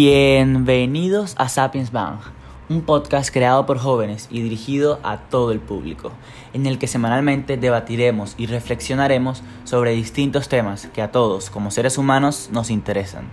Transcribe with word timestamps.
Bienvenidos 0.00 1.34
a 1.38 1.48
Sapiens 1.48 1.90
Bang, 1.90 2.20
un 2.68 2.82
podcast 2.82 3.32
creado 3.32 3.66
por 3.66 3.78
jóvenes 3.78 4.28
y 4.30 4.40
dirigido 4.40 5.00
a 5.02 5.16
todo 5.22 5.50
el 5.50 5.58
público, 5.58 6.12
en 6.52 6.66
el 6.66 6.78
que 6.78 6.86
semanalmente 6.86 7.56
debatiremos 7.56 8.36
y 8.38 8.46
reflexionaremos 8.46 9.42
sobre 9.64 9.90
distintos 9.94 10.48
temas 10.48 10.86
que 10.94 11.02
a 11.02 11.10
todos 11.10 11.50
como 11.50 11.72
seres 11.72 11.98
humanos 11.98 12.48
nos 12.52 12.70
interesan, 12.70 13.24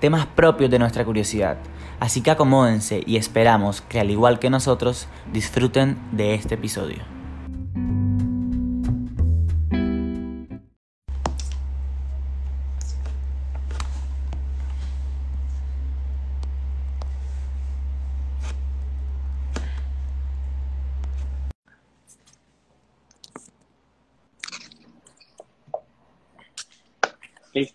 temas 0.00 0.26
propios 0.26 0.68
de 0.68 0.80
nuestra 0.80 1.04
curiosidad. 1.04 1.58
Así 2.00 2.22
que 2.22 2.32
acomódense 2.32 3.04
y 3.06 3.16
esperamos 3.16 3.80
que 3.80 4.00
al 4.00 4.10
igual 4.10 4.40
que 4.40 4.50
nosotros 4.50 5.06
disfruten 5.32 5.96
de 6.10 6.34
este 6.34 6.56
episodio. 6.56 7.19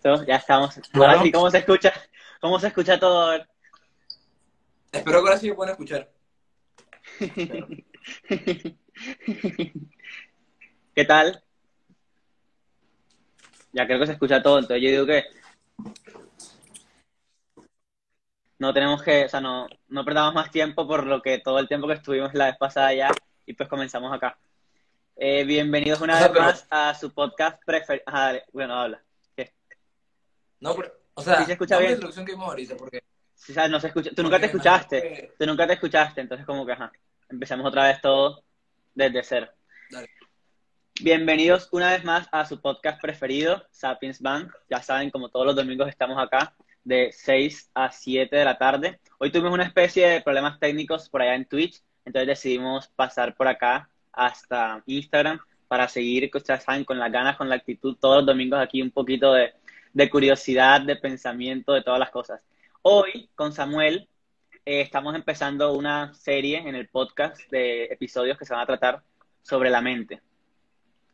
Listo, 0.06 0.24
ya 0.24 0.36
estamos. 0.36 0.80
Bueno. 0.92 1.12
Ahora 1.12 1.22
sí, 1.24 1.32
¿cómo 1.32 1.50
se 1.50 1.58
escucha? 1.58 1.92
¿Cómo 2.40 2.60
se 2.60 2.68
escucha 2.68 2.98
todo? 2.98 3.34
Espero 4.92 5.22
que 5.22 5.28
ahora 5.28 5.36
sí 5.38 5.48
me 5.48 5.56
puedan 5.56 5.72
escuchar. 5.72 6.08
¿Qué 10.94 11.04
tal? 11.04 11.42
Ya 13.72 13.86
creo 13.86 13.98
que 13.98 14.06
se 14.06 14.12
escucha 14.12 14.42
todo, 14.42 14.58
entonces 14.58 14.82
yo 14.82 14.90
digo 14.90 15.06
que 15.06 15.24
no 18.58 18.72
tenemos 18.72 19.02
que, 19.02 19.26
o 19.26 19.28
sea, 19.28 19.40
no, 19.40 19.66
no 19.88 20.04
perdamos 20.04 20.34
más 20.34 20.50
tiempo 20.50 20.86
por 20.86 21.04
lo 21.04 21.20
que 21.20 21.40
todo 21.40 21.58
el 21.58 21.68
tiempo 21.68 21.86
que 21.86 21.94
estuvimos 21.94 22.32
la 22.32 22.46
vez 22.46 22.56
pasada 22.56 22.94
ya 22.94 23.10
y 23.44 23.52
pues 23.52 23.68
comenzamos 23.68 24.10
acá. 24.12 24.38
Eh, 25.16 25.44
bienvenidos 25.44 26.00
una 26.00 26.18
sea, 26.18 26.28
vez 26.28 26.40
más 26.40 26.66
a 26.70 26.94
su 26.94 27.12
podcast 27.12 27.62
preferido. 27.64 28.04
bueno, 28.52 28.74
habla. 28.74 29.05
No, 30.66 30.74
pero, 30.74 30.92
o 31.14 31.22
sea, 31.22 31.38
Sí 31.38 31.44
se 31.46 31.52
escucha 31.52 31.78
bien. 31.78 31.90
la 31.90 31.94
introducción 31.94 32.26
que 32.26 32.32
vimos 32.32 32.48
ahorita, 32.48 32.76
porque... 32.76 33.02
Sí, 33.34 33.52
o 33.52 33.54
sea, 33.54 33.68
no 33.68 33.78
se 33.80 33.86
escucha. 33.88 34.10
Tú 34.14 34.22
nunca 34.22 34.38
te 34.40 34.46
escuchaste. 34.46 35.00
que- 35.02 35.32
Tú 35.38 35.46
nunca 35.46 35.66
te 35.66 35.74
escuchaste, 35.74 36.20
entonces 36.20 36.46
como 36.46 36.64
que, 36.66 36.72
ajá, 36.72 36.90
empezamos 37.28 37.66
otra 37.66 37.84
vez 37.88 38.00
todo 38.00 38.42
desde 38.94 39.22
cero. 39.22 39.48
Dale. 39.90 40.08
Bienvenidos 41.00 41.68
una 41.72 41.92
vez 41.92 42.04
más 42.04 42.26
a 42.32 42.44
su 42.46 42.60
podcast 42.60 43.00
preferido, 43.00 43.64
Sapiens 43.70 44.20
Bank. 44.20 44.52
Ya 44.70 44.82
saben, 44.82 45.10
como 45.10 45.28
todos 45.28 45.44
los 45.46 45.54
domingos 45.56 45.88
estamos 45.88 46.18
acá 46.18 46.54
de 46.84 47.10
6 47.12 47.70
a 47.74 47.90
7 47.92 48.34
de 48.34 48.44
la 48.44 48.56
tarde. 48.56 48.98
Hoy 49.18 49.30
tuvimos 49.30 49.52
una 49.52 49.64
especie 49.64 50.08
de 50.08 50.20
problemas 50.22 50.58
técnicos 50.58 51.08
por 51.08 51.20
allá 51.20 51.34
en 51.34 51.44
Twitch, 51.44 51.82
entonces 52.04 52.28
decidimos 52.28 52.88
pasar 52.88 53.34
por 53.36 53.46
acá 53.48 53.88
hasta 54.12 54.82
Instagram 54.86 55.38
para 55.68 55.88
seguir, 55.88 56.30
ustedes 56.32 56.62
saben, 56.62 56.84
con 56.84 56.98
las 56.98 57.12
ganas, 57.12 57.36
con 57.36 57.48
la 57.48 57.56
actitud, 57.56 57.96
todos 58.00 58.18
los 58.18 58.26
domingos 58.26 58.58
aquí 58.60 58.80
un 58.80 58.90
poquito 58.90 59.32
de, 59.34 59.52
de 59.96 60.10
curiosidad, 60.10 60.82
de 60.82 60.96
pensamiento, 60.96 61.72
de 61.72 61.82
todas 61.82 61.98
las 61.98 62.10
cosas. 62.10 62.42
Hoy, 62.82 63.30
con 63.34 63.54
Samuel, 63.54 64.06
eh, 64.66 64.82
estamos 64.82 65.14
empezando 65.14 65.72
una 65.72 66.12
serie 66.12 66.58
en 66.58 66.74
el 66.74 66.90
podcast 66.90 67.40
de 67.50 67.84
episodios 67.84 68.36
que 68.36 68.44
se 68.44 68.52
van 68.52 68.62
a 68.62 68.66
tratar 68.66 69.02
sobre 69.40 69.70
la 69.70 69.80
mente. 69.80 70.20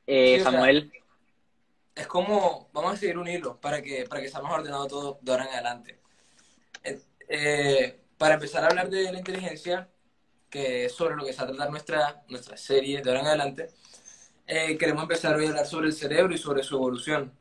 Eh, 0.05 0.35
Sí, 0.35 0.41
o 0.41 0.43
sea, 0.43 0.51
Samuel, 0.51 0.93
Es 1.95 2.09
como, 2.09 2.71
vamos 2.73 2.95
a 2.95 2.97
seguir 2.97 3.19
un 3.19 3.29
hilo 3.29 3.61
para 3.61 3.81
que, 3.81 4.05
para 4.09 4.21
que 4.21 4.29
sea 4.29 4.43
más 4.43 4.53
ordenado 4.53 4.89
todo 4.89 5.19
de 5.23 5.31
ahora 5.31 5.45
en 5.45 5.53
adelante. 5.53 6.01
Eh, 6.83 7.01
eh, 7.29 8.01
para 8.19 8.35
empezar 8.35 8.65
a 8.65 8.67
hablar 8.67 8.91
de 8.91 9.13
la 9.13 9.19
inteligencia, 9.19 9.89
que 10.51 10.87
es 10.87 10.93
sobre 10.93 11.15
lo 11.15 11.25
que 11.25 11.33
se 11.33 11.39
va 11.39 11.45
a 11.45 11.53
tratar 11.53 11.71
nuestra, 11.71 12.25
nuestra 12.29 12.57
serie 12.57 13.01
de 13.01 13.09
ahora 13.09 13.21
en 13.21 13.27
adelante, 13.29 13.71
queremos 14.45 15.05
empezar 15.05 15.37
hoy 15.37 15.47
a 15.47 15.51
hablar 15.51 15.67
sobre 15.67 15.87
el 15.87 15.93
cerebro 15.93 16.35
y 16.35 16.39
sobre 16.39 16.65
su 16.65 16.75
evolución. 16.75 17.33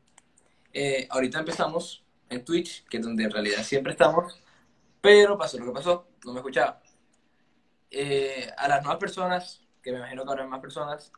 Eh, 0.72 1.06
ahorita 1.10 1.40
empezamos 1.40 2.02
en 2.28 2.44
Twitch, 2.44 2.84
que 2.84 2.98
es 2.98 3.04
donde 3.04 3.24
en 3.24 3.30
realidad 3.30 3.62
siempre 3.62 3.92
estamos, 3.92 4.40
pero 5.00 5.36
pasó 5.36 5.58
lo 5.58 5.66
que 5.66 5.72
pasó, 5.72 6.08
no 6.24 6.32
me 6.32 6.40
escuchaba. 6.40 6.80
Eh, 7.90 8.50
a 8.56 8.68
las 8.68 8.82
nuevas 8.82 8.98
personas, 8.98 9.62
que 9.82 9.92
me 9.92 9.98
imagino 9.98 10.24
que 10.24 10.30
habrá 10.30 10.46
más 10.46 10.60
personas, 10.60 11.12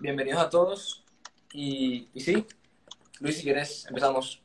bienvenidos 0.00 0.40
a 0.42 0.48
todos. 0.50 1.04
Y, 1.52 2.08
y 2.14 2.20
sí, 2.20 2.46
Luis, 3.20 3.36
si 3.36 3.42
quieres, 3.44 3.86
empezamos. 3.86 4.42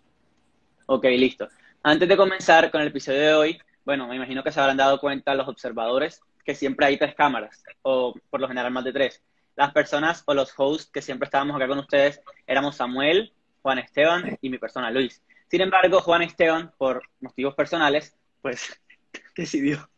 ok, 0.86 1.06
listo. 1.06 1.48
Antes 1.82 2.08
de 2.08 2.18
comenzar 2.18 2.72
con 2.72 2.82
el 2.82 2.88
episodio 2.88 3.20
de 3.20 3.34
hoy, 3.34 3.62
bueno, 3.86 4.08
me 4.08 4.16
imagino 4.16 4.44
que 4.44 4.52
se 4.52 4.60
habrán 4.60 4.78
dado 4.78 5.00
cuenta 5.00 5.36
los 5.36 5.48
observadores 5.48 6.22
que 6.44 6.56
siempre 6.56 6.86
hay 6.86 6.98
tres 6.98 7.16
cámaras, 7.16 7.64
o 7.82 8.14
por 8.30 8.40
lo 8.40 8.48
general 8.48 8.72
más 8.72 8.84
de 8.84 8.94
tres. 8.94 9.24
Las 9.56 9.72
personas 9.72 10.24
o 10.26 10.34
los 10.34 10.54
hosts 10.58 10.90
que 10.92 11.02
siempre 11.02 11.26
estábamos 11.26 11.56
acá 11.56 11.68
con 11.68 11.80
ustedes 11.80 12.22
éramos 12.46 12.76
Samuel, 12.76 13.34
Juan 13.66 13.80
Esteban 13.80 14.38
y 14.42 14.52
mi 14.52 14.60
persona 14.60 14.92
Luis. 14.92 15.24
Sin 15.50 15.60
embargo, 15.60 16.00
Juan 16.00 16.22
Esteban, 16.22 16.72
por 16.78 17.02
motivos 17.20 17.56
personales, 17.56 18.16
pues 18.44 18.80
decidió 19.36 19.90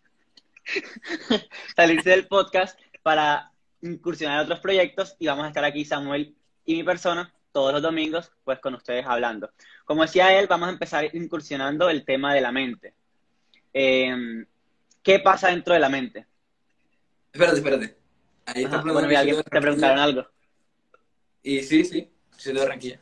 salirse 1.76 2.12
del 2.12 2.28
podcast 2.28 2.80
para 3.04 3.52
incursionar 3.82 4.38
en 4.38 4.46
otros 4.46 4.62
proyectos 4.62 5.18
y 5.20 5.28
vamos 5.28 5.44
a 5.44 5.48
estar 5.50 5.66
aquí 5.66 5.84
Samuel 5.84 6.34
y 6.64 6.76
mi 6.76 6.84
persona 6.86 7.34
todos 7.52 7.74
los 7.74 7.82
domingos 7.82 8.32
pues 8.46 8.60
con 8.60 8.74
ustedes 8.74 9.06
hablando. 9.06 9.52
Como 9.84 10.04
decía 10.04 10.40
él, 10.40 10.48
vamos 10.48 10.70
a 10.70 10.72
empezar 10.72 11.14
incursionando 11.14 11.90
el 11.90 12.06
tema 12.06 12.34
de 12.34 12.40
la 12.40 12.54
mente. 12.54 12.94
Eh, 13.74 14.46
¿Qué 15.04 15.20
pasa 15.20 15.50
dentro 15.50 15.74
de 15.74 15.82
la 15.82 15.90
mente? 15.90 16.26
Espérate, 17.34 17.58
espérate. 17.58 17.98
Ahí 18.46 18.64
está 18.64 18.78
Ajá, 18.78 18.94
bueno, 18.94 19.10
mira, 19.10 19.26
te 19.26 19.60
preguntaron 19.60 20.00
algo. 20.00 20.26
Y 21.44 21.62
sí, 21.64 21.84
sí, 21.84 22.10
soy 22.38 22.54
de 22.54 22.60
Barranquilla. 22.62 23.02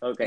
Ok. 0.00 0.20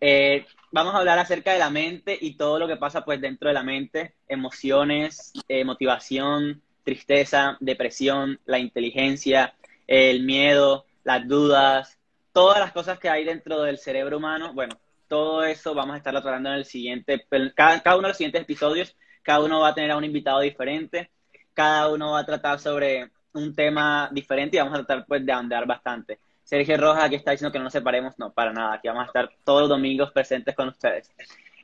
Eh, 0.00 0.44
vamos 0.70 0.94
a 0.94 0.98
hablar 0.98 1.18
acerca 1.18 1.52
de 1.52 1.58
la 1.58 1.70
mente 1.70 2.18
y 2.20 2.36
todo 2.36 2.58
lo 2.58 2.66
que 2.66 2.76
pasa 2.76 3.04
pues 3.04 3.20
dentro 3.20 3.48
de 3.48 3.54
la 3.54 3.62
mente, 3.62 4.14
emociones, 4.28 5.32
eh, 5.48 5.64
motivación, 5.64 6.62
tristeza, 6.82 7.56
depresión, 7.60 8.38
la 8.44 8.58
inteligencia, 8.58 9.54
el 9.86 10.24
miedo, 10.24 10.84
las 11.04 11.26
dudas, 11.26 11.98
todas 12.32 12.58
las 12.58 12.72
cosas 12.72 12.98
que 12.98 13.08
hay 13.08 13.24
dentro 13.24 13.62
del 13.62 13.78
cerebro 13.78 14.18
humano. 14.18 14.52
Bueno, 14.52 14.78
todo 15.08 15.44
eso 15.44 15.74
vamos 15.74 15.94
a 15.94 15.98
estarlo 15.98 16.20
tratando 16.20 16.50
en 16.50 16.56
el 16.56 16.64
siguiente, 16.64 17.26
cada, 17.54 17.80
cada 17.82 17.96
uno 17.96 18.08
de 18.08 18.10
los 18.10 18.16
siguientes 18.16 18.42
episodios, 18.42 18.96
cada 19.22 19.40
uno 19.40 19.60
va 19.60 19.68
a 19.68 19.74
tener 19.74 19.90
a 19.90 19.96
un 19.96 20.04
invitado 20.04 20.40
diferente, 20.40 21.10
cada 21.54 21.88
uno 21.88 22.12
va 22.12 22.20
a 22.20 22.26
tratar 22.26 22.58
sobre 22.58 23.10
un 23.32 23.54
tema 23.54 24.10
diferente 24.12 24.56
y 24.56 24.60
vamos 24.60 24.74
a 24.74 24.84
tratar 24.84 25.06
pues 25.06 25.24
de 25.24 25.32
ahondar 25.32 25.66
bastante. 25.66 26.18
Sergio 26.44 26.76
Rojas 26.76 27.04
aquí 27.04 27.16
está 27.16 27.30
diciendo 27.30 27.50
que 27.50 27.58
no 27.58 27.64
nos 27.64 27.72
separemos, 27.72 28.18
no, 28.18 28.32
para 28.32 28.52
nada, 28.52 28.74
aquí 28.74 28.88
vamos 28.88 29.04
a 29.04 29.06
estar 29.06 29.30
todos 29.44 29.62
los 29.62 29.70
domingos 29.70 30.12
presentes 30.12 30.54
con 30.54 30.68
ustedes. 30.68 31.10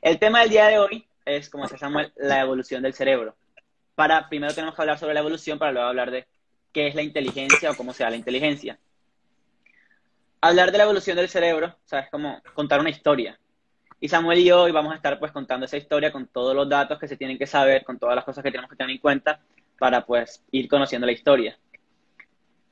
El 0.01 0.17
tema 0.17 0.41
del 0.41 0.49
día 0.49 0.67
de 0.67 0.79
hoy 0.79 1.07
es, 1.23 1.49
como 1.49 1.63
decía 1.63 1.77
Samuel, 1.77 2.11
la 2.17 2.41
evolución 2.41 2.81
del 2.81 2.93
cerebro. 2.93 3.35
Para, 3.93 4.27
primero 4.27 4.53
tenemos 4.53 4.75
que 4.75 4.81
hablar 4.81 4.97
sobre 4.97 5.13
la 5.13 5.19
evolución 5.19 5.59
para 5.59 5.71
luego 5.71 5.87
hablar 5.87 6.09
de 6.09 6.27
qué 6.71 6.87
es 6.87 6.95
la 6.95 7.03
inteligencia 7.03 7.69
o 7.69 7.75
cómo 7.75 7.93
se 7.93 8.03
da 8.03 8.09
la 8.09 8.15
inteligencia. 8.15 8.79
Hablar 10.41 10.71
de 10.71 10.79
la 10.79 10.85
evolución 10.85 11.15
del 11.15 11.29
cerebro, 11.29 11.67
o 11.67 11.87
sea, 11.87 11.99
es 11.99 12.09
como 12.09 12.41
contar 12.55 12.79
una 12.79 12.89
historia. 12.89 13.39
Y 13.99 14.09
Samuel 14.09 14.39
y 14.39 14.45
yo 14.45 14.63
hoy 14.63 14.71
vamos 14.71 14.93
a 14.93 14.95
estar 14.95 15.19
pues 15.19 15.31
contando 15.31 15.67
esa 15.67 15.77
historia 15.77 16.11
con 16.11 16.25
todos 16.25 16.55
los 16.55 16.67
datos 16.67 16.97
que 16.97 17.07
se 17.07 17.17
tienen 17.17 17.37
que 17.37 17.45
saber, 17.45 17.83
con 17.83 17.99
todas 17.99 18.15
las 18.15 18.25
cosas 18.25 18.43
que 18.43 18.49
tenemos 18.49 18.71
que 18.71 18.75
tener 18.75 18.95
en 18.95 18.97
cuenta 18.97 19.39
para 19.77 20.03
pues 20.03 20.43
ir 20.49 20.67
conociendo 20.67 21.05
la 21.05 21.13
historia. 21.13 21.59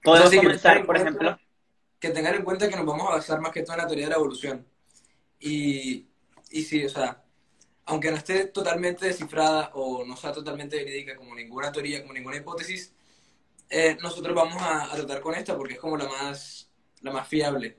Podemos 0.02 0.32
sí, 0.32 0.38
comenzar, 0.38 0.84
por 0.88 0.98
ejemplo, 0.98 1.38
Que 2.00 2.10
tengan 2.10 2.36
en 2.36 2.44
cuenta 2.44 2.70
que 2.70 2.76
nos 2.76 2.86
vamos 2.86 3.08
a 3.08 3.16
basar 3.16 3.42
más 3.42 3.52
que 3.52 3.64
todo 3.64 3.74
en 3.74 3.82
la 3.82 3.88
teoría 3.88 4.06
de 4.06 4.12
la 4.12 4.18
evolución. 4.18 4.66
Y, 5.40 6.08
y 6.52 6.64
sí, 6.64 6.86
o 6.86 6.90
sea, 6.90 7.24
aunque 7.86 8.12
no 8.12 8.18
esté 8.18 8.46
totalmente 8.46 9.08
descifrada 9.08 9.72
o 9.74 10.06
no 10.06 10.16
sea 10.16 10.32
totalmente 10.32 10.78
verídica 10.78 11.16
como 11.16 11.36
ninguna 11.36 11.72
teoría, 11.72 12.02
como 12.02 12.14
ninguna 12.14 12.38
hipótesis, 12.38 12.94
eh, 13.70 13.98
nosotros 14.02 14.36
vamos 14.36 14.62
a, 14.62 14.92
a 14.92 14.96
tratar 14.96 15.22
con 15.22 15.36
esta 15.36 15.56
porque 15.56 15.74
es 15.74 15.80
como 15.80 15.98
la 15.98 16.08
más, 16.08 16.70
la 17.02 17.12
más 17.12 17.28
fiable. 17.28 17.78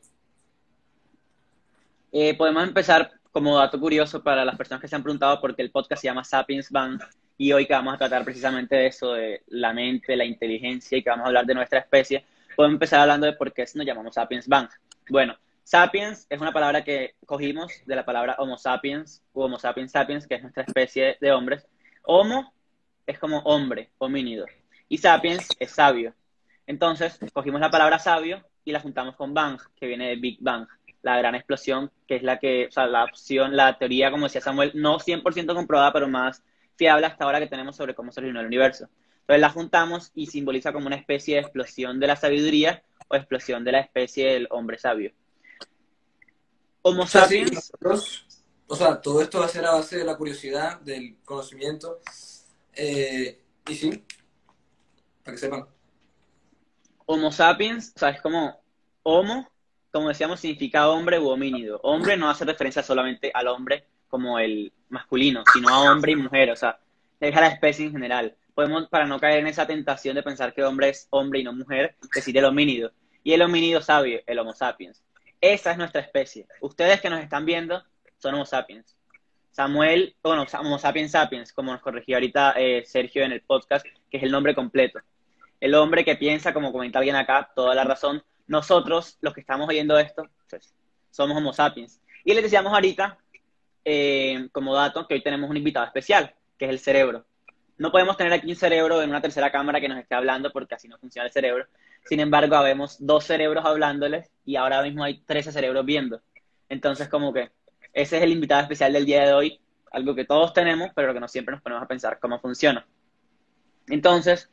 Eh, 2.13 2.37
podemos 2.37 2.65
empezar 2.65 3.13
como 3.31 3.57
dato 3.57 3.79
curioso 3.79 4.23
para 4.23 4.45
las 4.45 4.57
personas 4.57 4.81
que 4.81 4.89
se 4.89 4.97
han 4.97 5.03
preguntado 5.03 5.41
por 5.41 5.55
qué 5.55 5.63
el 5.63 5.71
podcast 5.71 6.01
se 6.03 6.09
llama 6.09 6.25
Sapiens 6.25 6.71
Band 6.71 7.01
y 7.39 7.53
hoy 7.53 7.67
que 7.67 7.73
vamos 7.73 7.95
a 7.95 7.99
tratar 7.99 8.25
precisamente 8.25 8.75
de 8.77 8.87
eso, 8.89 9.13
de 9.13 9.43
la 9.47 9.73
mente, 9.73 10.17
la 10.17 10.25
inteligencia 10.25 10.99
y 10.99 11.03
que 11.03 11.11
vamos 11.11 11.25
a 11.25 11.29
hablar 11.29 11.47
de 11.47 11.55
nuestra 11.55 11.79
especie, 11.79 12.25
podemos 12.57 12.75
empezar 12.75 13.01
hablando 13.01 13.27
de 13.27 13.33
por 13.35 13.53
qué 13.53 13.65
nos 13.75 13.87
llamamos 13.87 14.15
Sapiens 14.15 14.49
Band. 14.49 14.69
Bueno, 15.09 15.37
Sapiens 15.65 16.27
es 16.29 16.41
una 16.41 16.53
palabra 16.53 16.83
que 16.83 17.15
cogimos 17.27 17.73
de 17.87 17.95
la 17.95 18.05
palabra 18.05 18.37
Homo 18.39 18.59
sapiens 18.59 19.23
o 19.33 19.45
Homo 19.45 19.59
sapiens 19.59 19.93
sapiens, 19.93 20.27
que 20.27 20.35
es 20.35 20.43
nuestra 20.43 20.65
especie 20.65 21.17
de 21.21 21.33
hombres. 21.33 21.65
Homo 22.03 22.53
es 23.07 23.19
como 23.19 23.39
hombre, 23.41 23.91
homínido, 23.99 24.47
y 24.89 24.99
sapiens 24.99 25.49
es 25.59 25.71
sabio. 25.71 26.15
Entonces, 26.67 27.19
cogimos 27.33 27.61
la 27.61 27.71
palabra 27.71 27.99
sabio 27.99 28.45
y 28.65 28.73
la 28.73 28.81
juntamos 28.81 29.17
con 29.17 29.35
Bang, 29.35 29.61
que 29.77 29.87
viene 29.87 30.09
de 30.09 30.17
Big 30.17 30.39
Bang. 30.41 30.67
la 31.03 31.17
gran 31.17 31.35
explosión, 31.35 31.91
que 32.07 32.17
es 32.17 32.23
la 32.23 32.39
que, 32.39 32.67
o 32.67 32.71
sea, 32.73 32.87
la 32.87 33.05
opción, 33.05 33.57
la 33.57 33.79
teoría, 33.79 34.11
como 34.11 34.27
decía 34.27 34.41
Samuel, 34.41 34.73
no 34.75 34.99
100% 34.99 35.55
comprobada, 35.55 35.93
pero 35.93 36.09
más 36.09 36.43
fiable 36.77 37.07
hasta 37.07 37.25
ahora 37.25 37.39
que 37.39 37.47
tenemos 37.47 37.77
sobre 37.77 37.95
cómo 37.95 38.13
se 38.13 38.21
originó 38.21 38.41
el 38.41 38.47
universo. 38.47 38.89
Entonces 39.31 39.43
la 39.43 39.51
juntamos 39.51 40.11
y 40.17 40.27
simboliza 40.27 40.73
como 40.73 40.89
una 40.89 40.97
especie 40.97 41.37
de 41.37 41.43
explosión 41.43 42.01
de 42.01 42.09
la 42.09 42.17
sabiduría 42.17 42.83
o 43.07 43.15
explosión 43.15 43.63
de 43.63 43.71
la 43.71 43.79
especie 43.79 44.27
del 44.27 44.49
hombre 44.51 44.77
sabio. 44.77 45.13
Homo 46.83 47.07
sapiens. 47.07 47.71
o 48.67 48.75
sea, 48.75 49.01
todo 49.01 49.23
esto 49.23 49.39
va 49.39 49.45
a 49.45 49.49
ser 49.49 49.65
a 49.67 49.75
base 49.75 49.99
de 49.99 50.05
la 50.05 50.17
curiosidad, 50.17 50.81
del 50.81 51.17
conocimiento. 51.25 52.01
Eh, 52.75 53.41
y 53.69 53.75
sí, 53.77 54.05
para 55.23 55.37
que 55.37 55.41
sepan. 55.41 55.65
Homo 57.07 57.31
sapiens, 57.31 57.93
o 57.95 58.01
sea, 58.01 58.09
es 58.09 58.21
como 58.21 58.61
homo, 59.05 59.49
como 59.93 60.09
decíamos, 60.09 60.41
significa 60.41 60.89
hombre 60.89 61.21
u 61.21 61.29
homínido. 61.29 61.79
Hombre 61.85 62.17
no 62.17 62.29
hace 62.29 62.45
referencia 62.45 62.83
solamente 62.83 63.31
al 63.33 63.47
hombre 63.47 63.87
como 64.09 64.41
el 64.41 64.73
masculino, 64.89 65.45
sino 65.53 65.69
a 65.69 65.93
hombre 65.93 66.11
y 66.11 66.17
mujer, 66.17 66.51
o 66.51 66.57
sea, 66.57 66.81
es 67.21 67.37
a 67.37 67.41
la 67.41 67.47
especie 67.47 67.87
en 67.87 67.93
general. 67.93 68.37
Podemos, 68.55 68.89
para 68.89 69.07
no 69.07 69.19
caer 69.19 69.41
en 69.41 69.47
esa 69.47 69.67
tentación 69.67 70.15
de 70.15 70.23
pensar 70.23 70.55
que 70.55 70.63
hombre 70.63 70.89
es 70.89 71.07
hombre 71.11 71.41
y 71.41 71.45
no 71.45 71.53
mujer, 71.53 71.97
decir 72.15 72.37
el 72.37 72.45
homínido. 72.45 72.93
Y 73.23 73.33
el 73.33 73.43
homínido 73.43 73.81
sabio, 73.83 74.21
el 74.27 74.39
Homo 74.39 74.55
sapiens. 74.55 75.03
Esa 75.41 75.73
es 75.73 75.79
nuestra 75.79 76.01
especie. 76.01 76.47
Ustedes 76.61 77.01
que 77.01 77.11
nos 77.11 77.21
están 77.21 77.45
viendo 77.45 77.83
son 78.19 78.35
Homo 78.35 78.47
sapiens. 78.47 78.97
Samuel, 79.51 80.17
bueno, 80.23 80.47
Homo 80.59 80.79
sapiens 80.79 81.13
sapiens, 81.13 81.53
como 81.53 81.73
nos 81.73 81.83
corrigió 81.83 82.17
ahorita 82.17 82.55
eh, 82.57 82.85
Sergio 82.87 83.25
en 83.25 83.33
el 83.33 83.43
podcast, 83.43 83.85
que 84.11 84.17
es 84.17 84.23
el 84.23 84.31
nombre 84.31 84.55
completo. 84.55 85.01
El 85.61 85.75
hombre 85.75 86.05
que 86.05 86.17
piensa, 86.17 86.55
como 86.55 86.73
comenta 86.73 86.99
alguien 86.99 87.17
acá, 87.17 87.51
toda 87.55 87.75
la 87.75 87.85
razón. 87.85 88.23
Nosotros, 88.47 89.19
los 89.21 89.35
que 89.35 89.41
estamos 89.41 89.69
oyendo 89.69 89.99
esto, 89.99 90.29
pues, 90.49 90.75
somos 91.11 91.37
Homo 91.37 91.53
sapiens. 91.53 92.01
Y 92.25 92.35
les 92.35 92.43
decíamos 92.43 92.73
ahorita, 92.73 93.19
eh, 93.85 94.49
como 94.53 94.75
dato, 94.75 95.07
que 95.07 95.15
hoy 95.15 95.23
tenemos 95.23 95.51
un 95.51 95.57
invitado 95.57 95.87
especial, 95.87 96.35
que 96.59 96.67
es 96.67 96.71
el 96.71 96.79
cerebro. 96.79 97.27
No 97.81 97.91
podemos 97.91 98.19
tener 98.19 98.31
aquí 98.35 98.51
un 98.51 98.57
cerebro 98.57 99.01
en 99.01 99.09
una 99.09 99.23
tercera 99.23 99.51
cámara 99.51 99.81
que 99.81 99.89
nos 99.89 99.99
esté 99.99 100.15
hablando 100.15 100.53
porque 100.53 100.75
así 100.75 100.87
no 100.87 100.99
funciona 100.99 101.25
el 101.25 101.33
cerebro. 101.33 101.67
Sin 102.05 102.21
embargo, 102.21 102.55
habemos 102.55 102.99
dos 103.01 103.25
cerebros 103.25 103.65
hablándoles 103.65 104.31
y 104.45 104.57
ahora 104.57 104.83
mismo 104.83 105.03
hay 105.03 105.23
13 105.23 105.51
cerebros 105.51 105.87
viendo. 105.87 106.21
Entonces, 106.69 107.09
como 107.09 107.33
que 107.33 107.51
ese 107.95 108.19
es 108.19 108.23
el 108.23 108.33
invitado 108.33 108.61
especial 108.61 108.93
del 108.93 109.07
día 109.07 109.25
de 109.25 109.33
hoy, 109.33 109.61
algo 109.93 110.15
que 110.15 110.27
todos 110.27 110.53
tenemos, 110.53 110.91
pero 110.95 111.15
que 111.15 111.21
no 111.21 111.27
siempre 111.27 111.55
nos 111.55 111.63
ponemos 111.63 111.83
a 111.83 111.89
pensar 111.89 112.19
cómo 112.21 112.39
funciona. 112.39 112.87
Entonces, 113.89 114.51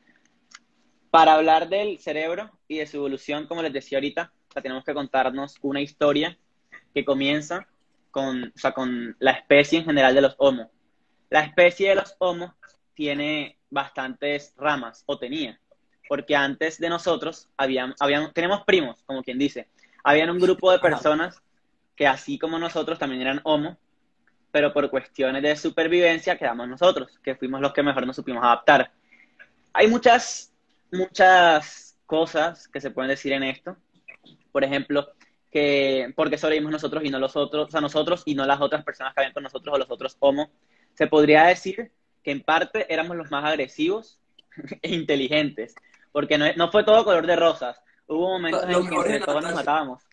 para 1.11 1.33
hablar 1.33 1.67
del 1.67 1.99
cerebro 1.99 2.57
y 2.69 2.77
de 2.77 2.87
su 2.87 2.95
evolución, 2.95 3.45
como 3.45 3.61
les 3.61 3.73
decía 3.73 3.97
ahorita, 3.97 4.31
tenemos 4.63 4.85
que 4.85 4.93
contarnos 4.93 5.57
una 5.63 5.81
historia 5.81 6.37
que 6.93 7.03
comienza 7.03 7.67
con, 8.09 8.53
con 8.73 9.17
la 9.19 9.31
especie 9.31 9.79
en 9.79 9.85
general 9.85 10.15
de 10.15 10.21
los 10.21 10.35
homos. 10.37 10.67
La 11.29 11.41
especie 11.41 11.89
de 11.89 11.95
los 11.95 12.15
homos 12.19 12.51
tiene 12.97 13.57
bastantes 13.69 14.53
ramas, 14.57 15.03
o 15.05 15.17
tenía 15.17 15.57
porque 16.07 16.35
antes 16.35 16.79
de 16.79 16.89
nosotros 16.89 17.49
habían, 17.57 17.93
habían, 17.99 18.31
tenemos 18.33 18.63
primos, 18.63 19.03
como 19.05 19.23
quien 19.23 19.37
dice, 19.37 19.67
habían 20.03 20.29
un 20.29 20.39
grupo 20.39 20.71
de 20.71 20.79
personas 20.79 21.41
que 21.95 22.07
así 22.07 22.39
como 22.39 22.57
nosotros 22.59 22.97
también 22.97 23.21
eran 23.21 23.41
homo, 23.43 23.77
pero 24.51 24.73
por 24.73 24.89
cuestiones 24.89 25.41
de 25.41 25.55
supervivencia 25.55 26.37
quedamos 26.37 26.67
nosotros, 26.67 27.19
que 27.23 27.35
fuimos 27.35 27.61
los 27.61 27.73
que 27.73 27.83
mejor 27.83 28.05
nos 28.07 28.15
supimos 28.15 28.43
adaptar. 28.43 28.91
Hay 29.73 29.87
muchas, 29.87 30.53
muchas 30.91 31.97
cosas 32.05 32.67
que 32.67 32.79
se 32.79 32.91
pueden 32.91 33.09
decir 33.09 33.33
en 33.33 33.43
esto. 33.43 33.77
Por 34.51 34.63
ejemplo, 34.63 35.11
que 35.51 36.13
porque 36.15 36.37
sobrevivimos 36.37 36.71
nosotros 36.71 37.03
y 37.03 37.09
no 37.09 37.19
los 37.19 37.35
otros, 37.35 37.67
o 37.67 37.71
sea, 37.71 37.81
nosotros 37.81 38.23
y 38.25 38.35
no 38.35 38.45
las 38.45 38.61
otras 38.61 38.83
personas 38.83 39.13
que 39.13 39.21
habían 39.21 39.33
con 39.33 39.43
nosotros 39.43 39.75
o 39.75 39.77
los 39.77 39.91
otros 39.91 40.15
homo. 40.19 40.49
Se 40.93 41.07
podría 41.07 41.45
decir 41.45 41.91
que 42.27 42.31
en 42.31 42.41
parte 42.41 42.93
éramos 42.93 43.15
los 43.15 43.31
más 43.31 43.45
agresivos 43.45 44.19
e 44.81 44.93
inteligentes, 44.93 45.73
porque 46.11 46.37
no, 46.37 46.69
fue 46.69 46.83
todo 46.83 47.05
color 47.05 47.25
de 47.25 47.37
rosas. 47.37 47.81
Hubo 48.05 48.33
momentos 48.33 48.63
en 48.65 48.71
los 48.73 49.05
que 49.05 49.19
todos 49.21 49.41
nos 49.41 49.55
matábamos. 49.55 50.03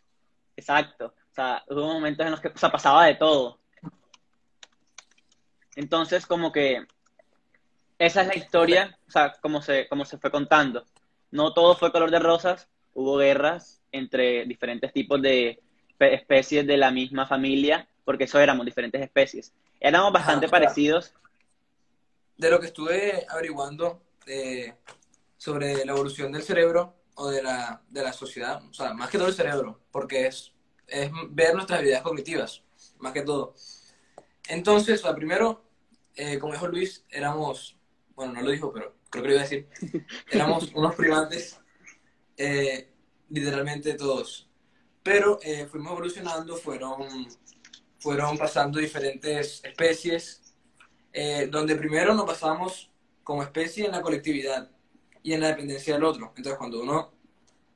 Exacto. 0.57 1.07
O 1.07 1.35
sea, 1.35 1.65
hubo 1.69 1.93
momentos 1.93 2.25
en 2.25 2.31
los 2.31 2.41
que 2.41 2.47
o 2.51 2.71
pasaba 2.71 3.07
de 3.07 3.17
todo. 3.17 3.59
Entonces, 5.75 6.25
como 6.25 6.53
que 6.53 6.87
esa 7.99 8.23
es 8.23 8.29
la 8.29 8.37
historia, 8.37 8.97
o 9.09 9.11
sea, 9.11 9.33
como 9.41 9.61
se, 9.61 9.89
como 9.89 10.05
se 10.05 10.17
fue 10.17 10.31
contando. 10.31 10.85
No 11.33 11.53
todo 11.53 11.75
fue 11.75 11.91
color 11.91 12.13
de 12.13 12.21
rosas, 12.21 12.69
hubo 12.93 13.17
guerras 13.17 13.83
entre 13.91 14.45
diferentes 14.45 14.93
tipos 14.93 15.21
de 15.21 15.61
especies 15.99 16.65
de 16.65 16.77
la 16.77 16.93
misma 16.93 17.27
familia, 17.27 17.89
porque 18.05 18.25
eso 18.25 18.39
éramos 18.39 18.67
diferentes 18.67 19.03
especies. 19.03 19.53
Éramos 19.81 20.13
bastante 20.13 20.49
parecidos. 20.49 21.13
De 22.37 22.51
lo 22.51 22.61
que 22.61 22.67
estuve 22.67 23.27
averiguando, 23.29 24.03
eh, 24.27 24.75
sobre 25.37 25.85
la 25.85 25.93
evolución 25.93 26.33
del 26.33 26.43
cerebro 26.43 26.95
o 27.17 27.29
de 27.29 27.43
la, 27.43 27.83
de 27.91 28.03
la 28.03 28.13
sociedad, 28.15 28.65
o 28.65 28.73
sea, 28.73 28.95
más 28.95 29.11
que 29.11 29.19
todo 29.19 29.29
el 29.29 29.35
cerebro, 29.35 29.83
porque 29.91 30.27
es, 30.27 30.53
es 30.87 31.11
ver 31.31 31.55
nuestras 31.55 31.79
habilidades 31.79 32.03
cognitivas, 32.03 32.63
más 32.99 33.13
que 33.13 33.23
todo. 33.23 33.55
Entonces, 34.49 35.01
o 35.01 35.03
sea, 35.03 35.15
primero, 35.15 35.63
eh, 36.17 36.39
como 36.39 36.55
dijo 36.55 36.67
Luis, 36.69 37.05
éramos, 37.11 37.77
bueno, 38.15 38.33
no 38.33 38.41
lo 38.41 38.51
dijo, 38.51 38.73
pero 38.73 38.95
creo 39.11 39.23
que 39.23 39.29
lo 39.29 39.35
iba 39.35 39.43
a 39.43 39.49
decir, 39.49 39.69
éramos 40.31 40.73
unos 40.75 40.95
primates, 40.95 41.61
eh, 42.39 42.91
literalmente 43.29 43.95
todos. 43.95 44.49
Pero 45.03 45.39
fuimos 45.71 45.93
evolucionando, 45.93 46.57
fueron, 46.57 47.29
fueron 47.99 48.39
pasando 48.39 48.79
diferentes 48.79 49.63
especies, 49.63 50.44
donde 51.51 51.77
primero 51.77 52.15
nos 52.15 52.27
pasamos 52.27 52.91
como 53.23 53.43
especie 53.43 53.87
en 53.87 53.93
la 53.93 54.03
colectividad 54.03 54.69
y 55.23 55.33
en 55.33 55.41
la 55.41 55.49
dependencia 55.49 55.95
del 55.95 56.05
otro. 56.05 56.33
Entonces, 56.37 56.59
cuando 56.59 56.83
uno 56.83 57.13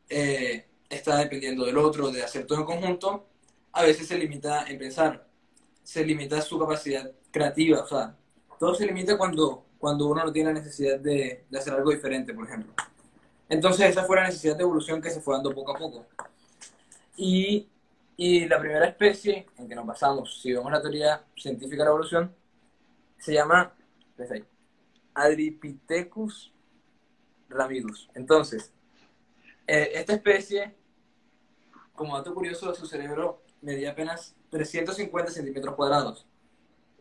eh, 0.09 0.67
está 0.89 1.19
dependiendo 1.19 1.65
del 1.65 1.79
otro, 1.79 2.11
de 2.11 2.23
hacer 2.23 2.47
todo 2.47 2.61
en 2.61 2.67
conjunto, 2.67 3.27
a 3.73 3.83
veces 3.83 4.07
se 4.07 4.19
limita 4.19 4.67
en 4.69 4.79
pensar, 4.79 5.27
se 5.83 6.05
limita 6.05 6.41
su 6.43 6.59
capacidad 6.59 7.11
creativa, 7.31 7.81
o 7.81 7.87
sea, 7.87 8.17
todo 8.59 8.75
se 8.75 8.87
limita 8.87 9.17
cuando, 9.17 9.65
cuando 9.79 10.07
uno 10.09 10.25
no 10.25 10.33
tiene 10.33 10.53
la 10.53 10.59
necesidad 10.61 10.99
de, 10.99 11.45
de 11.49 11.59
hacer 11.59 11.73
algo 11.73 11.91
diferente, 11.91 12.35
por 12.35 12.47
ejemplo. 12.47 12.73
Entonces, 13.49 13.89
esa 13.89 14.05
fue 14.05 14.17
la 14.17 14.27
necesidad 14.27 14.57
de 14.57 14.63
evolución 14.63 15.01
que 15.01 15.11
se 15.11 15.21
fue 15.21 15.35
dando 15.35 15.55
poco 15.55 15.75
a 15.75 15.79
poco. 15.79 16.07
Y, 17.17 17.67
y 18.17 18.47
la 18.47 18.59
primera 18.59 18.87
especie 18.87 19.47
en 19.57 19.69
que 19.69 19.75
nos 19.75 19.87
basamos, 19.87 20.41
si 20.43 20.53
vemos 20.53 20.71
la 20.71 20.83
teoría 20.83 21.25
científica 21.35 21.79
de 21.79 21.85
la 21.85 21.91
evolución, 21.91 22.35
se 23.19 23.35
llama 23.35 23.75
Adripithecus 25.15 26.53
ramidus. 27.49 28.09
Entonces, 28.15 28.73
eh, 29.67 29.91
esta 29.95 30.15
especie, 30.15 30.75
como 31.95 32.17
dato 32.17 32.35
curioso, 32.35 32.75
su 32.75 32.87
cerebro 32.87 33.43
medía 33.61 33.91
apenas 33.91 34.35
350 34.51 35.33
centímetros 35.33 35.75
cuadrados. 35.75 36.27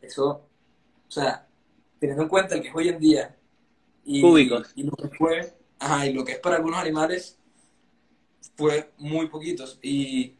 Eso, 0.02 0.48
o 1.08 1.12
sea, 1.12 1.48
teniendo 2.00 2.24
en 2.24 2.30
cuenta 2.30 2.56
el 2.56 2.62
que 2.62 2.70
es 2.70 2.76
hoy 2.76 2.90
en 2.90 3.00
día 3.00 3.36
y, 4.04 4.22
Cúbicos. 4.22 4.72
y, 4.76 4.84
lo 4.84 4.92
que 4.92 5.10
fue, 5.10 5.54
ajá, 5.80 6.06
y 6.08 6.14
lo 6.14 6.24
que 6.24 6.34
es 6.34 6.40
para 6.40 6.58
algunos 6.58 6.80
animales, 6.80 7.38
fue 8.56 8.92
muy 8.98 9.28
poquitos. 9.28 9.80
Y 9.82 10.36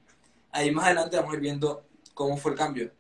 ahí 0.52 0.72
más 0.72 0.86
adelante 0.86 1.18
vamos 1.18 1.34
a 1.34 1.36
ir 1.36 1.42
viendo 1.42 1.86
cómo 2.14 2.38
fue 2.38 2.52
el 2.52 2.58
cambio. 2.58 2.92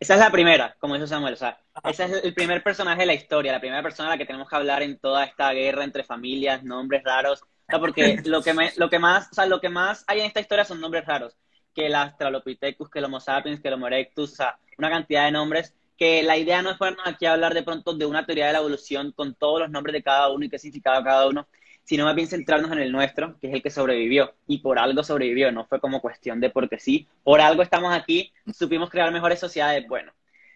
Esa 0.00 0.14
es 0.14 0.20
la 0.20 0.30
primera, 0.30 0.76
como 0.78 0.94
dijo 0.94 1.06
Samuel. 1.06 1.34
O 1.34 1.36
sea, 1.36 1.58
ese 1.84 2.04
es 2.04 2.24
el 2.24 2.34
primer 2.34 2.62
personaje 2.62 3.00
de 3.00 3.06
la 3.06 3.14
historia, 3.14 3.52
la 3.52 3.60
primera 3.60 3.82
persona 3.82 4.08
a 4.08 4.12
la 4.12 4.18
que 4.18 4.26
tenemos 4.26 4.48
que 4.48 4.56
hablar 4.56 4.82
en 4.82 4.98
toda 4.98 5.24
esta 5.24 5.52
guerra 5.52 5.84
entre 5.84 6.04
familias, 6.04 6.62
nombres 6.62 7.02
raros. 7.04 7.42
O 7.42 7.46
sea, 7.68 7.78
porque 7.78 8.20
lo 8.24 8.42
que, 8.42 8.54
lo 8.76 8.90
que 8.90 8.98
más, 8.98 9.28
o 9.30 9.34
sea, 9.34 9.46
lo 9.46 9.60
que 9.60 9.68
más 9.68 10.04
hay 10.06 10.20
en 10.20 10.26
esta 10.26 10.40
historia 10.40 10.64
son 10.64 10.80
nombres 10.80 11.06
raros. 11.06 11.36
Que 11.74 11.86
el 11.86 11.94
Australopithecus, 11.94 12.90
que 12.90 12.98
el 12.98 13.06
Homo 13.06 13.20
sapiens, 13.20 13.60
que 13.60 13.68
el 13.68 13.74
Homo 13.74 13.86
erectus, 13.86 14.32
o 14.32 14.36
sea, 14.36 14.58
una 14.78 14.90
cantidad 14.90 15.24
de 15.24 15.32
nombres 15.32 15.74
que 15.96 16.22
la 16.22 16.36
idea 16.36 16.62
no 16.62 16.70
es 16.70 16.76
ponernos 16.76 17.06
aquí 17.06 17.26
a 17.26 17.32
hablar 17.32 17.54
de 17.54 17.62
pronto 17.62 17.94
de 17.94 18.06
una 18.06 18.26
teoría 18.26 18.48
de 18.48 18.52
la 18.54 18.58
evolución 18.58 19.12
con 19.12 19.34
todos 19.34 19.60
los 19.60 19.70
nombres 19.70 19.92
de 19.92 20.02
cada 20.02 20.28
uno 20.30 20.44
y 20.44 20.48
qué 20.48 20.58
significaba 20.58 21.04
cada 21.04 21.26
uno, 21.28 21.46
sino 21.84 22.04
más 22.04 22.14
bien 22.14 22.26
centrarnos 22.28 22.72
en 22.72 22.78
el 22.78 22.90
nuestro, 22.90 23.38
que 23.40 23.48
es 23.48 23.54
el 23.54 23.62
que 23.62 23.70
sobrevivió. 23.70 24.34
Y 24.46 24.58
por 24.58 24.78
algo 24.78 25.04
sobrevivió, 25.04 25.52
no 25.52 25.66
fue 25.66 25.80
como 25.80 26.00
cuestión 26.00 26.40
de 26.40 26.50
porque 26.50 26.78
sí. 26.78 27.06
Por 27.22 27.40
algo 27.40 27.62
estamos 27.62 27.94
aquí, 27.94 28.32
supimos 28.52 28.90
crear 28.90 29.12
mejores 29.12 29.38
sociedades. 29.38 29.86
Bueno, 29.86 30.12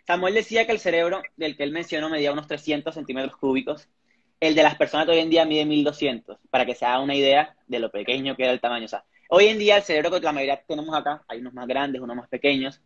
Samuel 0.07 0.35
decía 0.35 0.65
que 0.67 0.73
el 0.73 0.79
cerebro 0.79 1.23
del 1.37 1.57
que 1.57 1.65
él 1.65 1.73
mencionó 1.73 2.09
medía 2.09 2.33
unos 2.33 2.47
300 2.47 2.95
centímetros 2.95 3.37
cúbicos. 3.37 3.89
El 4.41 4.55
de 4.55 4.63
las 4.63 4.77
personas 4.77 5.07
de 5.07 5.13
hoy 5.13 5.19
en 5.19 5.31
día 5.31 5.45
mide 5.45 5.67
1200, 5.67 6.39
para 6.51 6.65
que 6.65 6.75
se 6.75 6.87
haga 6.87 7.01
una 7.01 7.15
idea 7.15 7.57
de 7.67 7.79
lo 7.79 7.91
pequeño 7.91 8.37
que 8.37 8.45
era 8.45 8.53
el 8.53 8.61
tamaño. 8.61 8.87
O 8.87 8.89
sea, 8.89 9.05
hoy 9.29 9.47
en 9.47 9.59
día 9.59 9.77
el 9.77 9.83
cerebro 9.83 10.11
que 10.11 10.21
la 10.21 10.33
mayoría 10.33 10.63
tenemos 10.67 10.97
acá, 10.97 11.25
hay 11.29 11.41
unos 11.41 11.53
más 11.53 11.67
grandes, 11.67 12.01
unos 12.01 12.17
más 12.17 12.29
pequeños, 12.29 12.81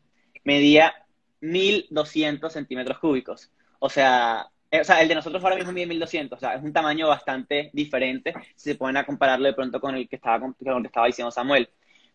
medía 0.45 0.95
1200 1.41 2.53
centímetros 2.53 2.99
cúbicos. 2.99 3.53
O 3.79 3.89
sea, 3.91 4.51
o 4.81 4.85
sea, 4.85 5.02
el 5.02 5.09
de 5.09 5.14
nosotros 5.14 5.43
ahora 5.45 5.57
mismo 5.57 5.73
mide 5.73 5.87
1200, 5.87 6.37
o 6.37 6.41
sea, 6.41 6.55
es 6.55 6.62
un 6.62 6.73
tamaño 6.73 7.09
bastante 7.09 7.71
diferente 7.73 8.33
si 8.57 8.71
se 8.71 8.75
ponen 8.75 8.97
a 8.97 9.05
compararlo 9.05 9.47
de 9.47 9.52
pronto 9.52 9.81
con 9.81 9.95
el 9.95 10.09
que 10.09 10.17
estaba, 10.17 10.41
con 10.41 10.57
el 10.59 10.83
que 10.83 10.87
estaba 10.87 11.07
diciendo 11.07 11.31
Samuel. 11.31 11.69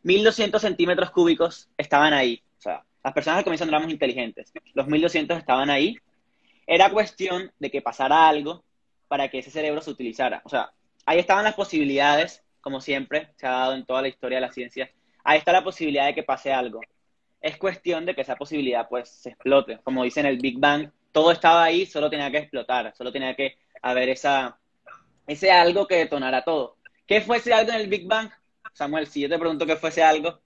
1200 0.03 0.61
centímetros 0.61 1.11
cúbicos 1.11 1.69
estaban 1.77 2.13
ahí. 2.13 2.41
O 2.57 2.61
sea, 2.61 2.83
las 3.03 3.13
personas 3.13 3.39
al 3.39 3.43
comienzo 3.43 3.65
no 3.65 3.71
éramos 3.71 3.91
inteligentes. 3.91 4.51
Los 4.73 4.87
1200 4.87 5.37
estaban 5.37 5.69
ahí. 5.69 5.97
Era 6.65 6.89
cuestión 6.89 7.51
de 7.59 7.71
que 7.71 7.81
pasara 7.81 8.27
algo 8.27 8.63
para 9.07 9.29
que 9.29 9.39
ese 9.39 9.51
cerebro 9.51 9.81
se 9.81 9.91
utilizara. 9.91 10.41
O 10.43 10.49
sea, 10.49 10.71
ahí 11.05 11.19
estaban 11.19 11.43
las 11.43 11.55
posibilidades, 11.55 12.43
como 12.61 12.81
siempre 12.81 13.29
se 13.35 13.47
ha 13.47 13.51
dado 13.51 13.75
en 13.75 13.85
toda 13.85 14.01
la 14.01 14.07
historia 14.07 14.37
de 14.37 14.47
la 14.47 14.51
ciencia. 14.51 14.91
Ahí 15.23 15.37
está 15.37 15.51
la 15.51 15.63
posibilidad 15.63 16.05
de 16.05 16.15
que 16.15 16.23
pase 16.23 16.51
algo. 16.51 16.81
Es 17.39 17.57
cuestión 17.57 18.05
de 18.05 18.15
que 18.15 18.21
esa 18.21 18.35
posibilidad 18.35 18.89
pues 18.89 19.09
se 19.09 19.29
explote. 19.29 19.79
Como 19.83 20.03
dicen 20.03 20.25
el 20.25 20.39
Big 20.39 20.59
Bang, 20.59 20.89
todo 21.11 21.31
estaba 21.31 21.63
ahí, 21.63 21.85
solo 21.85 22.09
tenía 22.09 22.31
que 22.31 22.37
explotar, 22.37 22.93
solo 22.95 23.11
tenía 23.11 23.35
que 23.35 23.57
haber 23.81 24.09
esa, 24.09 24.57
ese 25.25 25.51
algo 25.51 25.87
que 25.87 25.95
detonara 25.95 26.43
todo. 26.43 26.77
¿Qué 27.05 27.21
fuese 27.21 27.53
algo 27.53 27.71
en 27.71 27.81
el 27.81 27.87
Big 27.87 28.07
Bang? 28.07 28.29
Samuel, 28.73 29.07
si 29.07 29.21
yo 29.21 29.29
te 29.29 29.39
pregunto 29.39 29.65
qué 29.65 29.75
fuese 29.75 30.03
algo, 30.03 30.39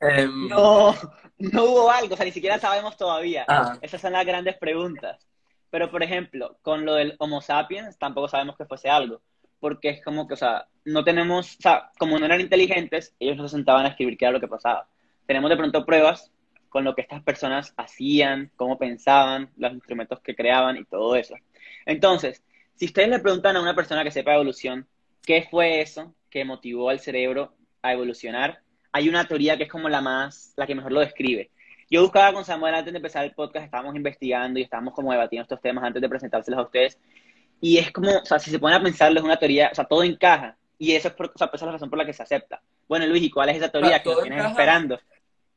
em, 0.00 0.48
no, 0.48 0.94
no 1.38 1.64
hubo 1.64 1.90
algo, 1.90 2.14
o 2.14 2.16
sea, 2.16 2.26
ni 2.26 2.32
siquiera 2.32 2.58
sabemos 2.58 2.96
todavía. 2.96 3.44
Ah. 3.48 3.78
Esas 3.80 4.00
son 4.00 4.12
las 4.12 4.26
grandes 4.26 4.56
preguntas. 4.56 5.26
Pero, 5.70 5.90
por 5.90 6.02
ejemplo, 6.02 6.58
con 6.62 6.84
lo 6.84 6.94
del 6.94 7.14
Homo 7.18 7.40
sapiens, 7.40 7.96
tampoco 7.96 8.28
sabemos 8.28 8.56
que 8.56 8.64
fuese 8.64 8.90
algo. 8.90 9.22
Porque 9.60 9.90
es 9.90 10.04
como 10.04 10.26
que, 10.26 10.34
o 10.34 10.36
sea, 10.36 10.66
no 10.84 11.04
tenemos, 11.04 11.56
o 11.56 11.62
sea, 11.62 11.90
como 11.98 12.18
no 12.18 12.26
eran 12.26 12.40
inteligentes, 12.40 13.14
ellos 13.20 13.36
no 13.36 13.46
se 13.46 13.56
sentaban 13.56 13.86
a 13.86 13.90
escribir 13.90 14.18
qué 14.18 14.24
era 14.24 14.32
lo 14.32 14.40
que 14.40 14.48
pasaba. 14.48 14.88
Tenemos 15.26 15.50
de 15.50 15.56
pronto 15.56 15.86
pruebas 15.86 16.32
con 16.70 16.84
lo 16.84 16.94
que 16.94 17.02
estas 17.02 17.22
personas 17.22 17.74
hacían, 17.76 18.50
cómo 18.56 18.78
pensaban, 18.78 19.50
los 19.58 19.72
instrumentos 19.72 20.20
que 20.20 20.34
creaban 20.34 20.78
y 20.78 20.84
todo 20.84 21.16
eso. 21.16 21.34
Entonces, 21.84 22.42
si 22.76 22.86
ustedes 22.86 23.08
le 23.08 23.18
preguntan 23.18 23.56
a 23.56 23.60
una 23.60 23.74
persona 23.74 24.02
que 24.02 24.10
sepa 24.10 24.34
evolución, 24.34 24.86
¿qué 25.22 25.46
fue 25.50 25.82
eso 25.82 26.14
que 26.30 26.44
motivó 26.44 26.88
al 26.88 27.00
cerebro 27.00 27.52
a 27.82 27.92
evolucionar? 27.92 28.60
Hay 28.92 29.08
una 29.08 29.26
teoría 29.26 29.56
que 29.56 29.64
es 29.64 29.68
como 29.68 29.88
la 29.88 30.00
más, 30.00 30.54
la 30.56 30.66
que 30.66 30.74
mejor 30.74 30.92
lo 30.92 31.00
describe. 31.00 31.50
Yo 31.90 32.02
buscaba 32.02 32.32
con 32.32 32.44
Samuel 32.44 32.74
antes 32.74 32.92
de 32.92 32.98
empezar 32.98 33.24
el 33.24 33.32
podcast, 33.32 33.64
estábamos 33.64 33.96
investigando 33.96 34.60
y 34.60 34.62
estábamos 34.62 34.94
como 34.94 35.10
debatiendo 35.10 35.42
estos 35.42 35.60
temas 35.60 35.82
antes 35.82 36.00
de 36.00 36.08
presentárselos 36.08 36.60
a 36.60 36.62
ustedes. 36.62 36.98
Y 37.60 37.78
es 37.78 37.90
como, 37.90 38.16
o 38.16 38.24
sea, 38.24 38.38
si 38.38 38.50
se 38.50 38.60
pone 38.60 38.76
a 38.76 38.82
pensarlo, 38.82 39.18
es 39.18 39.24
una 39.24 39.36
teoría, 39.36 39.70
o 39.72 39.74
sea, 39.74 39.84
todo 39.84 40.04
encaja. 40.04 40.56
Y 40.78 40.92
eso 40.92 41.08
es, 41.08 41.14
por, 41.14 41.26
o 41.26 41.36
sea, 41.36 41.48
esa 41.48 41.56
es 41.56 41.62
la 41.62 41.72
razón 41.72 41.90
por 41.90 41.98
la 41.98 42.06
que 42.06 42.12
se 42.12 42.22
acepta. 42.22 42.62
Bueno, 42.88 43.06
Luis, 43.06 43.24
¿y 43.24 43.30
cuál 43.30 43.50
es 43.50 43.56
esa 43.56 43.68
teoría 43.68 44.02
que 44.02 44.10
tienes 44.22 44.46
esperando? 44.46 44.98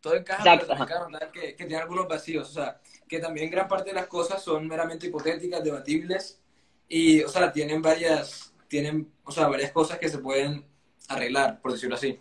Todo 0.04 0.16
encaja, 0.16 0.60
pero 0.60 1.32
que, 1.32 1.56
que 1.56 1.66
tiene 1.66 1.78
algunos 1.78 2.10
vacíos, 2.10 2.50
o 2.50 2.52
sea, 2.52 2.82
que 3.08 3.20
también 3.20 3.50
gran 3.50 3.70
parte 3.70 3.92
de 3.92 3.96
las 3.96 4.08
cosas 4.08 4.44
son 4.44 4.68
meramente 4.68 5.08
hipotéticas, 5.08 5.64
debatibles, 5.64 6.42
y, 6.90 7.24
o 7.24 7.30
sea, 7.30 7.54
tienen 7.54 7.82
varias, 7.82 8.54
tienen, 8.68 9.10
o 9.24 9.32
sea, 9.32 9.48
varias 9.48 9.72
cosas 9.72 9.98
que 9.98 10.10
se 10.10 10.18
pueden 10.18 10.66
arreglar, 11.08 11.62
por 11.62 11.72
decirlo 11.72 11.96
así. 11.96 12.20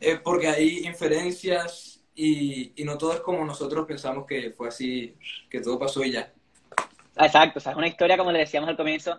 Eh, 0.00 0.20
porque 0.22 0.48
hay 0.48 0.86
inferencias 0.86 2.04
y, 2.14 2.74
y 2.76 2.84
no 2.84 2.98
todo 2.98 3.14
es 3.14 3.20
como 3.20 3.42
nosotros 3.42 3.86
pensamos 3.86 4.26
que 4.26 4.50
fue 4.50 4.68
así, 4.68 5.16
que 5.48 5.62
todo 5.62 5.78
pasó 5.78 6.04
y 6.04 6.12
ya. 6.12 6.30
Exacto, 7.16 7.58
o 7.58 7.62
sea, 7.62 7.72
es 7.72 7.78
una 7.78 7.88
historia, 7.88 8.18
como 8.18 8.32
le 8.32 8.40
decíamos 8.40 8.68
al 8.68 8.76
comienzo, 8.76 9.18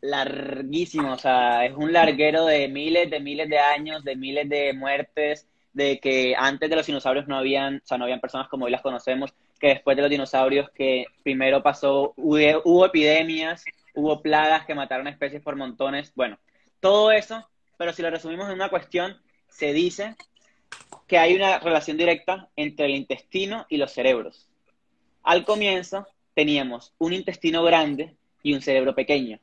larguísima, 0.00 1.14
o 1.14 1.18
sea, 1.18 1.66
es 1.66 1.74
un 1.74 1.92
larguero 1.92 2.46
de 2.46 2.68
miles 2.68 3.10
de 3.10 3.18
miles 3.18 3.48
de 3.48 3.58
años, 3.58 4.04
de 4.04 4.14
miles 4.14 4.48
de 4.48 4.72
muertes, 4.74 5.48
de 5.74 5.98
que 5.98 6.34
antes 6.38 6.70
de 6.70 6.76
los 6.76 6.86
dinosaurios 6.86 7.26
no 7.26 7.36
habían, 7.36 7.76
o 7.76 7.86
sea, 7.86 7.98
no 7.98 8.04
habían 8.04 8.20
personas 8.20 8.48
como 8.48 8.64
hoy 8.64 8.70
las 8.70 8.80
conocemos, 8.80 9.34
que 9.58 9.68
después 9.68 9.96
de 9.96 10.02
los 10.02 10.10
dinosaurios 10.10 10.70
que 10.70 11.06
primero 11.22 11.62
pasó, 11.62 12.14
hubo, 12.16 12.86
epidemias, 12.86 13.64
hubo 13.92 14.22
plagas 14.22 14.64
que 14.66 14.74
mataron 14.74 15.08
especies 15.08 15.42
por 15.42 15.56
montones, 15.56 16.12
bueno, 16.14 16.38
todo 16.80 17.10
eso, 17.10 17.48
pero 17.76 17.92
si 17.92 18.02
lo 18.02 18.10
resumimos 18.10 18.46
en 18.46 18.54
una 18.54 18.70
cuestión, 18.70 19.20
se 19.48 19.72
dice 19.72 20.14
que 21.08 21.18
hay 21.18 21.34
una 21.34 21.58
relación 21.58 21.96
directa 21.96 22.48
entre 22.56 22.86
el 22.86 22.94
intestino 22.94 23.66
y 23.68 23.76
los 23.76 23.92
cerebros. 23.92 24.48
Al 25.24 25.44
comienzo 25.44 26.06
teníamos 26.34 26.94
un 26.98 27.12
intestino 27.12 27.64
grande 27.64 28.14
y 28.42 28.54
un 28.54 28.62
cerebro 28.62 28.94
pequeño. 28.94 29.40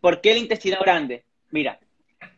¿Por 0.00 0.20
qué 0.20 0.32
el 0.32 0.38
intestino 0.38 0.78
grande? 0.80 1.24
Mira, 1.50 1.80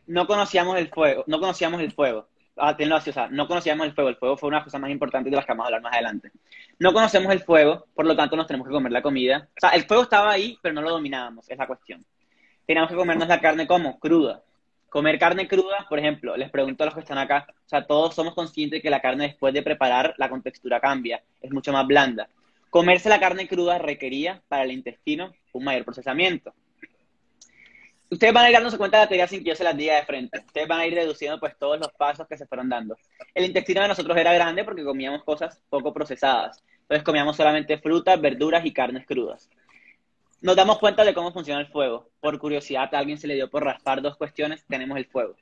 no 0.06 0.26
conocíamos 0.26 0.78
el 0.78 0.88
fuego, 0.88 1.24
no 1.26 1.40
conocíamos 1.40 1.80
el 1.80 1.92
fuego 1.92 2.28
ah, 2.56 2.76
o 2.78 3.00
sea, 3.00 3.28
no 3.28 3.46
conocíamos 3.46 3.86
el 3.86 3.92
fuego, 3.92 4.10
el 4.10 4.16
fuego 4.16 4.36
fue 4.36 4.48
una 4.48 4.64
cosa 4.64 4.78
más 4.78 4.90
importante 4.90 5.30
de 5.30 5.36
las 5.36 5.44
que 5.44 5.52
vamos 5.52 5.64
a 5.64 5.66
hablar 5.68 5.82
más 5.82 5.92
adelante. 5.92 6.30
No 6.78 6.92
conocemos 6.92 7.32
el 7.32 7.40
fuego, 7.40 7.86
por 7.94 8.06
lo 8.06 8.16
tanto 8.16 8.36
nos 8.36 8.46
tenemos 8.46 8.66
que 8.66 8.72
comer 8.72 8.92
la 8.92 9.02
comida. 9.02 9.48
O 9.56 9.60
sea, 9.60 9.70
el 9.70 9.84
fuego 9.84 10.04
estaba 10.04 10.30
ahí, 10.30 10.58
pero 10.62 10.74
no 10.74 10.82
lo 10.82 10.90
dominábamos, 10.90 11.48
es 11.48 11.58
la 11.58 11.66
cuestión. 11.66 12.04
Teníamos 12.66 12.90
que 12.90 12.96
comernos 12.96 13.28
la 13.28 13.40
carne 13.40 13.66
como 13.66 13.98
cruda. 13.98 14.42
Comer 14.88 15.18
carne 15.18 15.48
cruda, 15.48 15.86
por 15.88 15.98
ejemplo, 15.98 16.36
les 16.36 16.50
pregunto 16.50 16.82
a 16.82 16.86
los 16.86 16.94
que 16.94 17.00
están 17.00 17.18
acá, 17.18 17.46
o 17.48 17.68
sea, 17.68 17.86
todos 17.86 18.14
somos 18.14 18.34
conscientes 18.34 18.78
de 18.78 18.82
que 18.82 18.90
la 18.90 19.00
carne 19.00 19.28
después 19.28 19.54
de 19.54 19.62
preparar, 19.62 20.14
la 20.18 20.28
contextura 20.28 20.80
cambia, 20.80 21.22
es 21.40 21.50
mucho 21.50 21.72
más 21.72 21.86
blanda. 21.86 22.28
Comerse 22.68 23.08
la 23.08 23.20
carne 23.20 23.48
cruda 23.48 23.78
requería 23.78 24.42
para 24.48 24.64
el 24.64 24.72
intestino 24.72 25.32
un 25.52 25.64
mayor 25.64 25.84
procesamiento 25.84 26.54
ustedes 28.12 28.34
van 28.34 28.44
a 28.44 28.48
ir 28.50 28.54
dándose 28.54 28.76
cuenta 28.76 28.98
de 28.98 29.04
la 29.04 29.08
teoría 29.08 29.26
sin 29.26 29.42
que 29.42 29.50
yo 29.50 29.56
se 29.56 29.64
las 29.64 29.76
diga 29.76 29.96
de 29.96 30.04
frente. 30.04 30.38
Ustedes 30.46 30.68
van 30.68 30.80
a 30.80 30.86
ir 30.86 30.94
deduciendo 30.94 31.40
pues 31.40 31.56
todos 31.58 31.78
los 31.78 31.90
pasos 31.92 32.28
que 32.28 32.36
se 32.36 32.46
fueron 32.46 32.68
dando. 32.68 32.96
El 33.34 33.46
intestino 33.46 33.80
de 33.80 33.88
nosotros 33.88 34.16
era 34.16 34.34
grande 34.34 34.64
porque 34.64 34.84
comíamos 34.84 35.24
cosas 35.24 35.62
poco 35.70 35.94
procesadas. 35.94 36.62
Entonces 36.82 37.04
comíamos 37.04 37.36
solamente 37.36 37.78
frutas, 37.78 38.20
verduras 38.20 38.64
y 38.66 38.72
carnes 38.72 39.06
crudas. 39.06 39.48
Nos 40.42 40.56
damos 40.56 40.78
cuenta 40.78 41.04
de 41.04 41.14
cómo 41.14 41.32
funciona 41.32 41.60
el 41.60 41.68
fuego. 41.68 42.10
Por 42.20 42.38
curiosidad, 42.38 42.94
a 42.94 42.98
alguien 42.98 43.16
se 43.16 43.26
le 43.26 43.34
dio 43.34 43.48
por 43.48 43.64
raspar 43.64 44.02
dos 44.02 44.16
cuestiones, 44.16 44.64
tenemos 44.68 44.98
el 44.98 45.06
fuego. 45.06 45.34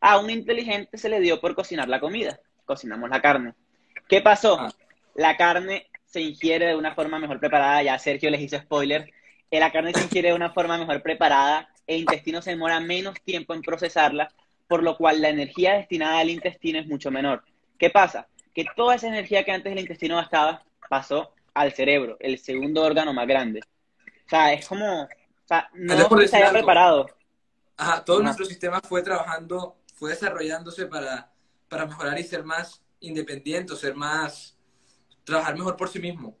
A 0.00 0.18
un 0.18 0.30
inteligente 0.30 0.96
se 0.96 1.10
le 1.10 1.20
dio 1.20 1.40
por 1.40 1.54
cocinar 1.54 1.88
la 1.88 2.00
comida. 2.00 2.40
Cocinamos 2.64 3.10
la 3.10 3.20
carne. 3.20 3.52
¿Qué 4.08 4.22
pasó? 4.22 4.58
Ah. 4.58 4.72
La 5.14 5.36
carne 5.36 5.88
se 6.06 6.22
ingiere 6.22 6.66
de 6.66 6.76
una 6.76 6.94
forma 6.94 7.18
mejor 7.18 7.38
preparada. 7.38 7.82
Ya 7.82 7.98
Sergio 7.98 8.30
les 8.30 8.40
hizo 8.40 8.58
spoiler. 8.58 9.12
La 9.50 9.70
carne 9.70 9.92
se 9.92 10.02
ingiere 10.02 10.28
de 10.28 10.34
una 10.34 10.50
forma 10.50 10.78
mejor 10.78 11.02
preparada 11.02 11.68
el 11.86 12.00
intestino 12.00 12.42
se 12.42 12.50
demora 12.50 12.80
menos 12.80 13.20
tiempo 13.22 13.54
en 13.54 13.62
procesarla, 13.62 14.32
por 14.68 14.82
lo 14.82 14.96
cual 14.96 15.20
la 15.20 15.28
energía 15.28 15.74
destinada 15.74 16.18
al 16.18 16.30
intestino 16.30 16.78
es 16.78 16.86
mucho 16.86 17.10
menor. 17.10 17.44
¿Qué 17.78 17.90
pasa? 17.90 18.28
Que 18.54 18.64
toda 18.76 18.94
esa 18.94 19.08
energía 19.08 19.44
que 19.44 19.52
antes 19.52 19.72
el 19.72 19.80
intestino 19.80 20.16
gastaba 20.16 20.64
pasó 20.88 21.32
al 21.52 21.72
cerebro, 21.72 22.16
el 22.20 22.38
segundo 22.38 22.82
órgano 22.82 23.12
más 23.12 23.26
grande. 23.26 23.60
O 24.26 24.28
sea, 24.28 24.52
es 24.52 24.66
como, 24.66 25.02
o 25.02 25.08
sea, 25.46 25.68
no 25.74 26.26
se 26.26 26.36
había 26.36 26.50
preparado. 26.50 27.06
Ajá, 27.76 28.04
todo 28.04 28.22
nuestro 28.22 28.44
sistema 28.44 28.80
fue 28.80 29.02
trabajando, 29.02 29.76
fue 29.94 30.10
desarrollándose 30.10 30.86
para, 30.86 31.32
para 31.68 31.86
mejorar 31.86 32.18
y 32.18 32.24
ser 32.24 32.44
más 32.44 32.82
independiente, 33.00 33.76
ser 33.76 33.94
más, 33.94 34.56
trabajar 35.24 35.56
mejor 35.56 35.76
por 35.76 35.88
sí 35.88 35.98
mismo. 35.98 36.36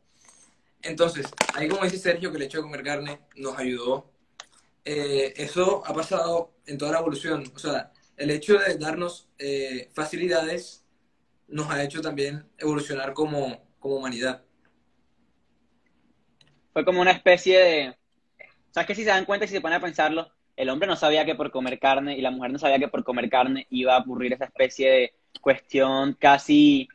Entonces, 0.82 1.26
ahí 1.54 1.68
como 1.68 1.84
dice 1.84 1.98
Sergio, 1.98 2.30
que 2.30 2.36
el 2.36 2.42
hecho 2.44 2.58
de 2.58 2.64
comer 2.64 2.82
carne 2.82 3.20
nos 3.36 3.58
ayudó 3.58 4.13
eh, 4.84 5.32
eso 5.36 5.82
ha 5.86 5.94
pasado 5.94 6.54
en 6.66 6.78
toda 6.78 6.92
la 6.92 6.98
evolución. 6.98 7.44
O 7.54 7.58
sea, 7.58 7.92
el 8.16 8.30
hecho 8.30 8.58
de 8.58 8.76
darnos 8.76 9.28
eh, 9.38 9.90
facilidades 9.94 10.84
nos 11.48 11.70
ha 11.70 11.82
hecho 11.82 12.00
también 12.00 12.48
evolucionar 12.58 13.12
como, 13.12 13.66
como 13.78 13.96
humanidad. 13.96 14.42
Fue 16.72 16.84
como 16.84 17.00
una 17.00 17.12
especie 17.12 17.58
de... 17.58 17.96
¿Sabes 18.70 18.88
que 18.88 18.94
si 18.94 19.02
se 19.04 19.10
dan 19.10 19.24
cuenta 19.24 19.44
y 19.44 19.48
se 19.48 19.60
ponen 19.60 19.78
a 19.78 19.82
pensarlo, 19.82 20.32
el 20.56 20.68
hombre 20.68 20.88
no 20.88 20.96
sabía 20.96 21.24
que 21.24 21.34
por 21.34 21.50
comer 21.50 21.78
carne 21.78 22.16
y 22.16 22.20
la 22.20 22.30
mujer 22.30 22.52
no 22.52 22.58
sabía 22.58 22.78
que 22.78 22.88
por 22.88 23.04
comer 23.04 23.28
carne 23.28 23.66
iba 23.70 23.94
a 23.94 24.00
ocurrir 24.00 24.32
esa 24.32 24.46
especie 24.46 24.90
de 24.90 25.14
cuestión 25.40 26.14
casi, 26.14 26.88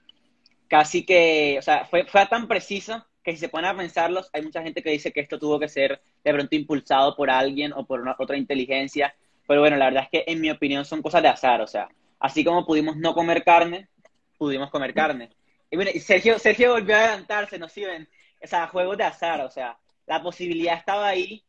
casi 0.67 1.05
que, 1.05 1.57
o 1.57 1.61
sea, 1.61 1.85
fue, 1.85 2.05
fue 2.05 2.25
tan 2.25 2.47
preciso 2.47 3.05
que 3.23 3.31
si 3.33 3.37
se 3.37 3.49
ponen 3.49 3.71
a 3.71 3.77
pensarlos, 3.77 4.29
hay 4.33 4.41
mucha 4.41 4.61
gente 4.61 4.81
que 4.81 4.91
dice 4.91 5.11
que 5.11 5.19
esto 5.19 5.39
tuvo 5.39 5.59
que 5.59 5.67
ser 5.67 6.01
de 6.23 6.33
pronto 6.33 6.55
impulsado 6.55 7.15
por 7.15 7.29
alguien 7.29 7.73
o 7.73 7.85
por 7.85 8.01
una, 8.01 8.15
otra 8.17 8.37
inteligencia. 8.37 9.15
Pero 9.47 9.61
bueno, 9.61 9.77
la 9.77 9.85
verdad 9.85 10.03
es 10.03 10.09
que 10.09 10.31
en 10.31 10.41
mi 10.41 10.49
opinión 10.49 10.85
son 10.85 11.01
cosas 11.01 11.21
de 11.23 11.29
azar, 11.29 11.61
o 11.61 11.67
sea, 11.67 11.89
así 12.19 12.43
como 12.43 12.65
pudimos 12.65 12.97
no 12.97 13.13
comer 13.13 13.43
carne, 13.43 13.89
pudimos 14.37 14.69
comer 14.69 14.93
carne. 14.93 15.29
Y 15.71 15.75
bueno, 15.75 15.91
Sergio, 15.99 16.39
Sergio 16.39 16.73
volvió 16.73 16.95
a 16.95 16.99
adelantarse, 16.99 17.59
¿no 17.59 17.69
sí 17.69 17.83
ven? 17.83 18.07
O 18.41 18.47
sea, 18.47 18.67
juegos 18.67 18.97
de 18.97 19.03
azar, 19.03 19.41
o 19.41 19.49
sea, 19.49 19.77
la 20.07 20.21
posibilidad 20.21 20.77
estaba 20.77 21.07
ahí. 21.07 21.43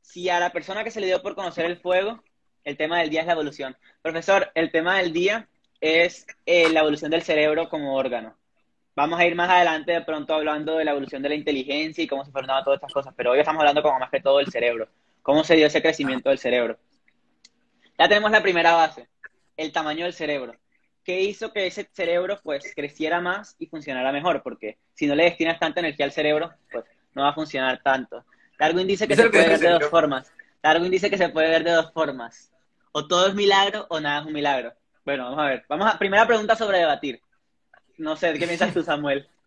Si 0.00 0.28
a 0.28 0.40
la 0.40 0.50
persona 0.50 0.84
que 0.84 0.90
se 0.90 1.00
le 1.00 1.06
dio 1.06 1.22
por 1.22 1.34
conocer 1.34 1.64
el 1.64 1.78
fuego, 1.78 2.22
el 2.64 2.76
tema 2.76 3.00
del 3.00 3.10
día 3.10 3.20
es 3.20 3.26
la 3.26 3.32
evolución. 3.32 3.76
Profesor, 4.02 4.50
el 4.54 4.70
tema 4.70 4.98
del 4.98 5.12
día 5.12 5.48
es 5.80 6.26
eh, 6.46 6.68
la 6.70 6.80
evolución 6.80 7.10
del 7.10 7.22
cerebro 7.22 7.68
como 7.68 7.94
órgano. 7.94 8.36
Vamos 8.94 9.18
a 9.18 9.24
ir 9.24 9.34
más 9.34 9.48
adelante 9.48 9.92
de 9.92 10.02
pronto 10.02 10.34
hablando 10.34 10.76
de 10.76 10.84
la 10.84 10.90
evolución 10.90 11.22
de 11.22 11.30
la 11.30 11.34
inteligencia 11.34 12.04
y 12.04 12.06
cómo 12.06 12.24
se 12.24 12.30
dando 12.30 12.62
todas 12.62 12.76
estas 12.76 12.92
cosas, 12.92 13.14
pero 13.16 13.30
hoy 13.30 13.38
estamos 13.38 13.60
hablando 13.60 13.82
como 13.82 13.98
más 13.98 14.10
que 14.10 14.20
todo 14.20 14.38
del 14.38 14.48
cerebro, 14.48 14.88
cómo 15.22 15.44
se 15.44 15.56
dio 15.56 15.66
ese 15.66 15.80
crecimiento 15.80 16.28
del 16.28 16.38
cerebro. 16.38 16.78
Ya 17.98 18.08
tenemos 18.08 18.30
la 18.30 18.42
primera 18.42 18.74
base, 18.74 19.08
el 19.56 19.72
tamaño 19.72 20.04
del 20.04 20.12
cerebro. 20.12 20.56
¿Qué 21.04 21.20
hizo 21.20 21.52
que 21.52 21.66
ese 21.66 21.88
cerebro 21.92 22.38
pues 22.42 22.72
creciera 22.76 23.20
más 23.20 23.56
y 23.58 23.66
funcionara 23.66 24.12
mejor? 24.12 24.42
Porque 24.42 24.78
si 24.94 25.06
no 25.06 25.14
le 25.14 25.24
destinas 25.24 25.58
tanta 25.58 25.80
energía 25.80 26.04
al 26.04 26.12
cerebro, 26.12 26.52
pues 26.70 26.84
no 27.14 27.22
va 27.22 27.30
a 27.30 27.34
funcionar 27.34 27.80
tanto. 27.82 28.24
Darwin 28.58 28.86
dice 28.86 29.08
que 29.08 29.16
se 29.16 29.30
puede 29.30 29.48
ver 29.48 29.58
de 29.58 29.70
dos 29.70 29.86
formas. 29.88 30.30
Darwin 30.62 30.90
dice 30.90 31.10
que 31.10 31.18
se 31.18 31.30
puede 31.30 31.48
ver 31.48 31.64
de 31.64 31.72
dos 31.72 31.92
formas. 31.92 32.52
O 32.92 33.06
todo 33.06 33.26
es 33.26 33.34
milagro 33.34 33.86
o 33.88 33.98
nada 34.00 34.20
es 34.20 34.26
un 34.26 34.32
milagro. 34.32 34.74
Bueno, 35.04 35.24
vamos 35.24 35.38
a 35.40 35.48
ver. 35.48 35.64
Vamos 35.68 35.92
a, 35.92 35.98
primera 35.98 36.26
pregunta 36.26 36.54
sobre 36.54 36.78
debatir. 36.78 37.20
No 37.98 38.16
sé, 38.16 38.32
¿qué 38.34 38.46
piensas 38.46 38.72
tú, 38.72 38.82
Samuel? 38.82 39.28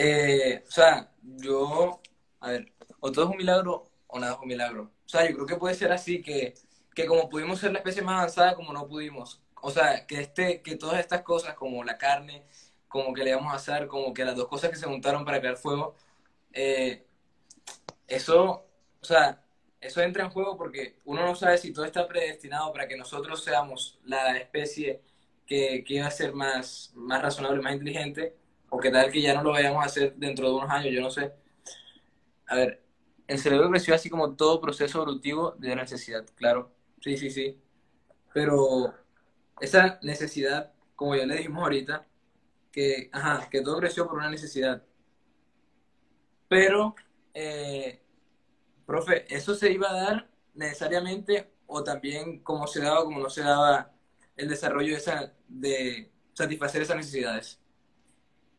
Eh, 0.00 0.62
o 0.64 0.70
sea, 0.70 1.10
yo, 1.22 2.00
a 2.38 2.50
ver, 2.50 2.72
o 3.00 3.10
todo 3.10 3.24
es 3.24 3.30
un 3.32 3.36
milagro 3.36 3.90
o 4.06 4.20
nada 4.20 4.34
es 4.34 4.38
un 4.40 4.46
milagro. 4.46 4.92
O 5.04 5.08
sea, 5.08 5.28
yo 5.28 5.34
creo 5.34 5.46
que 5.46 5.56
puede 5.56 5.74
ser 5.74 5.90
así 5.90 6.22
que, 6.22 6.54
que 6.94 7.04
como 7.06 7.28
pudimos 7.28 7.58
ser 7.58 7.72
la 7.72 7.78
especie 7.78 8.02
más 8.02 8.18
avanzada, 8.18 8.54
como 8.54 8.72
no 8.72 8.86
pudimos. 8.86 9.42
O 9.60 9.70
sea, 9.72 10.06
que 10.06 10.20
este, 10.20 10.62
que 10.62 10.76
todas 10.76 11.00
estas 11.00 11.22
cosas, 11.22 11.54
como 11.54 11.82
la 11.82 11.98
carne, 11.98 12.44
como 12.86 13.12
que 13.12 13.24
le 13.24 13.34
vamos 13.34 13.52
a 13.52 13.56
hacer, 13.56 13.88
como 13.88 14.14
que 14.14 14.24
las 14.24 14.36
dos 14.36 14.46
cosas 14.48 14.70
que 14.70 14.76
se 14.76 14.86
juntaron 14.86 15.24
para 15.24 15.40
crear 15.40 15.56
fuego, 15.56 15.96
eh, 16.52 17.04
eso, 18.06 18.66
o 19.00 19.04
sea, 19.04 19.42
eso 19.80 20.00
entra 20.02 20.24
en 20.24 20.30
juego 20.30 20.56
porque 20.56 20.98
uno 21.04 21.24
no 21.24 21.34
sabe 21.34 21.58
si 21.58 21.72
todo 21.72 21.84
está 21.84 22.06
predestinado 22.08 22.72
para 22.72 22.88
que 22.88 22.96
nosotros 22.96 23.42
seamos 23.44 23.98
la 24.04 24.36
especie 24.38 25.02
que, 25.48 25.82
que 25.84 25.94
iba 25.94 26.06
a 26.06 26.10
ser 26.10 26.34
más, 26.34 26.92
más 26.94 27.22
razonable, 27.22 27.62
más 27.62 27.72
inteligente, 27.72 28.36
o 28.68 28.78
que 28.78 28.90
tal 28.90 29.10
que 29.10 29.22
ya 29.22 29.34
no 29.34 29.42
lo 29.42 29.52
vayamos 29.52 29.82
a 29.82 29.86
hacer 29.86 30.14
dentro 30.16 30.48
de 30.48 30.54
unos 30.54 30.70
años, 30.70 30.94
yo 30.94 31.00
no 31.00 31.10
sé. 31.10 31.32
A 32.46 32.56
ver, 32.56 32.82
el 33.26 33.38
cerebro 33.38 33.70
creció 33.70 33.94
así 33.94 34.10
como 34.10 34.36
todo 34.36 34.60
proceso 34.60 34.98
evolutivo 35.02 35.52
de 35.58 35.74
necesidad, 35.74 36.24
claro. 36.36 36.70
Sí, 37.00 37.16
sí, 37.16 37.30
sí. 37.30 37.58
Pero 38.34 38.94
esa 39.60 39.98
necesidad, 40.02 40.72
como 40.94 41.16
ya 41.16 41.26
le 41.26 41.36
dijimos 41.36 41.62
ahorita, 41.62 42.06
que, 42.70 43.08
ajá, 43.12 43.48
que 43.50 43.62
todo 43.62 43.78
creció 43.78 44.06
por 44.06 44.18
una 44.18 44.30
necesidad. 44.30 44.82
Pero, 46.48 46.94
eh, 47.34 48.02
profe, 48.86 49.24
¿eso 49.34 49.54
se 49.54 49.72
iba 49.72 49.90
a 49.90 49.94
dar 49.94 50.30
necesariamente 50.54 51.50
o 51.66 51.82
también 51.84 52.40
como 52.40 52.66
se 52.66 52.80
daba, 52.82 53.04
como 53.04 53.20
no 53.20 53.30
se 53.30 53.42
daba 53.42 53.92
el 54.38 54.48
desarrollo 54.48 54.92
de, 54.92 54.98
esa, 54.98 55.32
de 55.48 56.10
satisfacer 56.32 56.80
esas 56.80 56.96
necesidades? 56.96 57.60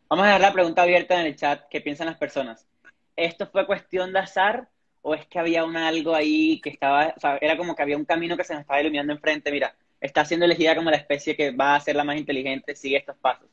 Vamos 0.09 0.23
a 0.23 0.27
dejar 0.27 0.41
la 0.41 0.53
pregunta 0.53 0.83
abierta 0.83 1.19
en 1.19 1.27
el 1.27 1.35
chat, 1.35 1.67
¿qué 1.69 1.81
piensan 1.81 2.07
las 2.07 2.17
personas? 2.17 2.67
¿Esto 3.15 3.47
fue 3.47 3.65
cuestión 3.65 4.13
de 4.13 4.19
azar 4.19 4.69
o 5.01 5.15
es 5.15 5.25
que 5.27 5.39
había 5.39 5.63
un 5.63 5.77
algo 5.77 6.13
ahí 6.13 6.59
que 6.61 6.69
estaba, 6.69 7.13
o 7.15 7.19
sea, 7.19 7.37
era 7.41 7.57
como 7.57 7.75
que 7.75 7.81
había 7.81 7.97
un 7.97 8.05
camino 8.05 8.35
que 8.35 8.43
se 8.43 8.53
nos 8.53 8.61
estaba 8.61 8.81
iluminando 8.81 9.13
enfrente, 9.13 9.51
mira, 9.51 9.75
está 10.01 10.25
siendo 10.25 10.45
elegida 10.45 10.75
como 10.75 10.91
la 10.91 10.97
especie 10.97 11.35
que 11.35 11.51
va 11.51 11.75
a 11.75 11.79
ser 11.79 11.95
la 11.95 12.03
más 12.03 12.17
inteligente, 12.17 12.75
sigue 12.75 12.97
estos 12.97 13.17
pasos. 13.17 13.47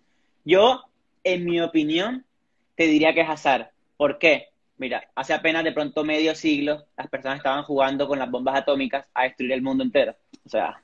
Yo, 0.45 0.83
en 1.23 1.45
mi 1.45 1.61
opinión, 1.61 2.25
te 2.75 2.85
diría 2.85 3.15
que 3.15 3.21
es 3.21 3.29
azar. 3.29 3.73
¿Por 3.97 4.19
qué? 4.19 4.49
Mira, 4.79 5.09
hace 5.15 5.33
apenas 5.33 5.65
de 5.65 5.73
pronto 5.73 6.05
medio 6.05 6.35
siglo, 6.35 6.87
las 6.97 7.09
personas 7.09 7.39
estaban 7.39 7.65
jugando 7.65 8.07
con 8.07 8.19
las 8.19 8.31
bombas 8.31 8.57
atómicas 8.57 9.07
a 9.15 9.25
destruir 9.25 9.53
el 9.53 9.63
mundo 9.63 9.83
entero. 9.85 10.15
O 10.45 10.49
sea, 10.49 10.83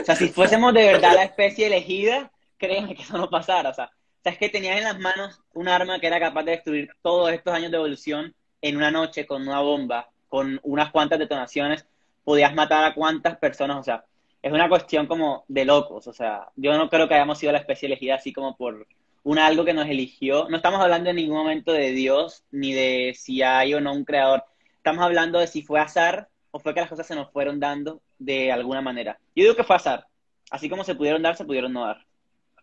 o 0.00 0.04
sea 0.04 0.16
si 0.16 0.28
fuésemos 0.28 0.74
de 0.74 0.84
verdad 0.84 1.14
la 1.14 1.24
especie 1.24 1.66
elegida, 1.66 2.30
créeme 2.58 2.94
que 2.94 3.02
eso 3.02 3.16
no 3.18 3.30
pasara. 3.30 3.70
O 3.70 3.74
sea, 3.74 3.90
es 4.24 4.38
que 4.38 4.48
tenías 4.48 4.78
en 4.78 4.84
las 4.84 4.98
manos 4.98 5.40
un 5.54 5.68
arma 5.68 5.98
que 5.98 6.06
era 6.06 6.20
capaz 6.20 6.44
de 6.44 6.52
destruir 6.52 6.90
todos 7.02 7.32
estos 7.32 7.54
años 7.54 7.70
de 7.70 7.78
evolución 7.78 8.34
en 8.62 8.76
una 8.76 8.90
noche 8.90 9.26
con 9.26 9.42
una 9.42 9.60
bomba, 9.60 10.10
con 10.28 10.60
unas 10.62 10.90
cuantas 10.90 11.18
detonaciones, 11.18 11.86
podías 12.24 12.54
matar 12.54 12.84
a 12.84 12.94
cuantas 12.94 13.38
personas, 13.38 13.78
o 13.78 13.82
sea, 13.82 14.04
es 14.42 14.52
una 14.52 14.68
cuestión 14.68 15.06
como 15.06 15.44
de 15.48 15.64
locos, 15.64 16.06
o 16.06 16.12
sea, 16.12 16.48
yo 16.56 16.76
no 16.76 16.88
creo 16.88 17.08
que 17.08 17.14
hayamos 17.14 17.38
sido 17.38 17.52
la 17.52 17.58
especie 17.58 17.86
elegida 17.86 18.14
así 18.16 18.32
como 18.32 18.56
por 18.56 18.86
un 19.22 19.38
algo 19.38 19.64
que 19.64 19.74
nos 19.74 19.88
eligió. 19.88 20.48
No 20.48 20.56
estamos 20.56 20.80
hablando 20.80 21.10
en 21.10 21.16
ningún 21.16 21.36
momento 21.36 21.72
de 21.72 21.90
Dios, 21.90 22.44
ni 22.50 22.72
de 22.72 23.14
si 23.14 23.42
hay 23.42 23.74
o 23.74 23.80
no 23.80 23.92
un 23.92 24.04
creador. 24.04 24.44
Estamos 24.76 25.04
hablando 25.04 25.38
de 25.38 25.46
si 25.46 25.62
fue 25.62 25.78
azar 25.80 26.28
o 26.52 26.58
fue 26.58 26.72
que 26.72 26.80
las 26.80 26.88
cosas 26.88 27.06
se 27.06 27.14
nos 27.14 27.30
fueron 27.30 27.60
dando 27.60 28.00
de 28.20 28.52
alguna 28.52 28.80
manera. 28.80 29.18
Yo 29.34 29.42
digo 29.42 29.56
que 29.56 29.64
fue 29.64 29.74
azar. 29.74 30.06
Así 30.52 30.70
como 30.70 30.84
se 30.84 30.94
pudieron 30.94 31.22
dar, 31.22 31.36
se 31.36 31.44
pudieron 31.44 31.72
no 31.72 31.84
dar. 31.84 32.06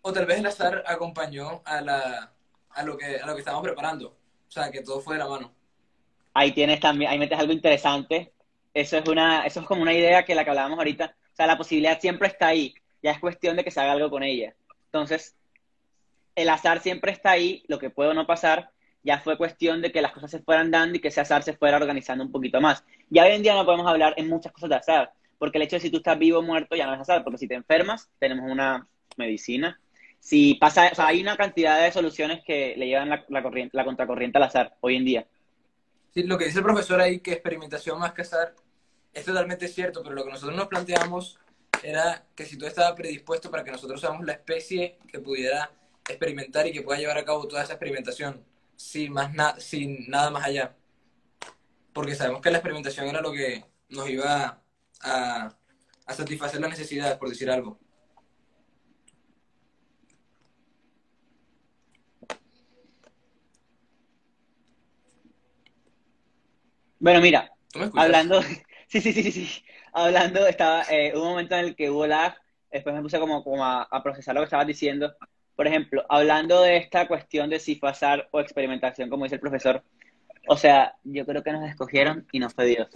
O 0.01 0.13
tal 0.13 0.25
vez 0.25 0.39
el 0.39 0.45
azar 0.45 0.83
acompañó 0.87 1.61
a, 1.65 1.81
la, 1.81 2.31
a, 2.69 2.83
lo, 2.83 2.97
que, 2.97 3.17
a 3.17 3.25
lo 3.25 3.33
que 3.33 3.39
estábamos 3.39 3.65
preparando. 3.65 4.15
O 4.47 4.51
sea, 4.51 4.71
que 4.71 4.81
todo 4.81 5.01
fue 5.01 5.15
de 5.15 5.19
la 5.19 5.27
mano. 5.27 5.51
Ahí 6.33 6.53
tienes 6.53 6.79
también, 6.79 7.11
ahí 7.11 7.19
metes 7.19 7.37
algo 7.37 7.51
interesante. 7.51 8.31
Eso 8.73 8.97
es 8.97 9.09
una, 9.09 9.45
eso 9.45 9.59
es 9.59 9.65
como 9.65 9.81
una 9.81 9.93
idea 9.93 10.23
que 10.23 10.35
la 10.35 10.45
que 10.45 10.51
hablábamos 10.51 10.77
ahorita 10.77 11.15
o 11.15 11.35
sea, 11.37 11.45
la 11.45 11.57
posibilidad 11.59 12.01
siempre 12.01 12.29
está 12.29 12.47
ahí. 12.47 12.73
Ya 13.03 13.11
es 13.11 13.19
cuestión 13.19 13.55
de 13.55 13.63
que 13.63 13.69
se 13.69 13.79
haga 13.79 13.91
algo 13.91 14.09
con 14.09 14.23
ella. 14.23 14.55
Entonces, 14.85 15.35
el 16.33 16.49
azar 16.49 16.79
siempre 16.79 17.11
está 17.11 17.29
ahí, 17.29 17.63
lo 17.67 17.77
que 17.77 17.91
puede 17.91 18.09
o 18.09 18.15
no 18.15 18.25
pasar, 18.25 18.71
ya 19.03 19.19
fue 19.19 19.37
cuestión 19.37 19.83
de 19.83 19.91
que 19.91 20.01
las 20.01 20.13
cosas 20.13 20.31
se 20.31 20.39
fueran 20.39 20.71
dando 20.71 20.97
y 20.97 20.99
que 20.99 21.09
ese 21.09 21.21
azar 21.21 21.43
se 21.43 21.53
fuera 21.53 21.77
organizando 21.77 22.23
un 22.23 22.31
poquito 22.31 22.59
más. 22.59 22.83
Ya 23.11 23.23
hoy 23.23 23.33
en 23.33 23.43
día 23.43 23.53
no 23.53 23.65
podemos 23.65 23.85
hablar 23.85 24.15
en 24.17 24.29
muchas 24.29 24.51
cosas 24.51 24.69
de 24.69 24.75
azar, 24.77 25.13
porque 25.37 25.57
el 25.57 25.63
hecho 25.63 25.75
de 25.75 25.81
si 25.81 25.89
tú 25.89 25.97
estás 25.97 26.17
vivo 26.17 26.39
o 26.39 26.43
muerto 26.43 26.75
ya 26.75 26.87
no 26.87 26.93
es 26.93 27.01
azar, 27.01 27.23
porque 27.23 27.37
si 27.37 27.47
te 27.47 27.55
enfermas, 27.55 28.09
tenemos 28.19 28.49
una 28.49 28.87
medicina. 29.17 29.79
Si 30.19 30.55
pasa, 30.55 30.89
o 30.91 30.95
sea, 30.95 31.07
hay 31.07 31.21
una 31.21 31.37
cantidad 31.37 31.81
de 31.81 31.91
soluciones 31.91 32.43
que 32.43 32.75
le 32.75 32.87
llevan 32.87 33.09
la, 33.09 33.25
la, 33.29 33.43
corriente, 33.43 33.77
la 33.77 33.85
contracorriente 33.85 34.37
al 34.37 34.43
azar 34.43 34.75
hoy 34.81 34.95
en 34.95 35.05
día. 35.05 35.27
Sí, 36.13 36.23
lo 36.23 36.37
que 36.37 36.45
dice 36.45 36.59
el 36.59 36.65
profesor 36.65 36.99
ahí, 36.99 37.19
que 37.19 37.33
experimentación 37.33 37.99
más 37.99 38.13
que 38.13 38.23
azar, 38.23 38.55
es 39.13 39.25
totalmente 39.25 39.67
cierto, 39.67 40.03
pero 40.03 40.15
lo 40.15 40.23
que 40.23 40.31
nosotros 40.31 40.55
nos 40.55 40.67
planteamos 40.67 41.39
era 41.83 42.25
que 42.35 42.45
si 42.45 42.57
tú 42.57 42.65
estabas 42.65 42.93
predispuesto 42.93 43.51
para 43.51 43.63
que 43.63 43.71
nosotros 43.71 44.01
seamos 44.01 44.25
la 44.25 44.33
especie 44.33 44.97
que 45.07 45.19
pudiera 45.19 45.71
experimentar 46.07 46.67
y 46.67 46.71
que 46.71 46.81
pueda 46.81 46.99
llevar 46.99 47.17
a 47.17 47.25
cabo 47.25 47.47
toda 47.47 47.63
esa 47.63 47.73
experimentación 47.73 48.43
sin, 48.75 49.13
más 49.13 49.63
sin 49.63 50.09
nada 50.09 50.29
más 50.29 50.45
allá. 50.45 50.75
Porque 51.93 52.15
sabemos 52.15 52.41
que 52.41 52.51
la 52.51 52.57
experimentación 52.57 53.07
era 53.07 53.21
lo 53.21 53.31
que 53.31 53.65
nos 53.89 54.09
iba 54.09 54.61
a, 55.03 55.55
a 56.05 56.13
satisfacer 56.13 56.59
las 56.61 56.71
necesidades, 56.71 57.17
por 57.17 57.29
decir 57.29 57.49
algo. 57.49 57.79
Bueno, 66.99 67.21
mira, 67.21 67.51
hablando, 67.93 68.41
Sí, 68.87 69.01
sí, 69.01 69.11
sí, 69.11 69.23
sí, 69.23 69.31
sí. 69.45 69.63
Hablando, 69.91 70.47
estaba, 70.47 70.83
eh, 70.89 71.11
un 71.13 71.23
momento 71.23 71.55
en 71.55 71.65
el 71.65 71.75
que 71.75 71.89
hubo 71.89 72.07
lag, 72.07 72.35
después 72.71 72.95
me 72.95 73.01
puse 73.01 73.19
como, 73.19 73.43
como 73.43 73.65
a, 73.65 74.01
procesar 74.01 74.33
lo 74.33 74.41
que 74.41 74.45
estabas 74.45 74.67
diciendo. 74.67 75.13
Por 75.55 75.67
ejemplo, 75.67 76.05
hablando 76.07 76.61
de 76.61 76.77
esta 76.77 77.07
cuestión 77.07 77.49
de 77.49 77.59
si 77.59 77.75
fue 77.75 77.89
azar 77.89 78.29
o 78.31 78.39
experimentación, 78.39 79.09
como 79.09 79.25
dice 79.25 79.35
el 79.35 79.41
profesor, 79.41 79.83
o 80.47 80.55
sea, 80.55 80.95
yo 81.03 81.25
creo 81.25 81.43
que 81.43 81.51
nos 81.51 81.69
escogieron 81.69 82.25
y 82.31 82.39
no 82.39 82.49
fue 82.49 82.65
Dios. 82.65 82.87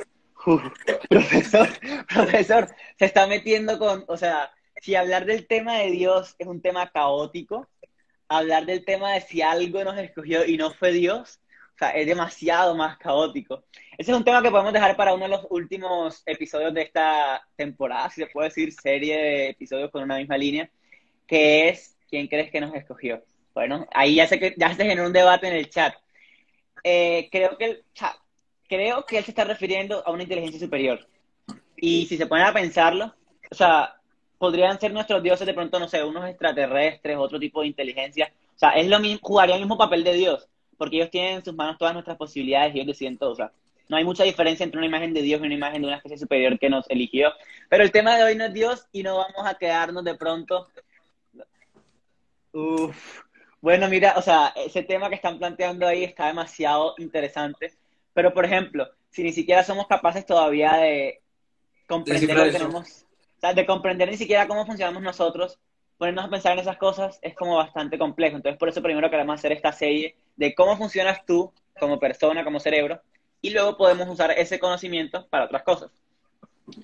profesor, 1.09 1.69
profesor, 2.07 2.67
se 2.97 3.05
está 3.05 3.27
metiendo 3.27 3.77
con, 3.77 4.05
o 4.07 4.17
sea, 4.17 4.51
si 4.81 4.95
hablar 4.95 5.25
del 5.25 5.47
tema 5.47 5.77
de 5.77 5.91
Dios 5.91 6.35
es 6.39 6.47
un 6.47 6.61
tema 6.61 6.89
caótico, 6.89 7.67
hablar 8.27 8.65
del 8.65 8.83
tema 8.85 9.13
de 9.13 9.21
si 9.21 9.41
algo 9.41 9.83
nos 9.83 9.97
escogió 9.97 10.45
y 10.45 10.57
no 10.57 10.71
fue 10.73 10.91
Dios, 10.91 11.41
sea, 11.81 11.89
es 11.91 12.05
demasiado 12.05 12.75
más 12.75 12.97
caótico. 12.97 13.63
Ese 13.97 14.11
es 14.11 14.17
un 14.17 14.23
tema 14.23 14.41
que 14.41 14.51
podemos 14.51 14.73
dejar 14.73 14.95
para 14.95 15.13
uno 15.13 15.23
de 15.23 15.31
los 15.31 15.47
últimos 15.49 16.21
episodios 16.25 16.73
de 16.73 16.83
esta 16.83 17.45
temporada, 17.55 18.09
si 18.09 18.21
se 18.21 18.27
puede 18.27 18.49
decir, 18.49 18.71
serie 18.71 19.17
de 19.17 19.49
episodios 19.49 19.89
con 19.91 20.03
una 20.03 20.17
misma 20.17 20.37
línea, 20.37 20.69
que 21.25 21.69
es 21.69 21.97
¿quién 22.09 22.27
crees 22.27 22.51
que 22.51 22.61
nos 22.61 22.73
escogió? 22.75 23.23
Bueno, 23.53 23.87
ahí 23.93 24.15
ya, 24.15 24.27
que, 24.27 24.53
ya 24.57 24.73
se 24.73 24.83
generó 24.85 25.07
un 25.07 25.13
debate 25.13 25.47
en 25.47 25.55
el 25.55 25.69
chat. 25.69 25.95
Eh, 26.83 27.29
creo, 27.31 27.57
que 27.57 27.65
el, 27.65 27.85
creo 28.71 29.05
que 29.05 29.17
él 29.17 29.25
se 29.25 29.31
está 29.31 29.43
refiriendo 29.43 30.01
a 30.05 30.11
una 30.11 30.23
inteligencia 30.23 30.59
superior. 30.59 31.05
Y 31.75 32.05
si 32.05 32.15
se 32.15 32.25
ponen 32.25 32.45
a 32.45 32.53
pensarlo, 32.53 33.13
o 33.51 33.55
sea, 33.55 33.95
podrían 34.37 34.79
ser 34.79 34.93
nuestros 34.93 35.21
dioses 35.21 35.45
de 35.45 35.53
pronto, 35.53 35.77
no 35.77 35.89
sé, 35.89 36.01
unos 36.03 36.27
extraterrestres, 36.29 37.17
otro 37.17 37.37
tipo 37.37 37.61
de 37.61 37.67
inteligencia. 37.67 38.31
O 38.55 38.59
sea, 38.59 38.69
es 38.71 38.87
lo 38.87 38.99
mismo, 38.99 39.19
jugaría 39.21 39.55
el 39.55 39.61
mismo 39.61 39.77
papel 39.77 40.05
de 40.05 40.13
Dios 40.13 40.47
porque 40.81 40.95
ellos 40.95 41.11
tienen 41.11 41.35
en 41.35 41.45
sus 41.45 41.53
manos 41.53 41.77
todas 41.77 41.93
nuestras 41.93 42.17
posibilidades 42.17 42.73
y 42.73 42.79
ellos 42.79 42.87
deciden 42.87 43.15
todo. 43.15 43.33
O 43.33 43.35
sea, 43.35 43.51
no 43.87 43.97
hay 43.97 44.03
mucha 44.03 44.23
diferencia 44.23 44.63
entre 44.63 44.79
una 44.79 44.87
imagen 44.87 45.13
de 45.13 45.21
Dios 45.21 45.39
y 45.39 45.45
una 45.45 45.53
imagen 45.53 45.81
de 45.83 45.87
una 45.89 45.97
especie 45.97 46.17
superior 46.17 46.57
que 46.57 46.71
nos 46.71 46.89
eligió. 46.89 47.31
Pero 47.69 47.83
el 47.83 47.91
tema 47.91 48.17
de 48.17 48.23
hoy 48.23 48.35
no 48.35 48.45
es 48.45 48.53
Dios 48.53 48.87
y 48.91 49.03
no 49.03 49.17
vamos 49.17 49.45
a 49.45 49.53
quedarnos 49.53 50.03
de 50.03 50.15
pronto. 50.15 50.69
Uf. 52.51 53.21
Bueno, 53.61 53.87
mira, 53.89 54.15
o 54.17 54.23
sea, 54.23 54.53
ese 54.55 54.81
tema 54.81 55.07
que 55.09 55.15
están 55.17 55.37
planteando 55.37 55.85
ahí 55.85 56.03
está 56.03 56.25
demasiado 56.25 56.95
interesante. 56.97 57.73
Pero, 58.13 58.33
por 58.33 58.45
ejemplo, 58.45 58.87
si 59.09 59.23
ni 59.23 59.31
siquiera 59.31 59.63
somos 59.63 59.87
capaces 59.87 60.25
todavía 60.25 60.73
de 60.73 61.21
comprender 61.87 62.37
lo 62.37 62.43
que 62.43 62.51
tenemos, 62.51 63.05
o 63.37 63.39
sea, 63.39 63.53
de 63.53 63.65
comprender 63.65 64.09
ni 64.09 64.17
siquiera 64.17 64.47
cómo 64.47 64.65
funcionamos 64.65 65.01
nosotros, 65.01 65.59
ponernos 65.97 66.25
a 66.25 66.29
pensar 66.29 66.53
en 66.53 66.59
esas 66.59 66.77
cosas 66.77 67.19
es 67.21 67.35
como 67.35 67.57
bastante 67.57 67.97
complejo. 67.97 68.35
Entonces, 68.35 68.57
por 68.57 68.69
eso 68.69 68.81
primero 68.81 69.09
queremos 69.09 69.35
hacer 69.35 69.51
esta 69.51 69.71
serie 69.71 70.15
de 70.35 70.55
cómo 70.55 70.77
funcionas 70.77 71.25
tú 71.25 71.53
como 71.79 71.99
persona, 71.99 72.43
como 72.43 72.59
cerebro, 72.59 73.01
y 73.41 73.51
luego 73.51 73.77
podemos 73.77 74.07
usar 74.07 74.31
ese 74.31 74.59
conocimiento 74.59 75.27
para 75.29 75.45
otras 75.45 75.63
cosas. 75.63 75.91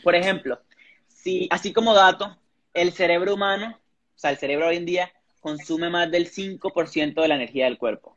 Por 0.03 0.15
ejemplo, 0.15 0.59
si, 1.07 1.47
así 1.51 1.71
como 1.73 1.93
dato, 1.93 2.37
el 2.73 2.91
cerebro 2.93 3.33
humano, 3.33 3.79
o 3.79 4.19
sea, 4.19 4.31
el 4.31 4.37
cerebro 4.37 4.67
hoy 4.67 4.77
en 4.77 4.85
día, 4.85 5.11
consume 5.39 5.89
más 5.89 6.11
del 6.11 6.29
5% 6.29 7.21
de 7.21 7.27
la 7.27 7.35
energía 7.35 7.65
del 7.65 7.77
cuerpo. 7.77 8.16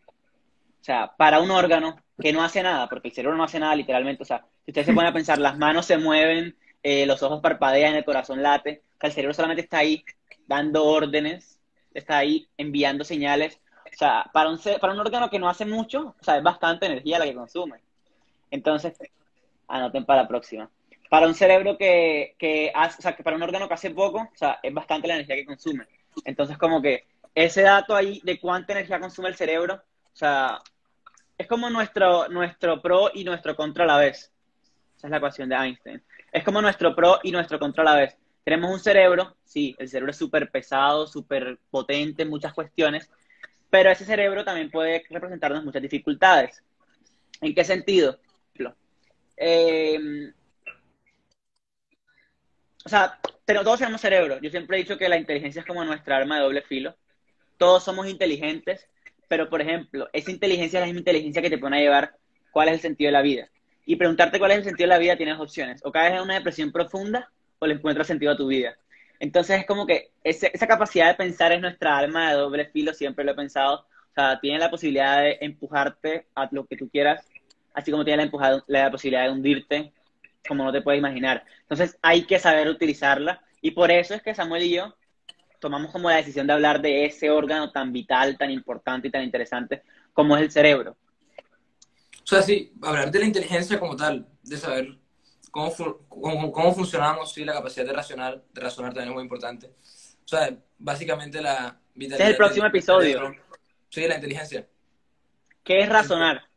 O 0.81 0.85
sea, 0.85 1.13
para 1.17 1.41
un 1.41 1.51
órgano 1.51 1.97
que 2.19 2.33
no 2.33 2.43
hace 2.43 2.63
nada, 2.63 2.89
porque 2.89 3.09
el 3.09 3.15
cerebro 3.15 3.37
no 3.37 3.45
hace 3.45 3.59
nada 3.59 3.75
literalmente, 3.75 4.23
o 4.23 4.27
sea, 4.27 4.45
si 4.65 4.71
ustedes 4.71 4.87
se 4.87 4.95
ponen 4.95 5.11
a 5.11 5.15
pensar, 5.15 5.39
las 5.39 5.59
manos 5.59 5.87
se 5.87 5.99
mueven, 5.99 6.57
eh, 6.83 7.07
los 7.07 7.23
ojos 7.23 7.41
parpadean, 7.41 7.95
el 7.95 8.05
corazón 8.05 8.43
late, 8.43 8.83
sea, 9.01 9.09
el 9.09 9.15
cerebro 9.15 9.35
solamente 9.35 9.63
está 9.63 9.79
ahí 9.79 10.05
dando 10.47 10.85
órdenes, 10.85 11.59
está 11.95 12.19
ahí 12.19 12.49
enviando 12.57 13.05
señales. 13.05 13.61
O 13.93 13.97
sea, 13.97 14.31
para 14.33 14.51
un, 14.51 14.59
para 14.81 14.93
un 14.93 15.01
órgano 15.01 15.31
que 15.31 15.39
no 15.39 15.49
hace 15.49 15.65
mucho, 15.65 16.15
o 16.21 16.25
sea, 16.25 16.37
es 16.37 16.43
bastante 16.43 16.87
energía 16.87 17.19
la 17.19 17.25
que 17.25 17.35
consume. 17.35 17.81
Entonces, 18.51 18.97
anoten 19.69 20.05
para 20.05 20.23
la 20.23 20.29
próxima. 20.29 20.71
Para 21.09 21.27
un 21.27 21.35
cerebro 21.35 21.77
que, 21.77 22.37
que 22.39 22.71
hace, 22.75 22.99
o 22.99 23.03
sea, 23.03 23.17
que 23.17 23.25
para 23.25 23.37
un 23.37 23.43
órgano 23.43 23.67
que 23.67 23.75
hace 23.75 23.91
poco, 23.91 24.19
o 24.21 24.37
sea, 24.37 24.61
es 24.63 24.73
bastante 24.73 25.09
la 25.09 25.15
energía 25.15 25.37
que 25.37 25.47
consume. 25.47 25.87
Entonces, 26.25 26.57
como 26.57 26.81
que 26.81 27.07
ese 27.35 27.63
dato 27.63 27.97
ahí 27.97 28.21
de 28.23 28.39
cuánta 28.39 28.73
energía 28.73 29.01
consume 29.01 29.29
el 29.29 29.37
cerebro, 29.37 29.75
o 29.75 29.83
sea, 30.21 30.61
es 31.39 31.47
como 31.47 31.71
nuestro, 31.71 32.29
nuestro 32.29 32.81
pro 32.81 33.11
y 33.13 33.25
nuestro 33.25 33.57
contra 33.57 33.85
a 33.85 33.87
la 33.87 33.99
vez. 33.99 34.33
Esa 34.97 35.07
es 35.07 35.11
la 35.11 35.17
ecuación 35.17 35.49
de 35.49 35.57
Einstein. 35.57 36.03
Es 36.33 36.45
como 36.45 36.61
nuestro 36.61 36.95
pro 36.95 37.19
y 37.23 37.33
nuestro 37.33 37.59
contra 37.59 37.83
a 37.83 37.87
la 37.87 37.97
vez. 37.97 38.17
Tenemos 38.45 38.71
un 38.71 38.81
cerebro, 38.81 39.37
sí, 39.45 39.75
el 39.79 39.89
cerebro 39.89 40.11
es 40.11 40.17
súper 40.17 40.51
pesado, 40.51 41.07
súper 41.07 41.59
potente 41.71 42.23
en 42.23 42.31
muchas 42.31 42.53
cuestiones, 42.53 43.11
pero 43.69 43.91
ese 43.91 44.05
cerebro 44.05 44.45
también 44.45 44.71
puede 44.71 45.05
representarnos 45.09 45.65
muchas 45.65 45.83
dificultades. 45.83 46.63
¿En 47.41 47.55
qué 47.55 47.65
sentido? 47.65 48.19
Eh, 49.43 50.33
o 52.85 52.89
sea, 52.89 53.19
todos 53.47 53.79
tenemos 53.79 54.01
cerebro. 54.01 54.39
Yo 54.41 54.51
siempre 54.51 54.77
he 54.77 54.83
dicho 54.83 54.99
que 54.99 55.09
la 55.09 55.17
inteligencia 55.17 55.61
es 55.61 55.67
como 55.67 55.85
nuestra 55.85 56.17
arma 56.17 56.37
de 56.37 56.43
doble 56.43 56.63
filo. 56.63 56.95
Todos 57.57 57.83
somos 57.83 58.07
inteligentes, 58.07 58.89
pero 59.31 59.49
por 59.49 59.61
ejemplo, 59.61 60.09
esa 60.13 60.33
inteligencia 60.33 60.79
es 60.79 60.83
la 60.83 60.87
misma 60.87 60.99
inteligencia 60.99 61.41
que 61.41 61.51
te 61.51 61.57
pone 61.57 61.77
a 61.77 61.81
llevar 61.81 62.17
cuál 62.51 62.67
es 62.67 62.75
el 62.75 62.81
sentido 62.81 63.07
de 63.07 63.13
la 63.13 63.23
vida. 63.23 63.49
Y 63.87 63.95
preguntarte 63.95 64.41
cuál 64.41 64.51
es 64.51 64.59
el 64.59 64.65
sentido 64.65 64.89
de 64.89 64.95
la 64.95 64.99
vida 64.99 65.17
tienes 65.17 65.39
opciones. 65.39 65.81
O 65.85 65.93
caes 65.93 66.15
en 66.15 66.23
una 66.23 66.35
depresión 66.35 66.73
profunda 66.73 67.31
o 67.61 67.67
le 67.69 67.75
encuentras 67.75 68.09
sentido 68.09 68.33
a 68.33 68.37
tu 68.37 68.49
vida. 68.49 68.77
Entonces 69.21 69.61
es 69.61 69.67
como 69.67 69.87
que 69.87 70.11
esa 70.25 70.67
capacidad 70.67 71.07
de 71.07 71.15
pensar 71.15 71.53
es 71.53 71.61
nuestra 71.61 71.97
arma 71.97 72.31
de 72.31 72.39
doble 72.39 72.67
filo, 72.67 72.93
siempre 72.93 73.25
lo 73.25 73.31
he 73.31 73.35
pensado. 73.37 73.87
O 74.11 74.15
sea, 74.17 74.41
tiene 74.41 74.59
la 74.59 74.69
posibilidad 74.69 75.23
de 75.23 75.39
empujarte 75.41 76.27
a 76.35 76.49
lo 76.51 76.67
que 76.67 76.77
tú 76.77 76.89
quieras, 76.91 77.25
así 77.73 77.93
como 77.93 78.05
tiene 78.05 78.27
la, 78.27 78.65
la 78.67 78.91
posibilidad 78.91 79.27
de 79.27 79.31
hundirte 79.31 79.93
como 80.49 80.65
no 80.65 80.73
te 80.73 80.83
puedes 80.83 80.99
imaginar. 80.99 81.45
Entonces 81.61 81.97
hay 82.03 82.25
que 82.25 82.41
saber 82.41 82.69
utilizarla 82.69 83.43
y 83.63 83.71
por 83.71 83.93
eso 83.93 84.13
es 84.13 84.23
que 84.23 84.35
Samuel 84.35 84.65
y 84.65 84.75
yo 84.75 84.93
tomamos 85.61 85.93
como 85.93 86.11
la 86.11 86.17
decisión 86.17 86.47
de 86.47 86.53
hablar 86.53 86.81
de 86.81 87.05
ese 87.05 87.31
órgano 87.31 87.71
tan 87.71 87.93
vital, 87.93 88.37
tan 88.37 88.51
importante 88.51 89.09
y 89.09 89.11
tan 89.11 89.23
interesante 89.23 89.83
como 90.13 90.37
es 90.37 90.43
el 90.43 90.51
cerebro. 90.51 90.97
O 92.23 92.27
sea, 92.27 92.43
sí, 92.43 92.73
hablar 92.83 93.11
de 93.11 93.19
la 93.19 93.25
inteligencia 93.27 93.79
como 93.79 93.97
tal, 93.97 94.27
de 94.43 94.57
saber 94.57 94.99
cómo, 95.51 95.73
cómo, 96.09 96.75
funcionamos, 96.75 97.33
sí, 97.33 97.45
la 97.45 97.53
capacidad 97.53 97.87
de 97.87 97.93
racionar, 97.93 98.43
de 98.53 98.61
razonar 98.61 98.93
también 98.93 99.11
es 99.11 99.15
muy 99.15 99.23
importante. 99.23 99.67
O 99.67 100.29
sea, 100.29 100.57
básicamente 100.79 101.41
la 101.41 101.79
vitalidad. 101.95 102.21
Este 102.21 102.25
es 102.25 102.31
el 102.31 102.37
próximo 102.37 102.67
episodio. 102.67 103.35
Sí, 103.89 104.07
la 104.07 104.15
inteligencia. 104.15 104.67
¿Qué 105.65 105.81
es 105.81 105.89
razonar? 105.89 106.51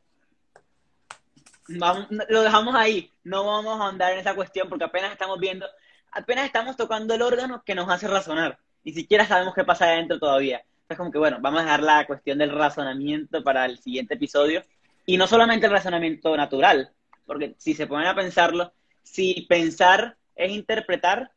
lo 1.68 2.42
dejamos 2.42 2.76
ahí, 2.76 3.12
no 3.24 3.46
vamos 3.46 3.80
a 3.80 3.88
andar 3.88 4.14
en 4.14 4.20
esa 4.20 4.36
cuestión 4.36 4.68
porque 4.70 4.84
apenas 4.86 5.12
estamos 5.12 5.40
viendo, 5.40 5.66
apenas 6.12 6.46
estamos 6.46 6.76
tocando 6.76 7.14
el 7.14 7.22
órgano 7.22 7.64
que 7.66 7.76
nos 7.76 7.90
hace 7.90 8.08
razonar, 8.08 8.60
ni 8.84 8.94
siquiera 8.94 9.26
sabemos 9.26 9.54
qué 9.54 9.64
pasa 9.64 9.86
adentro 9.86 10.20
todavía. 10.20 10.64
Es 10.90 10.98
como 10.98 11.12
que 11.12 11.18
bueno, 11.18 11.38
vamos 11.42 11.62
a 11.62 11.64
dejar 11.64 11.84
la 11.84 12.06
cuestión 12.06 12.38
del 12.38 12.52
razonamiento 12.52 13.44
para 13.44 13.66
el 13.66 13.80
siguiente 13.80 14.16
episodio 14.16 14.64
y 15.06 15.18
no 15.18 15.28
solamente 15.28 15.66
el 15.66 15.72
razonamiento 15.72 16.36
natural, 16.36 16.92
porque 17.26 17.56
si 17.58 17.74
se 17.74 17.88
ponen 17.88 18.08
a 18.08 18.16
pensarlo, 18.16 18.74
si 19.02 19.46
pensar 19.50 20.18
es 20.36 20.52
interpretar, 20.52 21.32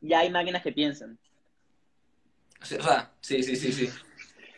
ya 0.00 0.20
hay 0.20 0.30
máquinas 0.30 0.62
que 0.62 0.72
piensan. 0.72 1.18
o 2.60 2.64
sea, 2.64 3.10
sí, 3.20 3.42
sí, 3.42 3.56
sí, 3.56 3.72
sí. 3.72 3.90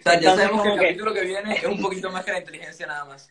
O 0.01 0.03
sea, 0.03 0.19
ya 0.19 0.35
sabemos 0.35 0.63
que 0.63 0.73
el 0.73 0.81
capítulo 0.81 1.13
que 1.13 1.25
viene 1.25 1.55
es 1.55 1.65
un 1.65 1.81
poquito 1.81 2.11
más 2.11 2.25
que 2.25 2.33
la 2.33 2.39
inteligencia 2.39 2.87
nada 2.87 3.05
más. 3.05 3.29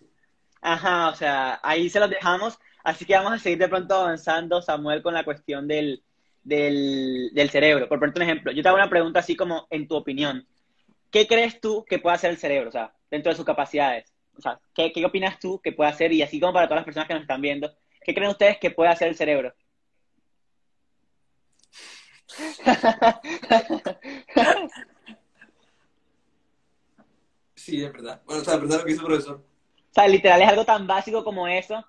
Ajá, 0.62 1.10
o 1.10 1.16
sea, 1.16 1.60
ahí 1.64 1.90
se 1.90 2.00
los 2.00 2.10
dejamos. 2.10 2.60
Así 2.84 3.06
que 3.06 3.16
vamos 3.16 3.34
a 3.34 3.40
seguir 3.40 3.60
de 3.60 3.68
pronto 3.68 3.96
avanzando, 3.96 4.62
Samuel, 4.62 5.02
con 5.02 5.14
la 5.14 5.24
cuestión 5.24 5.68
del, 5.68 6.04
del, 6.50 7.50
cerebro. 7.52 7.88
Por 7.88 8.00
ponerte 8.00 8.20
un 8.20 8.24
ejemplo, 8.24 8.52
yo 8.52 8.62
te 8.62 8.68
hago 8.68 8.78
una 8.78 8.90
pregunta 8.90 9.20
así 9.20 9.36
como 9.36 9.68
en 9.70 9.88
tu 9.88 9.96
opinión. 9.96 10.48
¿Qué 11.12 11.28
crees 11.28 11.60
tú 11.62 11.86
que 11.88 12.00
puede 12.00 12.16
hacer 12.16 12.32
el 12.32 12.38
cerebro? 12.38 12.70
O 12.70 12.72
sea, 12.72 12.94
dentro 13.10 13.32
de 13.32 13.36
sus 13.36 13.46
capacidades. 13.46 14.14
O 14.38 14.42
sea, 14.42 14.60
¿qué, 14.74 14.92
qué 14.92 15.06
opinas 15.06 15.40
tú 15.40 15.60
que 15.62 15.72
puede 15.72 15.90
hacer? 15.90 16.12
Y 16.12 16.22
así 16.22 16.40
como 16.40 16.54
para 16.54 16.68
todas 16.68 16.80
las 16.80 16.86
personas 16.86 17.08
que 17.08 17.14
nos 17.14 17.24
están 17.24 17.42
viendo, 17.42 17.74
¿qué 18.04 18.14
creen 18.14 18.32
ustedes 18.32 18.58
que 18.58 18.72
puede 18.72 18.90
hacer 18.90 19.08
el 19.08 19.16
cerebro? 19.16 19.54
Sí, 27.56 27.84
es 27.84 27.92
verdad. 27.92 28.22
Bueno, 28.26 28.42
o 28.42 28.46
sea, 28.46 28.56
es 28.56 28.62
verdad 28.62 28.78
lo 28.80 28.86
que 28.86 28.92
hizo 28.92 29.02
el 29.02 29.08
profesor. 29.08 29.36
O 29.36 29.94
sea, 29.94 30.08
literal 30.08 30.42
es 30.42 30.48
algo 30.48 30.66
tan 30.66 30.88
básico 30.88 31.24
como 31.24 31.48
eso, 31.48 31.86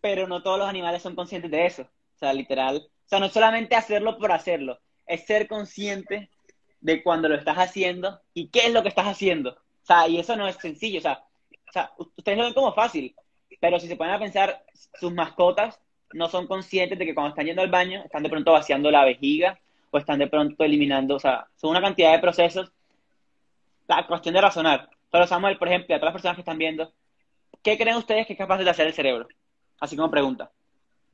pero 0.00 0.28
no 0.28 0.42
todos 0.42 0.58
los 0.58 0.68
animales 0.68 1.02
son 1.02 1.14
conscientes 1.14 1.50
de 1.50 1.66
eso. 1.66 1.82
O 1.82 2.18
sea, 2.18 2.32
literal. 2.32 2.88
Sea, 3.10 3.18
no 3.18 3.28
solamente 3.28 3.74
hacerlo 3.74 4.16
por 4.18 4.30
hacerlo, 4.30 4.78
es 5.04 5.26
ser 5.26 5.48
consciente 5.48 6.30
de 6.80 7.02
cuando 7.02 7.28
lo 7.28 7.34
estás 7.34 7.56
haciendo 7.56 8.20
y 8.32 8.50
qué 8.50 8.66
es 8.66 8.72
lo 8.72 8.82
que 8.82 8.88
estás 8.88 9.06
haciendo. 9.06 9.50
O 9.50 9.86
sea, 9.86 10.06
y 10.06 10.20
eso 10.20 10.36
no 10.36 10.46
es 10.46 10.54
sencillo. 10.56 11.00
O 11.00 11.02
sea, 11.02 11.24
o 11.68 11.72
sea 11.72 11.92
ustedes 11.98 12.38
lo 12.38 12.44
ven 12.44 12.54
como 12.54 12.72
fácil, 12.72 13.16
pero 13.58 13.80
si 13.80 13.88
se 13.88 13.96
ponen 13.96 14.14
a 14.14 14.20
pensar, 14.20 14.64
sus 14.94 15.12
mascotas 15.12 15.80
no 16.12 16.28
son 16.28 16.46
conscientes 16.46 16.96
de 17.00 17.04
que 17.04 17.12
cuando 17.12 17.30
están 17.30 17.46
yendo 17.46 17.62
al 17.62 17.70
baño, 17.70 18.00
están 18.04 18.22
de 18.22 18.30
pronto 18.30 18.52
vaciando 18.52 18.92
la 18.92 19.04
vejiga 19.04 19.58
o 19.90 19.98
están 19.98 20.20
de 20.20 20.28
pronto 20.28 20.62
eliminando, 20.62 21.16
o 21.16 21.20
sea, 21.20 21.48
son 21.56 21.70
una 21.70 21.82
cantidad 21.82 22.12
de 22.12 22.20
procesos. 22.20 22.70
La 23.88 24.06
cuestión 24.06 24.34
de 24.34 24.40
razonar. 24.40 24.88
Pero 25.10 25.26
Samuel, 25.26 25.58
por 25.58 25.66
ejemplo, 25.66 25.96
a 25.96 25.98
todas 25.98 26.14
las 26.14 26.22
personas 26.22 26.36
que 26.36 26.42
están 26.42 26.58
viendo, 26.58 26.92
¿qué 27.60 27.76
creen 27.76 27.96
ustedes 27.96 28.28
que 28.28 28.34
es 28.34 28.38
capaz 28.38 28.58
de 28.58 28.70
hacer 28.70 28.86
el 28.86 28.94
cerebro? 28.94 29.26
Así 29.80 29.96
como 29.96 30.12
pregunta. 30.12 30.52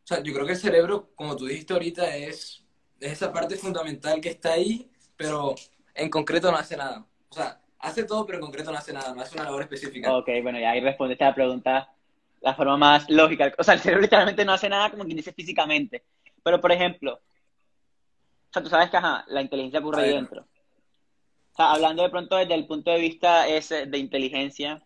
O 0.07 0.09
sea, 0.09 0.23
yo 0.23 0.33
creo 0.33 0.47
que 0.47 0.53
el 0.53 0.59
cerebro, 0.59 1.11
como 1.17 1.35
tú 1.35 1.47
dijiste 1.47 1.73
ahorita, 1.73 2.15
es, 2.15 2.65
esa 3.01 3.33
parte 3.33 3.57
fundamental 3.57 4.21
que 4.21 4.29
está 4.29 4.53
ahí, 4.53 4.89
pero 5.17 5.57
en 5.95 6.09
concreto 6.11 6.53
no 6.53 6.57
hace 6.57 6.77
nada. 6.77 7.05
O 7.29 7.35
sea, 7.35 7.61
hace 7.81 8.05
todo, 8.05 8.25
pero 8.25 8.39
en 8.39 8.45
concreto 8.45 8.71
no 8.71 8.79
hace 8.79 8.93
nada, 8.93 9.13
no 9.13 9.21
hace 9.21 9.35
una 9.35 9.45
labor 9.45 9.63
específica. 9.63 10.17
Ok, 10.17 10.29
bueno, 10.43 10.61
ya 10.61 10.71
ahí 10.71 10.81
respondiste 10.81 11.25
a 11.25 11.31
la 11.31 11.35
pregunta 11.35 11.93
la 12.41 12.55
forma 12.55 12.77
más 12.77 13.11
lógica. 13.11 13.53
O 13.59 13.65
sea, 13.65 13.75
el 13.75 13.81
cerebro 13.81 14.03
literalmente 14.03 14.45
no 14.45 14.53
hace 14.53 14.69
nada 14.69 14.91
como 14.91 15.05
quien 15.05 15.17
dice 15.17 15.33
físicamente. 15.33 16.05
Pero, 16.41 16.61
por 16.61 16.71
ejemplo, 16.71 17.15
o 17.15 18.53
sea, 18.53 18.63
tú 18.63 18.69
sabes 18.69 18.91
que 18.91 18.99
ajá, 18.99 19.25
la 19.27 19.43
inteligencia 19.43 19.81
ocurre 19.81 20.05
ahí 20.05 20.15
dentro. 20.15 20.43
O 20.43 21.57
sea, 21.57 21.73
hablando 21.73 22.05
de 22.05 22.11
pronto 22.11 22.37
desde 22.37 22.55
el 22.55 22.69
punto 22.69 22.93
de 22.93 23.01
vista 23.01 23.49
ese 23.49 23.87
de 23.87 23.99
inteligencia, 23.99 24.81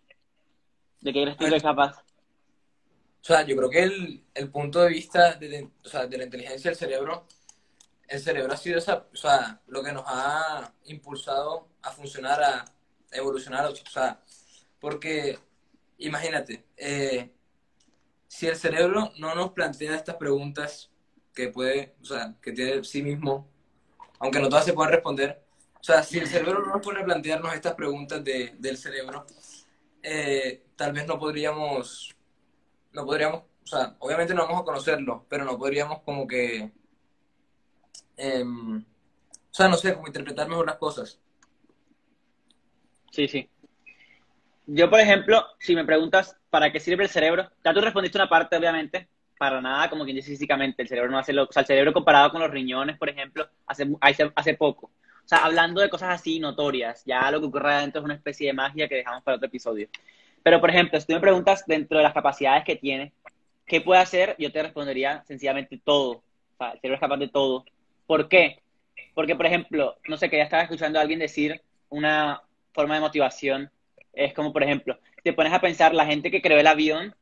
¿De 1.01 1.13
qué 1.13 1.23
crees 1.23 1.37
tú 1.37 1.47
es 1.47 1.63
capaz? 1.63 2.03
O 3.21 3.25
sea, 3.25 3.43
yo 3.43 3.57
creo 3.57 3.71
que 3.71 3.83
el, 3.83 4.25
el 4.35 4.51
punto 4.51 4.81
de 4.81 4.89
vista 4.89 5.35
de, 5.35 5.69
o 5.85 5.89
sea, 5.89 6.07
de 6.07 6.19
la 6.19 6.25
inteligencia 6.25 6.71
del 6.71 6.79
cerebro, 6.79 7.27
el 8.09 8.21
cerebro 8.21 8.53
ha 8.53 8.57
sido 8.57 8.79
esa, 8.79 9.07
o 9.13 9.17
sea, 9.17 9.61
lo 9.69 9.83
que 9.83 9.93
nos 9.93 10.05
ha 10.07 10.73
impulsado 10.85 11.69
a 11.83 11.93
funcionar, 11.93 12.43
a 12.43 12.65
evolucionar, 13.13 13.67
o 13.67 13.75
sea, 13.75 14.21
porque 14.81 15.39
imagínate, 15.99 16.65
eh, 16.77 17.31
si 18.27 18.47
el 18.47 18.57
cerebro 18.57 19.13
no 19.19 19.35
nos 19.35 19.53
plantea 19.53 19.97
estas 19.97 20.17
preguntas 20.17 20.91
que 21.35 21.49
puede, 21.49 21.95
o 22.03 22.05
sea, 22.05 22.35
que 22.41 22.53
tiene 22.53 22.85
sí 22.85 23.03
mismo, 23.03 23.49
aunque 24.19 24.41
no 24.41 24.49
todas 24.49 24.65
se 24.65 24.73
puedan 24.73 24.93
responder, 24.93 25.43
o 25.81 25.83
sea, 25.83 26.03
si 26.03 26.19
el 26.19 26.27
cerebro 26.27 26.61
no 26.61 26.75
nos 26.75 26.83
pone 26.83 27.01
a 27.01 27.05
plantearnos 27.05 27.55
estas 27.55 27.75
preguntas 27.75 28.23
de, 28.25 28.55
del 28.59 28.77
cerebro, 28.77 29.27
eh, 30.03 30.65
tal 30.77 30.93
vez 30.93 31.07
no 31.07 31.19
podríamos, 31.19 32.15
no 32.93 33.05
podríamos, 33.05 33.43
o 33.65 33.67
sea, 33.67 33.95
obviamente 33.99 34.35
no 34.35 34.47
vamos 34.47 34.63
a 34.63 34.65
conocerlo, 34.65 35.27
pero 35.29 35.45
no 35.45 35.59
podríamos 35.59 36.01
como 36.03 36.27
que, 36.27 36.71
em, 38.17 38.79
o 38.79 39.55
sea, 39.55 39.69
no 39.69 39.77
sé, 39.77 39.95
como 39.95 40.07
interpretar 40.07 40.49
mejor 40.49 40.67
las 40.67 40.77
cosas. 40.77 41.21
Sí, 43.11 43.27
sí. 43.29 43.49
Yo, 44.67 44.89
por 44.89 45.01
ejemplo, 45.01 45.45
si 45.59 45.75
me 45.75 45.85
preguntas 45.85 46.37
para 46.49 46.71
qué 46.71 46.79
sirve 46.79 47.05
el 47.05 47.11
cerebro, 47.11 47.51
ya 47.65 47.75
tú 47.75 47.81
respondiste 47.81 48.19
una 48.19 48.29
parte, 48.29 48.57
obviamente, 48.57 49.09
para 49.39 49.61
nada, 49.61 49.89
como 49.91 50.05
quien 50.05 50.17
dice 50.17 50.31
físicamente, 50.31 50.83
el 50.83 50.89
cerebro 50.89 51.11
no 51.11 51.19
hace 51.19 51.33
lo, 51.33 51.45
o 51.45 51.53
sea, 51.53 51.63
el 51.63 51.67
cerebro 51.67 51.93
comparado 51.93 52.31
con 52.31 52.41
los 52.41 52.51
riñones, 52.51 52.99
por 52.99 53.09
ejemplo, 53.09 53.49
hace, 53.67 53.91
hace, 54.01 54.31
hace 54.35 54.55
poco. 54.55 54.93
O 55.25 55.29
sea, 55.31 55.39
hablando 55.45 55.81
de 55.81 55.89
cosas 55.89 56.11
así 56.11 56.39
notorias, 56.41 57.03
ya 57.05 57.31
lo 57.31 57.41
que 57.41 57.47
ocurre 57.47 57.73
adentro 57.73 58.01
es 58.01 58.05
una 58.05 58.15
especie 58.15 58.49
de 58.49 58.53
magia 58.53 58.89
que 58.89 58.97
dejamos 58.97 59.23
para 59.23 59.37
otro 59.37 59.47
episodio. 59.47 59.89
Pero, 60.43 60.61
por 60.61 60.71
ejemplo, 60.71 61.01
si 61.01 61.07
tú 61.07 61.13
me 61.15 61.21
preguntas 61.21 61.65
dentro 61.67 61.99
de 61.99 62.05
las 62.05 62.15
capacidades 62.15 62.65
que 62.65 62.77
tiene, 62.77 63.13
¿qué 63.67 63.81
puede 63.81 64.01
hacer? 64.01 64.37
Yo 64.39 64.51
te 64.51 64.63
respondería 64.63 65.23
sencillamente 65.25 65.81
todo. 65.85 66.11
O 66.13 66.57
sea, 66.59 66.73
el 66.73 66.81
cerebro 66.81 66.95
es 66.97 67.01
capaz 67.01 67.17
de 67.19 67.29
todo. 67.29 67.65
¿Por 68.07 68.29
qué? 68.29 68.63
Porque, 69.15 69.37
por 69.37 69.47
ejemplo, 69.47 69.97
no 70.09 70.17
sé, 70.17 70.31
que 70.31 70.39
ya 70.39 70.45
estaba 70.45 70.63
escuchando 70.63 70.99
a 70.99 71.03
alguien 71.03 71.19
decir 71.19 71.61
una 71.89 72.43
forma 72.73 72.95
de 72.95 73.01
motivación. 73.01 73.71
Es 74.13 74.33
como, 74.35 74.53
por 74.53 74.63
ejemplo, 74.63 74.99
te 75.23 75.33
pones 75.33 75.53
a 75.53 75.61
pensar, 75.61 75.95
la 75.95 76.07
gente 76.07 76.31
que 76.31 76.43
creó 76.43 76.59
el 76.59 76.67
avión, 76.67 77.15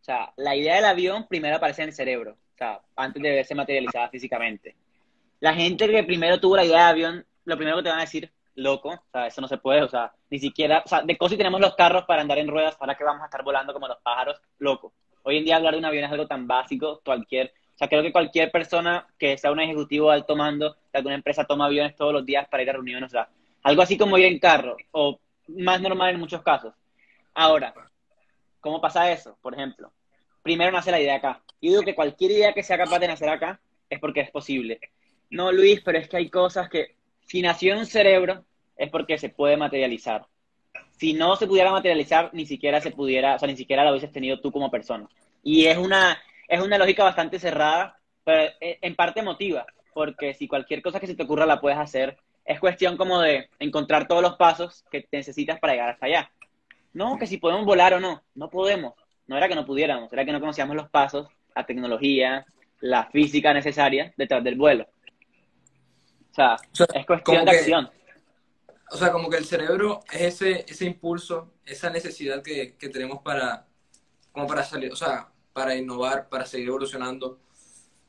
o 0.00 0.04
sea, 0.04 0.32
la 0.36 0.54
idea 0.54 0.76
del 0.76 0.84
avión 0.84 1.26
primero 1.28 1.56
aparece 1.56 1.82
en 1.82 1.88
el 1.88 1.94
cerebro, 1.94 2.32
o 2.32 2.58
sea, 2.58 2.80
antes 2.94 3.22
de 3.22 3.30
verse 3.30 3.54
materializada 3.54 4.08
físicamente. 4.08 4.76
la 5.40 5.54
gente 5.54 5.88
que 5.88 6.04
primero 6.04 6.40
tuvo 6.40 6.56
la 6.56 6.64
idea 6.64 6.84
de 6.84 6.90
avión, 6.90 7.26
lo 7.44 7.56
primero 7.56 7.78
que 7.78 7.82
te 7.84 7.88
van 7.90 7.98
a 7.98 8.02
decir, 8.02 8.30
loco, 8.56 8.88
o 8.88 9.10
sea, 9.12 9.26
eso 9.26 9.40
no 9.40 9.48
se 9.48 9.58
puede, 9.58 9.82
o 9.82 9.88
sea, 9.88 10.12
ni 10.30 10.38
siquiera, 10.38 10.82
o 10.84 10.88
sea, 10.88 11.02
de 11.02 11.16
cosas 11.16 11.38
tenemos 11.38 11.60
los 11.60 11.74
carros 11.74 12.04
para 12.04 12.22
andar 12.22 12.38
en 12.38 12.48
ruedas, 12.48 12.76
para 12.76 12.94
que 12.96 13.04
vamos 13.04 13.22
a 13.22 13.26
estar 13.26 13.44
volando 13.44 13.72
como 13.72 13.86
los 13.86 13.98
pájaros, 14.02 14.40
loco. 14.58 14.92
Hoy 15.22 15.38
en 15.38 15.44
día 15.44 15.56
hablar 15.56 15.74
de 15.74 15.78
un 15.78 15.84
avión 15.84 16.04
es 16.04 16.10
algo 16.10 16.26
tan 16.26 16.46
básico, 16.46 17.00
cualquier, 17.04 17.52
o 17.74 17.78
sea, 17.78 17.88
creo 17.88 18.02
que 18.02 18.12
cualquier 18.12 18.50
persona 18.50 19.06
que 19.18 19.36
sea 19.38 19.52
un 19.52 19.60
ejecutivo 19.60 20.10
alto 20.10 20.34
mando 20.34 20.76
de 20.92 20.98
alguna 20.98 21.14
empresa 21.14 21.44
toma 21.44 21.66
aviones 21.66 21.94
todos 21.94 22.12
los 22.12 22.24
días 22.24 22.48
para 22.48 22.62
ir 22.62 22.70
a 22.70 22.74
reuniones, 22.74 23.08
o 23.08 23.12
sea, 23.12 23.28
algo 23.62 23.82
así 23.82 23.98
como 23.98 24.18
ir 24.18 24.26
en 24.26 24.38
carro, 24.38 24.76
o 24.92 25.20
más 25.48 25.80
normal 25.80 26.14
en 26.14 26.20
muchos 26.20 26.42
casos. 26.42 26.74
Ahora, 27.34 27.74
¿cómo 28.60 28.80
pasa 28.80 29.10
eso? 29.12 29.36
Por 29.42 29.54
ejemplo, 29.54 29.92
primero 30.42 30.72
nace 30.72 30.90
la 30.90 31.00
idea 31.00 31.16
acá. 31.16 31.42
Y 31.60 31.68
digo 31.68 31.82
que 31.82 31.94
cualquier 31.94 32.30
idea 32.30 32.52
que 32.52 32.62
sea 32.62 32.78
capaz 32.78 32.98
de 32.98 33.08
nacer 33.08 33.28
acá 33.28 33.60
es 33.90 33.98
porque 33.98 34.20
es 34.20 34.30
posible. 34.30 34.80
No, 35.30 35.52
Luis, 35.52 35.82
pero 35.84 35.98
es 35.98 36.08
que 36.08 36.16
hay 36.16 36.30
cosas 36.30 36.68
que, 36.68 36.96
si 37.26 37.42
nació 37.42 37.76
un 37.76 37.86
cerebro, 37.86 38.44
es 38.76 38.90
porque 38.90 39.18
se 39.18 39.28
puede 39.28 39.56
materializar. 39.56 40.26
Si 40.92 41.12
no 41.12 41.36
se 41.36 41.46
pudiera 41.46 41.70
materializar, 41.70 42.30
ni 42.32 42.46
siquiera 42.46 42.80
se 42.80 42.90
pudiera, 42.90 43.34
o 43.34 43.38
sea, 43.38 43.48
ni 43.48 43.56
siquiera 43.56 43.84
lo 43.84 43.90
hubieses 43.90 44.12
tenido 44.12 44.40
tú 44.40 44.50
como 44.50 44.70
persona. 44.70 45.08
Y 45.42 45.66
es 45.66 45.76
una, 45.76 46.18
es 46.48 46.60
una 46.60 46.78
lógica 46.78 47.04
bastante 47.04 47.38
cerrada, 47.38 47.98
pero 48.24 48.52
en 48.60 48.94
parte 48.94 49.20
emotiva, 49.20 49.66
porque 49.92 50.34
si 50.34 50.48
cualquier 50.48 50.82
cosa 50.82 51.00
que 51.00 51.06
se 51.06 51.14
te 51.14 51.22
ocurra 51.24 51.46
la 51.46 51.60
puedes 51.60 51.78
hacer, 51.78 52.16
es 52.44 52.60
cuestión 52.60 52.96
como 52.96 53.20
de 53.20 53.48
encontrar 53.58 54.06
todos 54.06 54.22
los 54.22 54.36
pasos 54.36 54.84
que 54.90 55.06
necesitas 55.10 55.58
para 55.58 55.72
llegar 55.74 55.90
hasta 55.90 56.06
allá. 56.06 56.30
No, 56.92 57.18
que 57.18 57.26
si 57.26 57.38
podemos 57.38 57.66
volar 57.66 57.94
o 57.94 58.00
no, 58.00 58.22
no 58.34 58.48
podemos. 58.48 58.94
No 59.26 59.36
era 59.36 59.48
que 59.48 59.54
no 59.54 59.66
pudiéramos, 59.66 60.12
era 60.12 60.24
que 60.24 60.32
no 60.32 60.40
conocíamos 60.40 60.76
los 60.76 60.88
pasos, 60.88 61.28
la 61.54 61.66
tecnología, 61.66 62.46
la 62.80 63.06
física 63.06 63.52
necesaria 63.52 64.14
detrás 64.16 64.44
del 64.44 64.54
vuelo. 64.54 64.86
O 66.36 66.74
sea, 66.74 66.86
es 66.94 67.06
cuestión 67.06 67.46
de 67.46 67.50
acción. 67.50 67.90
O 68.90 68.96
sea, 68.96 69.10
como 69.10 69.30
que 69.30 69.38
el 69.38 69.46
cerebro 69.46 70.00
es 70.12 70.20
ese, 70.20 70.66
ese 70.68 70.84
impulso, 70.84 71.54
esa 71.64 71.88
necesidad 71.88 72.42
que, 72.42 72.76
tenemos 72.92 73.22
para, 73.22 73.66
como 74.32 74.46
para 74.46 74.62
salir, 74.62 74.92
o 74.92 74.96
sea, 74.96 75.28
para 75.54 75.74
innovar, 75.74 76.28
para 76.28 76.44
seguir 76.44 76.68
evolucionando. 76.68 77.38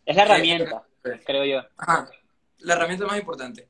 Es 0.06 0.16
la 0.16 0.24
herramienta, 0.24 0.84
creo 1.26 1.46
yo. 1.46 1.68
Ajá, 1.78 2.10
la 2.60 2.74
herramienta 2.74 3.06
más 3.06 3.18
importante. 3.18 3.70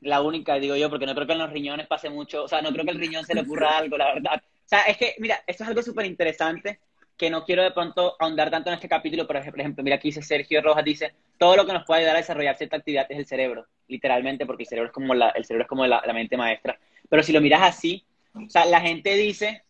La 0.00 0.20
única, 0.22 0.54
digo 0.56 0.74
yo, 0.74 0.90
porque 0.90 1.06
no 1.06 1.14
creo 1.14 1.26
que 1.26 1.32
en 1.32 1.38
los 1.38 1.50
riñones 1.50 1.86
pase 1.86 2.10
mucho, 2.10 2.44
o 2.44 2.48
sea, 2.48 2.60
no 2.60 2.72
creo 2.72 2.84
que 2.84 2.90
el 2.90 2.98
riñón 2.98 3.24
se 3.24 3.34
le 3.34 3.42
ocurra 3.42 3.78
algo, 3.78 3.96
la 3.96 4.12
verdad. 4.12 4.42
O 4.44 4.68
sea, 4.68 4.82
es 4.82 4.96
que, 4.96 5.14
mira, 5.18 5.42
esto 5.46 5.62
es 5.62 5.68
algo 5.68 5.82
súper 5.82 6.06
interesante 6.06 6.80
que 7.16 7.30
no 7.30 7.44
quiero 7.44 7.62
de 7.62 7.70
pronto 7.70 8.14
ahondar 8.18 8.50
tanto 8.50 8.70
en 8.70 8.74
este 8.74 8.88
capítulo, 8.88 9.26
pero 9.26 9.42
por 9.42 9.60
ejemplo, 9.60 9.82
mira 9.82 9.96
aquí 9.96 10.08
dice 10.08 10.22
Sergio 10.22 10.60
Rojas, 10.60 10.84
dice, 10.84 11.14
todo 11.38 11.56
lo 11.56 11.66
que 11.66 11.72
nos 11.72 11.84
puede 11.84 12.00
ayudar 12.00 12.16
a 12.16 12.20
desarrollar 12.20 12.56
cierta 12.56 12.76
actividad 12.76 13.06
es 13.08 13.18
el 13.18 13.26
cerebro, 13.26 13.66
literalmente, 13.88 14.44
porque 14.44 14.64
el 14.64 14.68
cerebro 14.68 14.88
es 14.88 14.94
como 14.94 15.14
la, 15.14 15.30
el 15.30 15.44
cerebro 15.44 15.64
es 15.64 15.68
como 15.68 15.86
la, 15.86 16.02
mente 16.12 16.36
maestra. 16.36 16.78
Pero 17.08 17.22
si 17.22 17.32
lo 17.32 17.40
miras 17.40 17.62
así, 17.62 18.04
o 18.34 18.48
sea, 18.50 18.66
la 18.66 18.80
gente 18.80 19.14
dice, 19.14 19.62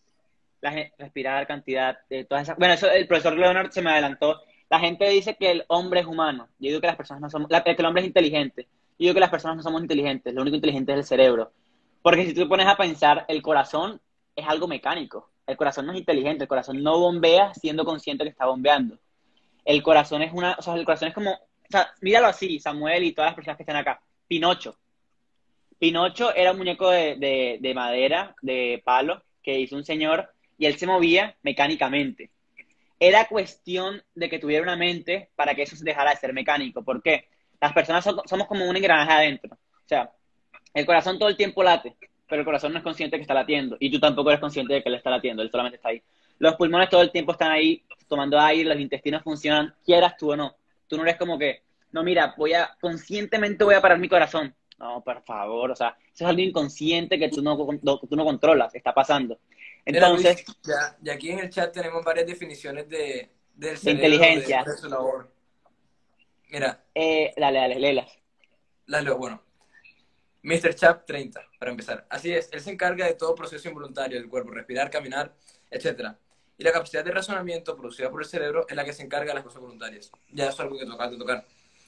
la 0.61 0.91
respirar, 0.99 1.47
cantidad, 1.47 1.99
de 2.11 2.25
todas 2.25 2.45
esas... 2.45 2.57
Bueno, 2.57 2.75
eso 2.75 2.91
el 2.91 3.07
profesor 3.07 3.39
Leonard 3.39 3.71
se 3.71 3.83
me 3.83 3.91
adelantó. 3.91 4.41
La 4.69 4.81
gente 4.81 5.09
dice 5.09 5.37
que 5.37 5.53
el 5.53 5.65
hombre 5.69 6.01
es 6.01 6.07
humano. 6.07 6.49
Yo 6.59 6.69
digo 6.69 6.81
que 6.81 6.89
las 6.89 6.97
personas 6.97 7.21
no 7.21 7.31
somos... 7.31 7.49
que 7.49 7.71
el 7.71 7.85
hombre 7.85 8.03
es 8.03 8.09
inteligente. 8.09 8.63
Yo 8.99 9.05
digo 9.05 9.15
que 9.15 9.21
las 9.21 9.31
personas 9.31 9.59
no 9.59 9.63
somos 9.63 9.83
inteligentes. 9.83 10.35
Lo 10.35 10.43
único 10.43 10.57
inteligente 10.57 10.93
es 10.93 10.99
el 10.99 11.05
cerebro. 11.05 11.53
Porque 12.03 12.25
si 12.25 12.35
tú 12.35 12.43
te 12.43 12.47
pones 12.47 12.67
a 12.67 12.77
pensar, 12.77 13.25
el 13.29 13.43
corazón 13.43 14.01
es 14.37 14.47
algo 14.47 14.69
mecánico. 14.69 15.31
El 15.47 15.57
corazón 15.57 15.87
no 15.87 15.93
es 15.93 15.99
inteligente, 15.99 16.45
el 16.45 16.49
corazón 16.49 16.83
no 16.83 16.99
bombea 16.99 17.55
siendo 17.55 17.85
consciente 17.85 18.25
que 18.25 18.31
está 18.31 18.47
bombeando. 18.47 18.99
El 19.65 19.83
corazón 19.83 20.23
es 20.23 20.33
una, 20.33 20.55
o 20.59 20.63
sea, 20.63 20.75
el 20.75 20.85
corazón 20.85 21.09
es 21.09 21.15
como, 21.15 21.33
o 21.33 21.69
sea, 21.71 21.91
míralo 22.03 22.27
así, 22.27 22.61
Samuel 22.61 23.05
y 23.05 23.13
todas 23.13 23.31
las 23.31 23.35
personas 23.35 23.57
que 23.57 23.63
están 23.63 23.77
acá. 23.77 24.01
Pinocho. 24.29 24.77
Pinocho 25.79 26.35
era 26.35 26.53
un 26.53 26.59
muñeco 26.59 26.91
de, 26.91 27.59
de 27.61 27.75
madera, 27.75 28.35
de 28.43 28.83
palo, 28.85 29.23
que 29.43 29.59
hizo 29.59 29.77
un 29.77 29.85
señor 29.85 30.31
y 30.59 30.67
él 30.67 30.77
se 30.77 30.87
movía 30.87 31.37
mecánicamente. 31.43 32.31
Era 32.99 33.27
cuestión 33.27 34.03
de 34.15 34.29
que 34.29 34.39
tuviera 34.39 34.63
una 34.63 34.77
mente 34.77 35.31
para 35.37 35.55
que 35.55 35.63
eso 35.63 35.77
se 35.77 35.85
dejara 35.85 36.11
de 36.11 36.17
ser 36.17 36.33
mecánico. 36.33 36.83
¿Por 36.83 37.03
qué? 37.03 37.29
Las 37.61 37.73
personas 37.73 38.05
somos 38.05 38.47
como 38.47 38.69
un 38.69 38.77
engranaje 38.77 39.13
adentro. 39.13 39.55
O 39.55 39.89
sea, 39.89 40.11
el 40.75 40.87
corazón 40.87 41.19
todo 41.19 41.29
el 41.29 41.37
tiempo 41.37 41.63
late 41.63 41.97
pero 42.29 42.41
el 42.41 42.45
corazón 42.45 42.73
no 42.73 42.79
es 42.79 42.85
consciente 42.85 43.17
que 43.17 43.23
está 43.23 43.35
latiendo 43.35 43.77
y 43.81 43.91
tú 43.91 43.99
tampoco 44.01 44.31
eres 44.31 44.41
consciente 44.41 44.75
de 44.75 44.83
que 44.83 44.91
le 44.91 44.97
está 44.97 45.11
latiendo, 45.11 45.43
él 45.43 45.51
solamente 45.51 45.77
está 45.77 45.91
ahí. 45.91 46.03
Los 46.39 46.55
pulmones 46.57 46.91
todo 46.91 47.03
el 47.03 47.11
tiempo 47.11 47.33
están 47.33 47.53
ahí 47.53 47.83
tomando 48.09 48.39
aire, 48.39 48.69
los 48.69 48.81
intestinos 48.81 49.23
funcionan, 49.23 49.75
quieras 49.85 50.17
tú 50.17 50.33
o 50.33 50.37
no. 50.37 50.57
Tú 50.87 50.97
no 50.97 51.03
eres 51.03 51.17
como 51.17 51.39
que, 51.39 51.63
no, 51.93 52.03
mira, 52.03 52.35
voy 52.37 52.53
a, 52.53 52.77
conscientemente 52.81 53.65
voy 53.65 53.75
a 53.75 53.81
parar 53.81 53.99
mi 53.99 54.09
corazón. 54.09 54.55
No, 54.79 55.03
por 55.03 55.23
favor, 55.23 55.71
o 55.71 55.77
sea, 55.77 55.97
eso 56.15 56.25
es 56.25 56.31
algo 56.31 56.43
inconsciente 56.43 57.19
que 57.19 57.31
tú 57.31 57.41
no, 57.41 57.57
tú 57.57 58.17
no 58.17 58.25
controlas, 58.25 58.75
está 58.75 58.93
pasando. 58.93 59.39
Entonces... 59.85 60.45
ya, 61.01 61.13
aquí 61.13 61.31
en 61.31 61.39
el 61.39 61.51
chat 61.51 61.73
tenemos 61.73 62.05
varias 62.05 62.27
definiciones 62.27 62.89
de, 62.89 63.31
de 63.55 63.91
inteligencia. 63.91 64.65
Mira. 66.51 66.85
Eh, 66.95 67.33
dale, 67.37 67.59
dale, 67.59 67.81
léelas. 67.81 68.13
Las 68.87 69.03
leo, 69.03 69.17
bueno. 69.17 69.46
Mr. 70.47 70.77
Chap 70.77 71.05
30, 71.07 71.45
para 71.59 71.73
empezar. 71.73 72.07
Así 72.09 72.33
es, 72.33 72.49
él 72.53 72.61
se 72.61 72.71
encarga 72.71 73.05
de 73.05 73.15
todo 73.15 73.35
proceso 73.35 73.67
involuntario 73.69 74.17
del 74.17 74.29
cuerpo, 74.29 74.53
respirar, 74.53 74.89
caminar, 74.93 75.35
etc. 75.73 76.13
Y 76.57 76.63
la 76.63 76.71
capacidad 76.71 77.05
de 77.05 77.11
razonamiento 77.11 77.77
producida 77.77 78.13
por 78.13 78.23
el 78.23 78.29
cerebro 78.29 78.65
es 78.69 78.77
la 78.77 78.85
que 78.85 78.93
se 78.93 79.03
encarga 79.03 79.33
de 79.33 79.35
las 79.35 79.43
cosas 79.43 79.61
voluntarias. 79.61 80.13
Ya 80.31 80.51
es 80.51 80.61
algo 80.61 80.79
que 80.79 80.87
toca 80.87 81.11
de 81.11 81.19
tocar. 81.19 81.45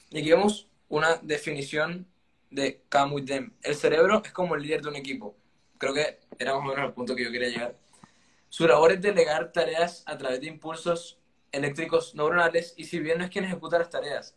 Y 0.09 0.19
aquí 0.19 0.29
vemos 0.31 0.67
una 0.89 1.15
definición 1.21 2.05
de 2.51 2.83
With 3.09 3.27
Them. 3.27 3.53
El 3.61 3.75
cerebro 3.75 4.21
es 4.25 4.33
como 4.33 4.55
el 4.55 4.61
líder 4.61 4.81
de 4.81 4.89
un 4.89 4.97
equipo. 4.97 5.37
Creo 5.77 5.93
que 5.93 6.19
era 6.37 6.53
más 6.53 6.65
o 6.65 6.67
menos 6.67 6.85
el 6.85 6.93
punto 6.93 7.15
que 7.15 7.23
yo 7.23 7.31
quería 7.31 7.47
llegar. 7.47 7.75
Su 8.49 8.67
labor 8.67 8.91
es 8.91 8.99
delegar 8.99 9.53
tareas 9.53 10.03
a 10.05 10.17
través 10.17 10.41
de 10.41 10.47
impulsos 10.47 11.17
eléctricos 11.53 12.13
neuronales 12.13 12.73
y 12.75 12.83
si 12.83 12.99
bien 12.99 13.19
no 13.19 13.23
es 13.23 13.29
quien 13.29 13.45
ejecuta 13.45 13.79
las 13.79 13.89
tareas, 13.89 14.35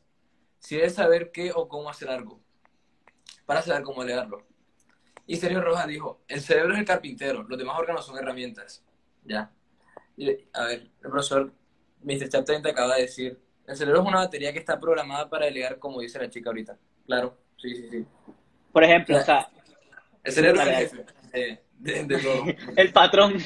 si 0.61 0.77
debe 0.77 0.91
saber 0.91 1.33
qué 1.33 1.51
o 1.53 1.67
cómo 1.67 1.91
hacer 1.91 2.09
algo 2.09 2.42
para 3.47 3.63
saber 3.63 3.83
cómo 3.83 4.05
leerlo. 4.05 4.45
Y 5.27 5.37
Sergio 5.37 5.61
Rojas 5.61 5.87
dijo, 5.87 6.21
el 6.29 6.41
cerebro 6.41 6.75
es 6.75 6.81
el 6.81 6.85
carpintero, 6.85 7.43
los 7.45 7.59
demás 7.59 7.79
órganos 7.79 8.05
son 8.05 8.19
herramientas. 8.19 8.85
Ya. 9.25 9.51
a 10.53 10.65
ver, 10.65 10.91
el 11.03 11.11
profesor 11.11 11.53
Mr. 12.03 12.29
Chat 12.29 12.45
30 12.45 12.69
acaba 12.69 12.97
de 12.97 13.03
decir, 13.03 13.39
el 13.67 13.77
cerebro 13.77 14.03
es 14.03 14.09
una 14.09 14.19
batería 14.19 14.53
que 14.53 14.59
está 14.59 14.81
programada 14.81 15.31
para 15.31 15.47
delegar 15.47 15.79
como 15.79 16.01
dice 16.01 16.19
la 16.19 16.29
chica 16.29 16.51
ahorita. 16.51 16.77
Claro, 17.07 17.39
sí, 17.57 17.75
sí, 17.75 17.89
sí. 17.89 18.07
Por 18.73 18.85
ejemplo, 18.85 19.19
o 19.19 19.23
sea... 19.23 19.49
El 20.25 20.33
cerebro 20.33 20.63
es 20.63 20.69
el 20.69 20.75
jefe 20.75 21.07
de, 21.83 22.19
todo. 22.19 22.45
el 22.77 22.93
patrón. 22.93 23.39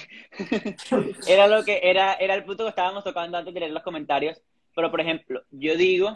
era 1.27 1.49
lo 1.49 1.65
que 1.65 1.81
era, 1.83 2.15
era 2.15 2.35
el 2.35 2.45
punto 2.45 2.65
que 2.65 2.71
estábamos 2.71 3.05
tocando 3.05 3.39
antes 3.39 3.53
de 3.53 3.61
leer 3.61 3.73
los 3.73 3.83
comentarios. 3.83 4.41
Pero, 4.75 4.91
por 4.91 5.01
ejemplo, 5.01 5.43
yo 5.51 5.77
digo 5.77 6.13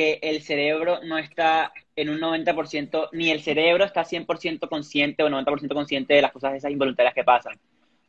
que 0.00 0.18
el 0.22 0.40
cerebro 0.40 1.00
no 1.04 1.18
está 1.18 1.74
en 1.94 2.08
un 2.08 2.18
90%, 2.20 3.10
ni 3.12 3.28
el 3.28 3.42
cerebro 3.42 3.84
está 3.84 4.02
100% 4.02 4.66
consciente 4.66 5.22
o 5.22 5.28
90% 5.28 5.74
consciente 5.74 6.14
de 6.14 6.22
las 6.22 6.32
cosas 6.32 6.54
esas 6.54 6.70
involuntarias 6.70 7.12
que 7.12 7.22
pasan. 7.22 7.60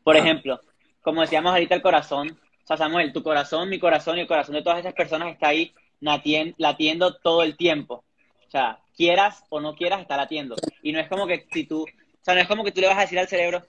Por 0.02 0.16
ah. 0.16 0.20
ejemplo, 0.20 0.62
como 1.02 1.20
decíamos 1.20 1.52
ahorita, 1.52 1.76
el 1.76 1.82
corazón. 1.82 2.40
O 2.64 2.66
sea, 2.66 2.78
Samuel, 2.78 3.12
tu 3.12 3.22
corazón, 3.22 3.68
mi 3.68 3.78
corazón 3.78 4.18
y 4.18 4.22
el 4.22 4.28
corazón 4.28 4.56
de 4.56 4.62
todas 4.62 4.80
esas 4.80 4.94
personas 4.94 5.34
está 5.34 5.50
ahí 5.50 5.74
latiendo 6.00 7.16
todo 7.16 7.44
el 7.44 7.58
tiempo. 7.58 8.06
O 8.48 8.50
sea, 8.50 8.80
quieras 8.96 9.44
o 9.50 9.60
no 9.60 9.76
quieras, 9.76 10.00
está 10.00 10.16
latiendo. 10.16 10.56
Y 10.82 10.94
no 10.94 11.00
es 11.02 11.10
como 11.10 11.28
que 11.28 11.46
si 11.52 11.66
tú, 11.66 11.82
o 11.84 12.24
sea, 12.24 12.36
no 12.36 12.40
es 12.40 12.48
como 12.48 12.64
que 12.64 12.72
tú 12.72 12.80
le 12.80 12.88
vas 12.88 13.00
a 13.00 13.02
decir 13.02 13.20
al 13.20 13.28
cerebro, 13.28 13.64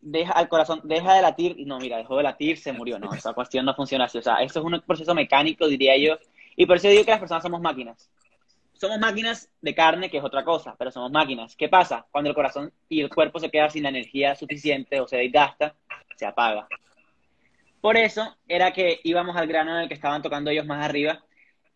deja 0.00 0.32
al 0.32 0.48
corazón, 0.48 0.80
deja 0.84 1.12
de 1.12 1.20
latir, 1.20 1.54
y 1.58 1.66
no, 1.66 1.78
mira, 1.78 1.98
dejó 1.98 2.16
de 2.16 2.22
latir, 2.22 2.56
se 2.56 2.72
murió. 2.72 2.98
No, 2.98 3.12
esa 3.12 3.34
cuestión 3.34 3.66
no 3.66 3.74
funciona 3.74 4.06
así. 4.06 4.16
O 4.16 4.22
sea, 4.22 4.36
eso 4.36 4.58
es 4.58 4.64
un 4.64 4.80
proceso 4.86 5.14
mecánico, 5.14 5.68
diría 5.68 5.98
yo, 5.98 6.16
y 6.58 6.66
por 6.66 6.76
eso 6.76 6.88
digo 6.88 7.04
que 7.04 7.12
las 7.12 7.20
personas 7.20 7.44
somos 7.44 7.60
máquinas. 7.60 8.10
Somos 8.72 8.98
máquinas 8.98 9.48
de 9.60 9.74
carne, 9.76 10.10
que 10.10 10.18
es 10.18 10.24
otra 10.24 10.44
cosa, 10.44 10.74
pero 10.76 10.90
somos 10.90 11.12
máquinas. 11.12 11.54
¿Qué 11.54 11.68
pasa? 11.68 12.04
Cuando 12.10 12.30
el 12.30 12.34
corazón 12.34 12.72
y 12.88 13.00
el 13.00 13.08
cuerpo 13.08 13.38
se 13.38 13.48
quedan 13.48 13.70
sin 13.70 13.84
la 13.84 13.90
energía 13.90 14.34
suficiente 14.34 15.00
o 15.00 15.06
se 15.06 15.18
desgasta, 15.18 15.76
se 16.16 16.26
apaga. 16.26 16.66
Por 17.80 17.96
eso 17.96 18.36
era 18.48 18.72
que 18.72 18.98
íbamos 19.04 19.36
al 19.36 19.46
grano 19.46 19.76
en 19.76 19.82
el 19.82 19.88
que 19.88 19.94
estaban 19.94 20.20
tocando 20.20 20.50
ellos 20.50 20.66
más 20.66 20.84
arriba. 20.84 21.22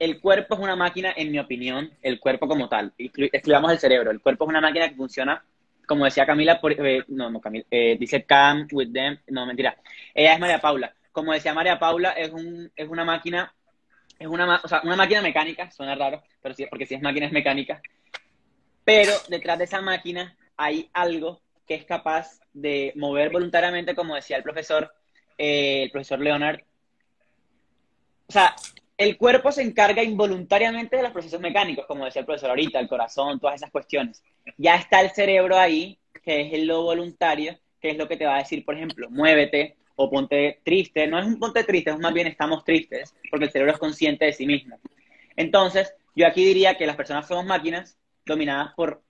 El 0.01 0.21
cuerpo 0.21 0.57
es 0.57 0.61
una 0.61 0.75
máquina, 0.75 1.15
en 1.17 1.31
mi 1.31 1.39
opinión, 1.39 1.93
el 2.03 2.19
cuerpo 2.19 2.49
como 2.49 2.69
tal. 2.69 2.93
Excluyamos 2.99 3.71
el 3.71 3.79
cerebro. 3.79 4.11
El 4.11 4.21
cuerpo 4.21 4.45
es 4.45 4.49
una 4.49 4.61
máquina 4.61 4.89
que 4.89 4.97
funciona, 4.97 5.45
como 5.87 6.07
decía 6.07 6.27
Camila, 6.27 6.61
eh, 6.61 7.05
no, 7.07 7.31
no, 7.31 7.41
Camila, 7.41 7.65
eh, 7.71 7.97
dice 8.01 8.25
Cam 8.25 8.67
with 8.73 8.93
them, 8.93 9.17
no, 9.29 9.47
mentira. 9.47 9.77
Ella 10.13 10.35
es 10.35 10.41
María 10.41 10.61
Paula. 10.61 10.93
Como 11.13 11.33
decía 11.33 11.55
María 11.55 11.79
Paula, 11.79 12.11
es, 12.11 12.31
un, 12.33 12.73
es 12.75 12.89
una 12.89 13.05
máquina 13.05 13.55
es 14.23 14.29
una, 14.29 14.61
o 14.63 14.69
sea, 14.69 14.81
una 14.85 14.97
máquina 14.97 15.21
mecánica, 15.21 15.71
suena 15.71 15.95
raro, 15.95 16.23
pero 16.41 16.55
sí, 16.55 16.67
porque 16.67 16.87
si 16.87 16.95
es 16.95 17.03
máquina 17.03 17.27
es 17.27 17.33
mecánica. 17.33 17.83
Pero 18.85 19.13
detrás 19.29 19.59
de 19.59 19.65
esa 19.65 19.81
máquina 19.81 20.37
hay 20.57 20.89
algo 20.93 21.41
que 21.67 21.75
es 21.75 21.85
capaz 21.85 22.41
de 22.53 22.93
mover 22.97 23.31
voluntariamente, 23.31 23.95
como 23.95 24.15
decía 24.15 24.37
el 24.37 24.43
profesor, 24.43 24.93
eh, 25.39 25.85
el 25.85 25.91
profesor 25.91 26.21
Leonard. 26.21 26.61
O 28.29 28.33
sea, 28.33 28.55
el 28.97 29.17
cuerpo 29.17 29.51
se 29.51 29.63
encarga 29.63 30.03
involuntariamente 30.03 30.97
de 30.97 31.03
los 31.03 31.13
procesos 31.13 31.41
mecánicos, 31.41 31.87
como 31.87 32.05
decía 32.05 32.21
el 32.21 32.27
profesor 32.27 32.51
ahorita, 32.51 32.79
el 32.79 32.89
corazón, 32.89 33.41
todas 33.41 33.57
esas 33.57 33.71
cuestiones. 33.71 34.23
Ya 34.57 34.77
está 34.77 35.01
el 35.01 35.11
cerebro 35.11 35.59
ahí, 35.59 35.99
que 36.23 36.55
es 36.55 36.65
lo 36.65 36.83
voluntario, 36.83 37.59
que 37.81 37.91
es 37.91 37.97
lo 37.97 38.07
que 38.07 38.17
te 38.17 38.27
va 38.27 38.37
a 38.37 38.39
decir, 38.39 38.65
por 38.65 38.77
ejemplo, 38.77 39.11
muévete 39.11 39.77
ponte 40.11 40.61
triste. 40.65 41.07
No 41.07 41.19
es 41.19 41.27
un 41.27 41.39
ponte 41.39 41.65
triste, 41.65 41.91
es 41.91 41.99
más 41.99 42.13
bien 42.13 42.27
estamos 42.27 42.65
tristes, 42.65 43.15
porque 43.31 43.47
el 43.47 43.51
cerebro 43.51 43.73
es 43.73 43.79
consciente 43.79 44.25
de 44.25 44.33
sí 44.33 44.47
mismo. 44.47 44.79
Entonces, 45.37 45.95
yo 46.15 46.27
aquí 46.27 46.45
diría 46.45 46.77
que 46.77 46.87
las 46.87 46.97
personas 46.97 47.27
somos 47.27 47.45
máquinas 47.45 47.97
dominadas 48.25 48.73
por 48.75 49.03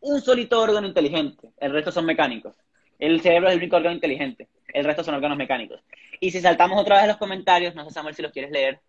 un 0.00 0.20
solito 0.20 0.60
órgano 0.60 0.86
inteligente, 0.86 1.50
el 1.58 1.72
resto 1.72 1.92
son 1.92 2.04
mecánicos. 2.04 2.56
El 2.98 3.20
cerebro 3.20 3.48
es 3.48 3.54
el 3.54 3.60
único 3.60 3.76
órgano 3.76 3.94
inteligente, 3.94 4.48
el 4.72 4.84
resto 4.84 5.04
son 5.04 5.14
órganos 5.14 5.38
mecánicos. 5.38 5.80
Y 6.20 6.30
si 6.30 6.40
saltamos 6.40 6.80
otra 6.80 6.98
vez 6.98 7.08
los 7.08 7.16
comentarios, 7.16 7.74
no 7.74 7.84
sé 7.84 7.90
Samuel 7.90 8.14
si 8.14 8.22
los 8.22 8.32
quieres 8.32 8.50
leer. 8.50 8.80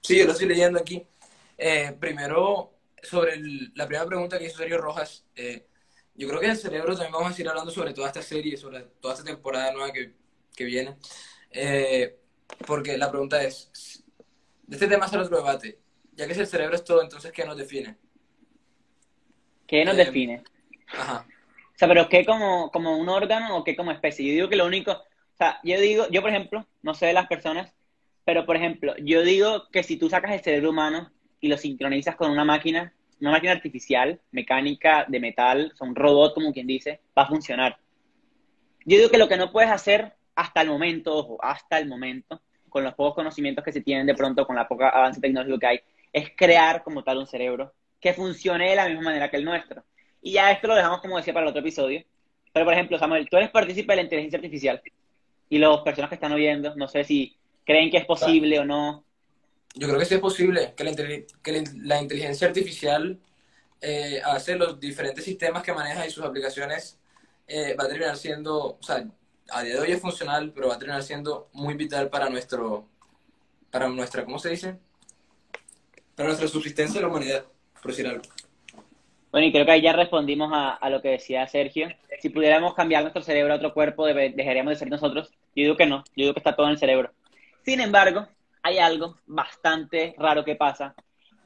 Sí, 0.00 0.18
yo 0.18 0.26
lo 0.26 0.32
estoy 0.32 0.48
leyendo 0.48 0.78
aquí. 0.78 1.02
Eh, 1.56 1.94
primero, 1.98 2.72
sobre 3.02 3.36
la 3.74 3.86
primera 3.86 4.06
pregunta 4.06 4.38
que 4.38 4.46
hizo 4.46 4.58
Sergio 4.58 4.78
Rojas, 4.78 5.24
eh, 5.36 5.66
yo 6.14 6.28
creo 6.28 6.40
que 6.40 6.46
el 6.46 6.56
cerebro 6.56 6.94
también 6.94 7.12
vamos 7.12 7.30
a 7.30 7.32
seguir 7.32 7.48
hablando 7.48 7.70
sobre 7.70 7.94
toda 7.94 8.08
esta 8.08 8.22
serie, 8.22 8.56
sobre 8.56 8.80
toda 9.00 9.14
esta 9.14 9.24
temporada 9.24 9.72
nueva 9.72 9.92
que, 9.92 10.12
que 10.54 10.64
viene. 10.64 10.96
Eh, 11.50 12.16
porque 12.66 12.96
la 12.96 13.10
pregunta 13.10 13.42
es, 13.42 14.04
de 14.66 14.76
este 14.76 14.88
tema 14.88 15.08
sale 15.08 15.24
otro 15.24 15.38
debate. 15.38 15.78
Ya 16.12 16.26
que 16.26 16.34
si 16.34 16.40
el 16.40 16.46
cerebro 16.46 16.74
es 16.74 16.84
todo, 16.84 17.02
entonces, 17.02 17.32
¿qué 17.32 17.44
nos 17.44 17.56
define? 17.56 17.96
¿Qué 19.66 19.84
nos 19.84 19.96
define? 19.96 20.42
Ajá. 20.88 21.26
O 21.74 21.78
sea, 21.78 21.88
pero 21.88 22.08
¿qué 22.08 22.24
como, 22.24 22.70
como 22.70 22.98
un 22.98 23.08
órgano 23.08 23.56
o 23.56 23.64
qué 23.64 23.74
como 23.74 23.90
especie? 23.90 24.26
Yo 24.26 24.32
digo 24.34 24.48
que 24.48 24.56
lo 24.56 24.66
único, 24.66 24.92
o 24.92 25.36
sea, 25.36 25.58
yo 25.64 25.80
digo, 25.80 26.06
yo 26.10 26.20
por 26.20 26.30
ejemplo, 26.30 26.66
no 26.82 26.94
sé 26.94 27.06
de 27.06 27.12
las 27.14 27.26
personas, 27.26 27.74
pero 28.24 28.44
por 28.44 28.56
ejemplo, 28.56 28.94
yo 28.98 29.22
digo 29.22 29.68
que 29.70 29.82
si 29.82 29.96
tú 29.96 30.08
sacas 30.08 30.32
el 30.32 30.42
cerebro 30.42 30.70
humano 30.70 31.10
y 31.40 31.48
lo 31.48 31.56
sincronizas 31.56 32.14
con 32.14 32.30
una 32.30 32.44
máquina, 32.44 32.92
una 33.20 33.30
máquina 33.30 33.52
artificial, 33.52 34.20
mecánica, 34.30 35.06
de 35.08 35.20
metal, 35.20 35.70
o 35.72 35.76
sea, 35.76 35.88
un 35.88 35.96
robot, 35.96 36.34
como 36.34 36.52
quien 36.52 36.66
dice, 36.66 37.00
va 37.16 37.22
a 37.22 37.28
funcionar. 37.28 37.78
Yo 38.84 38.98
digo 38.98 39.10
que 39.10 39.18
lo 39.18 39.28
que 39.28 39.36
no 39.36 39.52
puedes 39.52 39.70
hacer 39.70 40.14
hasta 40.34 40.62
el 40.62 40.68
momento, 40.68 41.14
ojo, 41.14 41.38
hasta 41.42 41.78
el 41.78 41.88
momento, 41.88 42.40
con 42.68 42.84
los 42.84 42.94
pocos 42.94 43.14
conocimientos 43.14 43.64
que 43.64 43.72
se 43.72 43.82
tienen 43.82 44.06
de 44.06 44.14
pronto, 44.14 44.46
con 44.46 44.56
la 44.56 44.66
poca 44.66 44.88
avance 44.88 45.20
tecnológico 45.20 45.58
que 45.58 45.66
hay, 45.66 45.80
es 46.12 46.30
crear 46.36 46.82
como 46.82 47.04
tal 47.04 47.18
un 47.18 47.26
cerebro 47.26 47.72
que 48.00 48.14
funcione 48.14 48.70
de 48.70 48.76
la 48.76 48.86
misma 48.86 49.02
manera 49.02 49.30
que 49.30 49.36
el 49.36 49.44
nuestro. 49.44 49.84
Y 50.20 50.32
ya 50.32 50.50
esto 50.50 50.68
lo 50.68 50.74
dejamos, 50.74 51.00
como 51.00 51.16
decía, 51.16 51.32
para 51.32 51.44
el 51.44 51.50
otro 51.50 51.60
episodio. 51.60 52.02
Pero, 52.52 52.66
por 52.66 52.74
ejemplo, 52.74 52.98
Samuel, 52.98 53.28
tú 53.30 53.36
eres 53.36 53.50
partícipe 53.50 53.92
de 53.92 53.96
la 53.96 54.02
inteligencia 54.02 54.36
artificial 54.36 54.82
y 55.48 55.58
las 55.58 55.80
personas 55.80 56.08
que 56.08 56.14
están 56.16 56.32
oyendo, 56.32 56.74
no 56.76 56.88
sé 56.88 57.04
si 57.04 57.36
creen 57.64 57.90
que 57.90 57.98
es 57.98 58.04
posible 58.04 58.58
o 58.58 58.64
no. 58.64 59.04
Yo 59.74 59.86
creo 59.86 59.98
que 59.98 60.04
sí 60.04 60.14
es 60.14 60.20
posible 60.20 60.74
que 60.76 60.84
la, 60.84 62.00
inteligencia 62.00 62.46
artificial 62.46 63.18
eh, 63.80 64.20
hace 64.24 64.56
los 64.56 64.78
diferentes 64.78 65.24
sistemas 65.24 65.62
que 65.62 65.72
maneja 65.72 66.06
y 66.06 66.10
sus 66.10 66.24
aplicaciones 66.24 66.98
eh, 67.46 67.74
va 67.78 67.84
a 67.84 67.88
terminar 67.88 68.16
siendo, 68.16 68.78
a 69.52 69.62
día 69.62 69.74
de 69.74 69.80
hoy 69.80 69.92
es 69.92 70.00
funcional, 70.00 70.52
pero 70.54 70.68
va 70.68 70.74
a 70.74 70.78
terminar 70.78 71.02
siendo 71.02 71.48
muy 71.52 71.74
vital 71.74 72.08
para 72.08 72.28
nuestro, 72.30 72.88
para 73.70 73.88
nuestra, 73.88 74.24
¿cómo 74.24 74.38
se 74.38 74.50
dice? 74.50 74.78
Para 76.16 76.28
nuestra 76.28 76.48
subsistencia 76.48 77.00
de 77.00 77.06
la 77.06 77.12
humanidad, 77.12 77.44
por 77.80 77.90
decir 77.90 78.06
algo. 78.06 78.22
Bueno, 79.30 79.46
y 79.46 79.52
creo 79.52 79.64
que 79.64 79.72
ahí 79.72 79.82
ya 79.82 79.92
respondimos 79.92 80.50
a, 80.52 80.74
a, 80.74 80.90
lo 80.90 81.00
que 81.00 81.08
decía 81.08 81.46
Sergio. 81.48 81.88
Si 82.20 82.28
pudiéramos 82.28 82.74
cambiar 82.74 83.02
nuestro 83.02 83.22
cerebro 83.22 83.52
a 83.52 83.56
otro 83.56 83.72
cuerpo, 83.72 84.06
dejaríamos 84.06 84.72
de 84.72 84.78
ser 84.78 84.90
nosotros. 84.90 85.30
Yo 85.54 85.62
digo 85.64 85.76
que 85.76 85.86
no, 85.86 86.04
yo 86.16 86.24
digo 86.24 86.34
que 86.34 86.40
está 86.40 86.54
todo 86.54 86.66
en 86.66 86.72
el 86.72 86.78
cerebro. 86.78 87.12
Sin 87.64 87.80
embargo, 87.80 88.26
hay 88.62 88.78
algo 88.78 89.16
bastante 89.26 90.14
raro 90.18 90.44
que 90.44 90.56
pasa, 90.56 90.94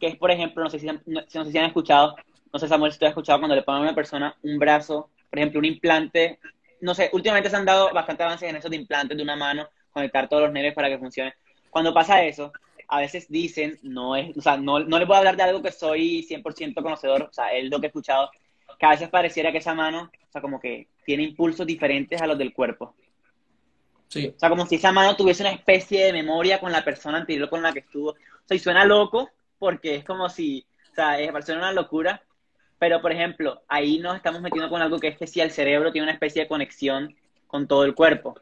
que 0.00 0.08
es, 0.08 0.16
por 0.16 0.30
ejemplo, 0.30 0.62
no 0.62 0.70
sé 0.70 0.78
si, 0.78 0.86
no, 0.86 1.00
sé 1.26 1.50
si 1.50 1.58
han 1.58 1.66
escuchado, 1.66 2.16
no 2.52 2.58
sé, 2.58 2.68
Samuel, 2.68 2.92
si 2.92 2.98
tú 2.98 3.06
has 3.06 3.10
escuchado 3.10 3.38
cuando 3.38 3.54
le 3.54 3.62
ponen 3.62 3.82
a 3.82 3.84
una 3.84 3.94
persona 3.94 4.36
un 4.42 4.58
brazo, 4.58 5.10
por 5.30 5.38
ejemplo, 5.38 5.58
un 5.58 5.64
implante, 5.64 6.38
no 6.80 6.94
sé, 6.94 7.10
últimamente 7.12 7.50
se 7.50 7.56
han 7.56 7.64
dado 7.64 7.92
bastante 7.92 8.22
avances 8.22 8.48
en 8.48 8.56
eso 8.56 8.68
de 8.68 8.76
implantes 8.76 9.16
de 9.16 9.22
una 9.22 9.36
mano, 9.36 9.68
conectar 9.90 10.28
todos 10.28 10.44
los 10.44 10.52
nervios 10.52 10.74
para 10.74 10.88
que 10.88 10.98
funcione. 10.98 11.34
Cuando 11.70 11.94
pasa 11.94 12.22
eso, 12.22 12.52
a 12.88 13.00
veces 13.00 13.26
dicen, 13.28 13.78
no 13.82 14.16
es, 14.16 14.36
o 14.36 14.40
sea, 14.40 14.56
no, 14.56 14.80
no 14.80 14.98
les 14.98 15.08
voy 15.08 15.16
a 15.16 15.18
hablar 15.18 15.36
de 15.36 15.42
algo 15.42 15.62
que 15.62 15.72
soy 15.72 16.26
100% 16.28 16.82
conocedor, 16.82 17.22
o 17.22 17.32
sea, 17.32 17.52
es 17.52 17.68
lo 17.70 17.80
que 17.80 17.86
he 17.86 17.88
escuchado, 17.88 18.30
que 18.78 18.86
a 18.86 18.90
veces 18.90 19.08
pareciera 19.08 19.52
que 19.52 19.58
esa 19.58 19.74
mano, 19.74 20.10
o 20.12 20.32
sea, 20.32 20.40
como 20.40 20.60
que 20.60 20.88
tiene 21.04 21.22
impulsos 21.22 21.66
diferentes 21.66 22.20
a 22.20 22.26
los 22.26 22.38
del 22.38 22.52
cuerpo. 22.52 22.94
Sí. 24.08 24.32
O 24.34 24.38
sea, 24.38 24.48
como 24.48 24.66
si 24.66 24.76
esa 24.76 24.92
mano 24.92 25.16
tuviese 25.16 25.42
una 25.42 25.52
especie 25.52 26.04
de 26.04 26.12
memoria 26.12 26.60
con 26.60 26.70
la 26.70 26.84
persona 26.84 27.18
anterior 27.18 27.48
con 27.48 27.62
la 27.62 27.72
que 27.72 27.80
estuvo. 27.80 28.10
O 28.10 28.16
sea, 28.44 28.56
y 28.56 28.60
suena 28.60 28.84
loco 28.84 29.30
porque 29.58 29.96
es 29.96 30.04
como 30.04 30.28
si, 30.28 30.64
o 30.92 30.94
sea, 30.94 31.18
es, 31.18 31.32
parece 31.32 31.54
una 31.54 31.72
locura. 31.72 32.22
Pero, 32.78 33.00
por 33.00 33.12
ejemplo, 33.12 33.62
ahí 33.68 33.98
nos 33.98 34.16
estamos 34.16 34.40
metiendo 34.42 34.68
con 34.68 34.82
algo 34.82 34.98
que 34.98 35.08
es 35.08 35.18
que 35.18 35.26
si 35.26 35.40
el 35.40 35.50
cerebro 35.50 35.92
tiene 35.92 36.04
una 36.04 36.12
especie 36.12 36.42
de 36.42 36.48
conexión 36.48 37.14
con 37.46 37.66
todo 37.66 37.84
el 37.84 37.94
cuerpo. 37.94 38.38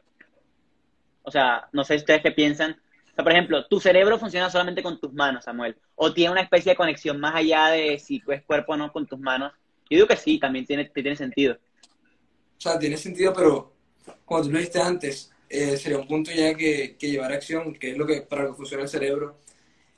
O 1.23 1.31
sea, 1.31 1.69
no 1.71 1.83
sé 1.83 1.95
ustedes 1.95 2.21
qué 2.21 2.31
piensan. 2.31 2.71
O 2.71 3.15
sea, 3.15 3.23
por 3.23 3.31
ejemplo, 3.31 3.65
tu 3.67 3.79
cerebro 3.79 4.19
funciona 4.19 4.49
solamente 4.49 4.83
con 4.83 4.99
tus 4.99 5.13
manos, 5.13 5.45
Samuel. 5.45 5.77
O 5.95 6.13
tiene 6.13 6.31
una 6.31 6.41
especie 6.41 6.73
de 6.73 6.75
conexión 6.75 7.19
más 7.19 7.35
allá 7.35 7.67
de 7.67 7.97
si 7.97 8.21
es 8.27 8.43
cuerpo 8.43 8.73
o 8.73 8.77
no 8.77 8.91
con 8.91 9.07
tus 9.07 9.19
manos. 9.19 9.53
Yo 9.89 9.97
digo 9.97 10.07
que 10.07 10.17
sí, 10.17 10.39
también 10.39 10.65
tiene, 10.65 10.85
tiene 10.85 11.15
sentido. 11.15 11.57
O 12.57 12.61
sea, 12.61 12.77
tiene 12.77 12.97
sentido, 12.97 13.33
pero 13.33 13.73
como 14.25 14.41
tú 14.41 14.51
lo 14.51 14.57
dijiste 14.57 14.81
antes, 14.81 15.31
eh, 15.49 15.77
sería 15.77 15.99
un 15.99 16.07
punto 16.07 16.31
ya 16.31 16.55
que, 16.55 16.97
que, 16.97 17.11
llevar 17.11 17.31
acción, 17.31 17.73
que 17.75 17.91
es 17.91 17.97
lo 17.97 18.05
que 18.05 18.21
para 18.21 18.43
lo 18.43 18.51
que 18.51 18.57
funciona 18.57 18.83
el 18.83 18.89
cerebro. 18.89 19.39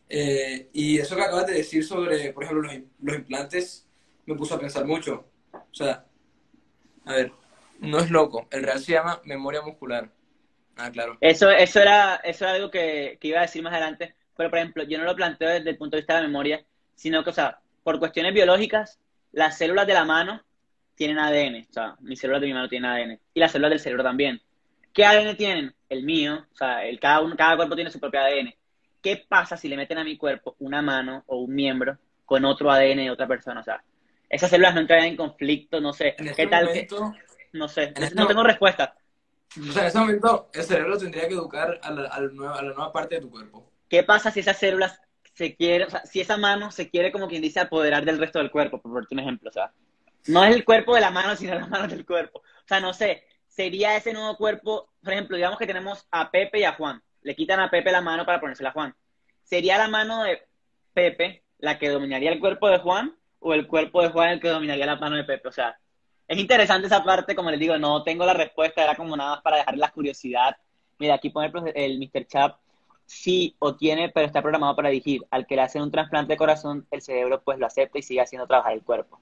Eh, 0.09 0.69
y 0.73 0.99
eso 0.99 1.15
que 1.15 1.21
acabas 1.21 1.47
de 1.47 1.53
decir 1.55 1.83
sobre, 1.83 2.31
por 2.33 2.43
ejemplo, 2.43 2.63
los, 2.63 2.81
los, 3.01 3.15
implantes, 3.15 3.86
me 4.27 4.35
puso 4.35 4.53
a 4.53 4.59
pensar 4.59 4.85
mucho. 4.85 5.25
O 5.51 5.73
sea, 5.73 6.05
a 7.05 7.13
ver, 7.13 7.31
no 7.79 7.97
es 7.97 8.11
loco, 8.11 8.47
el 8.51 8.63
real 8.63 8.79
se 8.79 8.93
llama 8.93 9.21
memoria 9.23 9.61
muscular. 9.61 10.11
Ah, 10.75 10.91
claro. 10.91 11.17
Eso, 11.21 11.49
eso, 11.49 11.79
era, 11.79 12.17
eso 12.17 12.45
era 12.45 12.53
algo 12.53 12.69
que, 12.69 13.17
que 13.19 13.29
iba 13.29 13.39
a 13.39 13.43
decir 13.43 13.63
más 13.63 13.73
adelante, 13.73 14.15
pero 14.35 14.51
por 14.51 14.59
ejemplo, 14.59 14.83
yo 14.83 14.99
no 14.99 15.05
lo 15.05 15.15
planteo 15.15 15.49
desde 15.49 15.71
el 15.71 15.77
punto 15.77 15.95
de 15.95 16.01
vista 16.01 16.15
de 16.15 16.21
la 16.21 16.27
memoria, 16.27 16.63
sino 16.93 17.23
que, 17.23 17.31
o 17.31 17.33
sea, 17.33 17.59
por 17.83 17.97
cuestiones 17.97 18.33
biológicas, 18.33 18.99
las 19.31 19.57
células 19.57 19.87
de 19.87 19.93
la 19.93 20.05
mano 20.05 20.43
tienen 20.95 21.19
ADN, 21.19 21.67
o 21.69 21.73
sea, 21.73 21.95
mis 22.01 22.19
células 22.19 22.41
de 22.41 22.47
mi 22.47 22.53
mano 22.53 22.69
tienen 22.69 22.91
ADN, 22.91 23.19
y 23.33 23.39
las 23.39 23.51
células 23.51 23.71
del 23.71 23.79
cerebro 23.79 24.03
también. 24.03 24.41
¿Qué 24.93 25.05
ADN 25.05 25.37
tienen? 25.37 25.73
El 25.89 26.03
mío, 26.03 26.45
o 26.51 26.55
sea, 26.55 26.85
el, 26.85 26.99
cada, 26.99 27.21
uno, 27.21 27.35
cada 27.35 27.55
cuerpo 27.55 27.75
tiene 27.75 27.91
su 27.91 27.99
propio 27.99 28.19
ADN. 28.19 28.53
¿Qué 29.01 29.25
pasa 29.27 29.55
si 29.55 29.69
le 29.69 29.77
meten 29.77 29.99
a 29.99 30.03
mi 30.03 30.17
cuerpo 30.17 30.55
una 30.59 30.81
mano 30.81 31.23
o 31.27 31.37
un 31.37 31.53
miembro 31.53 31.97
con 32.25 32.43
otro 32.45 32.69
ADN 32.69 32.97
de 32.97 33.11
otra 33.11 33.27
persona? 33.27 33.61
O 33.61 33.63
sea, 33.63 33.81
esas 34.29 34.49
células 34.49 34.73
no 34.75 34.81
entran 34.81 35.03
en 35.05 35.15
conflicto, 35.15 35.79
no 35.79 35.93
sé. 35.93 36.15
En 36.17 36.25
¿Qué 36.25 36.29
este 36.31 36.47
tal? 36.47 36.65
momento, 36.65 37.13
que, 37.13 37.57
no 37.57 37.67
sé, 37.67 37.93
este 37.95 38.15
no 38.15 38.27
tengo 38.27 38.43
respuesta. 38.43 38.95
O 39.57 39.71
sea, 39.71 39.83
en 39.83 39.87
ese 39.87 39.99
momento 39.99 40.49
el 40.53 40.63
cerebro 40.63 40.97
tendría 40.97 41.27
que 41.27 41.33
educar 41.33 41.79
a 41.81 41.91
la, 41.91 42.09
a 42.09 42.21
la, 42.21 42.27
nueva, 42.27 42.55
a 42.55 42.61
la 42.61 42.73
nueva 42.73 42.91
parte 42.91 43.15
de 43.15 43.21
tu 43.21 43.29
cuerpo. 43.29 43.71
¿Qué 43.89 44.03
pasa 44.03 44.31
si 44.31 44.41
esas 44.41 44.57
células 44.57 44.99
se 45.33 45.55
quiere, 45.55 45.85
o 45.85 45.89
sea, 45.89 46.05
si 46.05 46.19
esa 46.19 46.35
mano 46.35 46.71
se 46.71 46.89
quiere, 46.89 47.11
como 47.11 47.27
quien 47.27 47.41
dice, 47.41 47.59
apoderar 47.59 48.03
del 48.03 48.17
resto 48.17 48.39
del 48.39 48.51
cuerpo, 48.51 48.81
por 48.81 48.91
ponerte 48.91 49.13
un 49.13 49.19
ejemplo, 49.19 49.49
o 49.49 49.53
sea, 49.53 49.71
no 50.27 50.43
es 50.43 50.55
el 50.55 50.65
cuerpo 50.65 50.95
de 50.95 51.01
la 51.01 51.11
mano, 51.11 51.35
sino 51.35 51.55
la 51.55 51.67
mano 51.67 51.87
del 51.87 52.05
cuerpo. 52.05 52.39
O 52.39 52.67
sea, 52.67 52.79
no 52.79 52.93
sé, 52.93 53.23
sería 53.47 53.95
ese 53.95 54.13
nuevo 54.13 54.35
cuerpo, 54.35 54.89
por 55.01 55.13
ejemplo, 55.13 55.37
digamos 55.37 55.57
que 55.57 55.67
tenemos 55.67 56.07
a 56.11 56.31
Pepe 56.31 56.59
y 56.59 56.63
a 56.63 56.73
Juan. 56.73 57.01
Le 57.21 57.35
quitan 57.35 57.59
a 57.59 57.69
Pepe 57.69 57.91
la 57.91 58.01
mano 58.01 58.25
para 58.25 58.39
ponérsela 58.39 58.69
a 58.69 58.73
Juan. 58.73 58.95
¿Sería 59.43 59.77
la 59.77 59.87
mano 59.87 60.23
de 60.23 60.41
Pepe 60.93 61.43
la 61.59 61.79
que 61.79 61.89
dominaría 61.89 62.31
el 62.31 62.39
cuerpo 62.39 62.69
de 62.69 62.79
Juan 62.79 63.15
o 63.39 63.53
el 63.53 63.67
cuerpo 63.67 64.01
de 64.01 64.09
Juan 64.09 64.29
el 64.29 64.39
que 64.39 64.49
dominaría 64.49 64.85
la 64.85 64.95
mano 64.97 65.15
de 65.15 65.23
Pepe? 65.23 65.47
O 65.47 65.51
sea, 65.51 65.77
es 66.27 66.37
interesante 66.37 66.87
esa 66.87 67.03
parte, 67.03 67.35
como 67.35 67.51
les 67.51 67.59
digo, 67.59 67.77
no 67.77 68.03
tengo 68.03 68.25
la 68.25 68.33
respuesta, 68.33 68.83
era 68.83 68.95
como 68.95 69.15
nada 69.15 69.35
más 69.35 69.41
para 69.41 69.57
dejar 69.57 69.77
la 69.77 69.91
curiosidad. 69.91 70.57
Mira, 70.99 71.15
aquí 71.15 71.29
pone 71.29 71.51
el, 71.75 71.99
Mr. 71.99 72.27
Chap, 72.27 72.59
sí 73.05 73.55
o 73.59 73.75
tiene, 73.75 74.09
pero 74.09 74.25
está 74.25 74.41
programado 74.41 74.75
para 74.75 74.89
dirigir. 74.89 75.25
Al 75.31 75.45
que 75.47 75.55
le 75.55 75.61
hacen 75.61 75.81
un 75.81 75.91
trasplante 75.91 76.33
de 76.33 76.37
corazón, 76.37 76.87
el 76.91 77.01
cerebro 77.01 77.41
pues 77.43 77.59
lo 77.59 77.65
acepta 77.65 77.99
y 77.99 78.01
sigue 78.03 78.21
haciendo 78.21 78.47
trabajar 78.47 78.73
el 78.73 78.83
cuerpo 78.83 79.21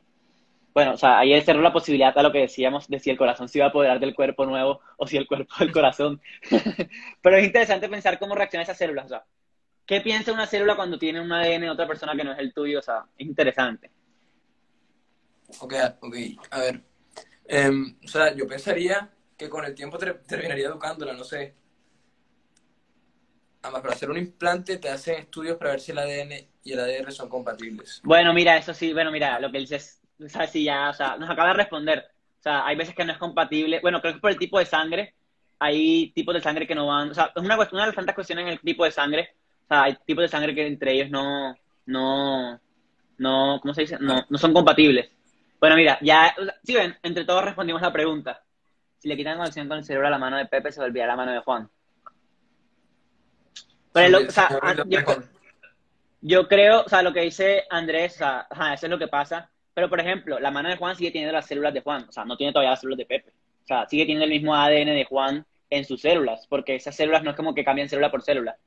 bueno, 0.76 0.92
o 0.92 0.98
sea, 0.98 1.20
ahí 1.20 1.42
cerró 1.42 1.62
la 1.62 1.72
posibilidad 1.72 2.16
a 2.18 2.22
lo 2.22 2.34
que 2.34 2.39
decíamos 2.39 2.89
de 2.89 3.00
si 3.00 3.10
el 3.10 3.18
corazón 3.18 3.48
se 3.48 3.60
iba 3.60 3.68
a 3.68 3.70
apoderar 3.70 3.98
del 3.98 4.14
cuerpo 4.14 4.46
nuevo 4.46 4.82
o 4.98 5.08
si 5.08 5.16
el 5.16 5.26
cuerpo 5.26 5.56
del 5.60 5.72
corazón. 5.72 6.22
Pero 7.22 7.38
es 7.38 7.46
interesante 7.46 7.88
pensar 7.88 8.20
cómo 8.20 8.36
reacciona 8.36 8.64
esas 8.64 8.78
células. 8.78 9.06
O 9.06 9.08
sea, 9.08 9.24
¿qué 9.86 10.02
piensa 10.02 10.34
una 10.34 10.48
célula 10.48 10.76
cuando 10.76 11.00
tiene 11.00 11.22
un 11.22 11.32
ADN 11.32 11.62
de 11.62 11.70
otra 11.70 11.88
persona 11.88 12.14
que 12.14 12.26
no 12.26 12.34
es 12.34 12.39
el 12.39 12.54
tuyo? 12.54 12.80
O 12.80 12.82
sea, 12.82 13.06
es 13.18 13.26
interesante. 13.26 13.89
Ok, 15.60 15.74
ok. 16.02 16.16
A 16.52 16.60
ver. 16.60 16.82
Eh, 17.48 17.72
o 18.04 18.08
sea, 18.08 18.34
yo 18.34 18.48
pensaría 18.48 19.10
que 19.38 19.50
con 19.50 19.66
el 19.66 19.76
tiempo 19.76 19.98
te, 19.98 20.14
terminaría 20.14 20.68
educándola, 20.68 21.14
no 21.14 21.24
sé. 21.24 21.54
Además, 23.62 23.82
para 23.82 23.93
hacer 23.93 24.10
un 24.10 24.18
implante 24.18 24.78
te 24.78 24.89
hacen 24.89 25.20
estudios 25.20 25.58
para 25.58 25.72
ver 25.72 25.80
si 25.80 25.91
el 25.91 25.98
ADN 25.98 26.48
y 26.64 26.74
el 26.74 26.80
ADR 26.80 27.12
son 27.12 27.30
compatibles. 27.30 28.02
Bueno, 28.04 28.34
mira, 28.34 28.58
eso 28.58 28.74
sí, 28.74 28.93
bueno, 28.93 29.12
mira, 29.12 29.39
lo 29.39 29.52
que 29.52 29.60
dices 29.60 30.02
o 30.24 30.30
sea, 30.30 30.48
sí, 30.48 30.64
ya, 30.64 30.89
o 30.89 30.93
sea, 30.93 31.18
nos 31.18 31.30
acaba 31.30 31.50
de 31.50 31.56
responder. 31.56 32.06
O 32.39 32.41
sea, 32.41 32.66
hay 32.66 32.76
veces 32.76 32.96
que 32.96 33.04
no 33.04 33.12
es 33.12 33.18
compatible. 33.18 33.80
Bueno, 33.82 34.02
creo 34.02 34.14
que 34.14 34.20
por 34.20 34.32
el 34.32 34.38
tipo 34.38 34.60
de 34.60 34.66
sangre. 34.66 35.14
Hay 35.60 36.12
tipos 36.12 36.36
de 36.36 36.41
sangre 36.41 36.68
que 36.68 36.76
no 36.76 36.88
van. 36.88 37.12
O 37.12 37.14
sea, 37.14 37.32
es 37.36 37.43
una, 37.43 37.56
cuestión, 37.56 37.78
una 37.78 37.86
de 37.86 37.89
las 37.89 37.96
tantas 37.96 38.16
cuestiones 38.16 38.43
en 38.43 38.52
el 38.52 38.60
tipo 38.60 38.84
de 38.86 38.91
sangre. 38.91 39.36
O 39.66 39.68
sea, 39.68 39.84
hay 39.84 39.98
tipos 40.06 40.22
de 40.24 40.28
sangre 40.28 40.54
que 40.54 40.68
entre 40.68 40.93
ellos 40.93 41.10
no, 41.10 41.56
no, 41.86 42.60
no, 43.18 43.60
¿cómo 43.62 43.74
se 43.74 43.82
dice? 43.82 43.98
No, 44.00 44.26
no 44.30 44.38
son 44.38 44.54
compatibles. 44.54 45.10
Bueno, 45.60 45.76
mira, 45.76 45.97
ya, 46.01 46.36
si 46.64 46.76
ven, 46.76 46.95
entre 47.01 47.26
todos 47.26 47.43
respondimos 47.43 47.82
la 47.82 47.93
pregunta. 47.93 48.43
Si 48.97 49.08
le 49.08 49.18
quitan 49.18 49.38
conexión 49.38 49.68
con 49.68 49.78
el 49.78 49.84
cerebro 49.84 50.08
a 50.08 50.12
la 50.12 50.18
mano 50.18 50.38
de 50.38 50.45
Pepe, 50.45 50.72
se 50.72 50.82
volvía 50.82 51.08
la 51.08 51.16
mano 51.16 51.32
de 51.32 51.39
Juan. 51.39 51.70
Pero, 53.93 54.20
o 54.20 54.30
sea, 54.30 54.49
yo, 54.88 54.99
yo, 56.22 56.47
creo, 56.47 56.82
o 56.82 56.89
sea, 56.89 57.01
lo 57.01 57.14
que 57.14 57.22
dice 57.22 57.64
Andrés, 57.70 58.16
o 58.16 58.18
sea, 58.18 58.74
eso 58.74 58.86
es 58.86 58.89
lo 58.89 58.99
que 58.99 59.08
pasa. 59.08 59.49
Pero, 59.74 59.89
por 59.89 59.99
ejemplo, 59.99 60.39
la 60.39 60.51
mano 60.51 60.70
de 60.70 60.78
Juan 60.78 60.95
sigue 60.95 61.12
teniendo 61.12 61.34
las 61.34 61.47
células 61.47 61.74
de 61.74 61.82
Juan. 61.82 62.06
O 62.08 62.12
sea, 62.12 62.26
no 62.26 62.38
tiene 62.38 62.51
todavía 62.51 62.72
las 62.72 62.82
células 62.82 62.97
de 62.97 63.06
Pepe. 63.06 63.32
O 63.64 63.68
sea, 63.68 63.88
sigue 63.88 64.03
teniendo 64.03 64.26
el 64.26 64.32
mismo 64.32 64.56
ADN 64.56 64.88
de 64.88 65.06
Juan 65.10 65.45
en 65.70 65.86
sus 65.86 66.01
células, 66.01 66.45
porque 66.47 66.76
esas 66.76 66.95
células 66.95 67.24
no 67.24 67.32
es 67.32 67.36
como 67.36 67.53
que 67.53 67.64
cambian 67.64 67.89
célula 67.89 68.12
por 68.12 68.22
célula. 68.22 68.58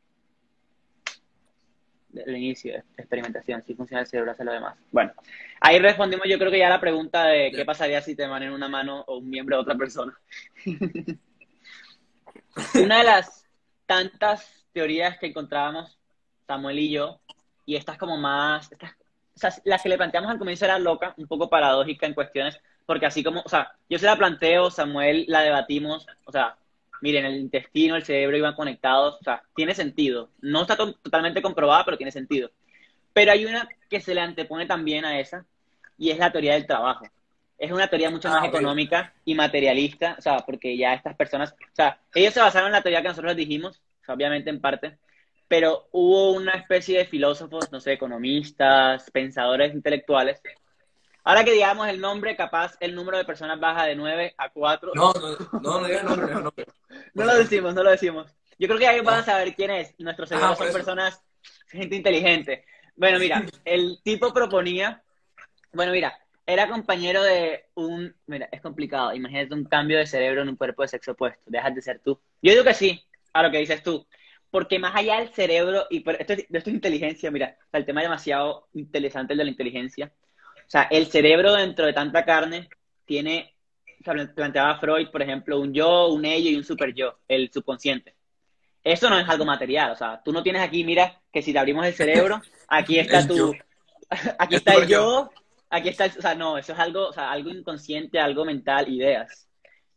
El 2.27 2.37
inicio 2.37 2.73
de 2.73 2.85
experimentación, 2.97 3.62
si 3.66 3.75
funciona 3.75 4.03
el 4.03 4.07
cerebro, 4.07 4.33
hace 4.33 4.45
lo 4.45 4.53
demás. 4.53 4.77
Bueno, 4.91 5.12
ahí 5.61 5.79
respondimos 5.79 6.27
yo 6.29 6.39
creo 6.39 6.51
que 6.51 6.59
ya 6.59 6.69
la 6.69 6.81
pregunta 6.81 7.27
de 7.27 7.51
qué 7.51 7.64
pasaría 7.64 8.01
si 8.03 8.14
te 8.14 8.25
en 8.25 8.53
una 8.53 8.69
mano 8.69 9.05
o 9.07 9.19
un 9.19 9.29
miembro 9.29 9.57
de 9.57 9.62
otra 9.62 9.75
persona. 9.75 10.19
una 12.75 12.99
de 12.99 13.05
las 13.05 13.45
tantas 13.87 14.66
teorías 14.73 15.19
que 15.19 15.27
encontrábamos 15.27 15.99
Samuel 16.47 16.79
y 16.79 16.91
yo, 16.91 17.21
y 17.66 17.77
estas 17.77 17.99
como 17.99 18.16
más, 18.16 18.73
estas, 18.73 18.93
o 18.93 19.39
sea, 19.39 19.53
las 19.64 19.83
que 19.83 19.89
le 19.89 19.97
planteamos 19.97 20.31
al 20.31 20.39
comienzo 20.39 20.64
era 20.64 20.79
loca, 20.79 21.14
un 21.16 21.27
poco 21.27 21.51
paradójica 21.51 22.07
en 22.07 22.14
cuestiones, 22.14 22.59
porque 22.87 23.07
así 23.07 23.23
como, 23.23 23.43
o 23.45 23.49
sea, 23.49 23.73
yo 23.89 23.99
se 23.99 24.07
la 24.07 24.16
planteo, 24.16 24.71
Samuel 24.71 25.27
la 25.29 25.43
debatimos, 25.43 26.07
o 26.25 26.33
sea, 26.33 26.57
miren, 27.01 27.24
el 27.24 27.36
intestino, 27.36 27.96
el 27.96 28.05
cerebro 28.05 28.36
iban 28.36 28.55
conectados, 28.55 29.18
o 29.20 29.24
sea, 29.24 29.42
tiene 29.55 29.74
sentido. 29.74 30.30
No 30.40 30.62
está 30.62 30.76
totalmente 30.76 31.42
comprobada, 31.42 31.84
pero 31.84 31.96
tiene 31.96 32.12
sentido. 32.12 32.51
Pero 33.12 33.32
hay 33.32 33.44
una 33.46 33.68
que 33.88 34.01
se 34.01 34.14
le 34.14 34.20
antepone 34.20 34.66
también 34.66 35.05
a 35.05 35.18
esa, 35.18 35.44
y 35.96 36.11
es 36.11 36.18
la 36.18 36.30
teoría 36.30 36.55
del 36.55 36.66
trabajo. 36.66 37.05
Es 37.59 37.72
una 37.72 37.88
teoría 37.88 38.11
mucho 38.11 38.28
más 38.28 38.44
ah, 38.44 38.46
económica 38.46 39.12
y 39.24 39.34
materialista, 39.34 40.14
o 40.18 40.22
sea, 40.22 40.38
porque 40.38 40.76
ya 40.76 40.94
estas 40.94 41.16
personas, 41.16 41.53
o 41.53 41.74
sea, 41.74 42.01
ellos 42.14 42.32
se 42.32 42.40
basaron 42.40 42.68
en 42.68 42.74
la 42.74 42.82
teoría 42.82 43.03
que 43.03 43.09
nosotros 43.09 43.34
les 43.34 43.49
dijimos, 43.49 43.80
obviamente 44.07 44.51
en 44.51 44.61
parte, 44.61 44.99
pero 45.49 45.88
hubo 45.90 46.32
una 46.32 46.53
especie 46.53 46.99
de 46.99 47.07
filósofos, 47.07 47.72
no 47.72 47.80
sé, 47.80 47.94
economistas, 47.94 49.11
pensadores 49.11 49.74
intelectuales, 49.74 50.40
Ahora 51.28 51.44
que 51.44 51.53
digamos 51.53 51.86
el 51.88 52.01
nombre, 52.01 52.34
capaz 52.36 52.78
el 52.80 52.94
número 52.94 53.18
de 53.18 53.26
personas 53.26 53.61
baja 53.61 53.84
de 53.84 53.94
9 53.94 54.34
a 54.38 54.49
4. 54.49 54.92
No, 54.94 55.12
no, 55.12 55.61
no, 55.61 55.80
no 55.80 55.86
digas 55.86 56.05
nombre, 56.05 56.32
no, 56.32 56.40
no. 56.40 56.55
Lo 57.25 57.37
decimos, 57.37 57.75
no 57.75 57.83
lo 57.83 57.91
decimos. 57.91 58.35
Yo 58.59 58.66
creo 58.66 58.79
que 58.79 58.87
ahí 58.87 59.01
van 59.01 59.21
a 59.21 59.25
saber 59.25 59.55
quién 59.55 59.71
es. 59.71 59.95
Nuestros 59.99 60.29
seguidores 60.29 60.59
son 60.59 60.73
personas, 60.73 61.23
gente 61.69 61.97
inteligente. 61.97 62.64
Bueno, 62.97 63.19
mira, 63.19 63.45
el 63.64 64.01
tipo 64.03 64.33
proponía, 64.33 65.03
bueno, 65.73 65.93
mira, 65.93 66.19
era 66.47 66.69
compañero 66.69 67.23
de 67.23 67.66
un, 67.75 68.14
mira, 68.27 68.49
es 68.51 68.61
complicado, 68.61 69.14
imagínate 69.14 69.55
un 69.55 69.64
cambio 69.64 69.99
de 69.99 70.07
cerebro 70.07 70.43
en 70.43 70.49
un 70.49 70.57
cuerpo 70.57 70.83
de 70.83 70.89
sexo 70.89 71.12
opuesto, 71.12 71.43
dejas 71.47 71.75
de 71.75 71.83
ser 71.83 72.01
tú. 72.01 72.21
Yo 72.43 72.53
digo 72.53 72.64
que 72.64 72.75
sí, 72.75 73.05
a 73.33 73.43
lo 73.43 73.51
que 73.51 73.59
dices 73.59 73.83
tú, 73.83 74.07
porque 74.51 74.79
más 74.79 74.97
allá 74.97 75.19
del 75.19 75.29
cerebro, 75.29 75.87
y 75.91 75.99
esto, 75.99 76.33
esto 76.33 76.45
es 76.51 76.69
inteligencia, 76.69 77.31
mira, 77.31 77.57
el 77.73 77.85
tema 77.85 78.01
es 78.01 78.07
demasiado 78.07 78.69
interesante 78.73 79.35
el 79.35 79.39
de 79.39 79.45
la 79.45 79.51
inteligencia, 79.51 80.12
o 80.69 80.71
sea, 80.71 80.83
el 80.91 81.07
cerebro 81.07 81.55
dentro 81.55 81.87
de 81.87 81.93
tanta 81.93 82.25
carne 82.25 82.69
tiene, 83.05 83.55
planteaba 84.03 84.78
Freud, 84.78 85.09
por 85.09 85.22
ejemplo, 85.22 85.61
un 85.61 85.72
yo, 85.72 86.09
un 86.09 86.24
ello 86.24 86.51
y 86.51 86.57
un 86.57 86.64
super 86.64 86.94
yo, 86.94 87.18
el 87.28 87.51
subconsciente. 87.53 88.14
Eso 88.82 89.11
no 89.11 89.18
es 89.18 89.28
algo 89.28 89.44
material, 89.44 89.90
o 89.92 89.96
sea, 89.96 90.22
tú 90.24 90.32
no 90.32 90.42
tienes 90.42 90.62
aquí, 90.62 90.84
mira, 90.84 91.20
que 91.32 91.42
si 91.42 91.53
te 91.53 91.59
abrimos 91.59 91.84
el 91.86 91.94
cerebro, 91.94 92.40
aquí 92.68 92.99
está 92.99 93.26
tu, 93.26 93.55
aquí 94.38 94.55
está 94.57 94.74
el 94.74 94.88
yo, 94.88 95.30
aquí 95.68 95.88
está, 95.88 96.07
el, 96.07 96.12
o 96.18 96.22
sea, 96.22 96.34
no, 96.34 96.57
eso 96.59 96.72
es 96.72 96.78
algo, 96.78 97.09
o 97.09 97.12
sea, 97.12 97.30
algo 97.30 97.51
inconsciente, 97.51 98.20
algo 98.20 98.44
mental, 98.44 98.88
ideas. 98.88 99.49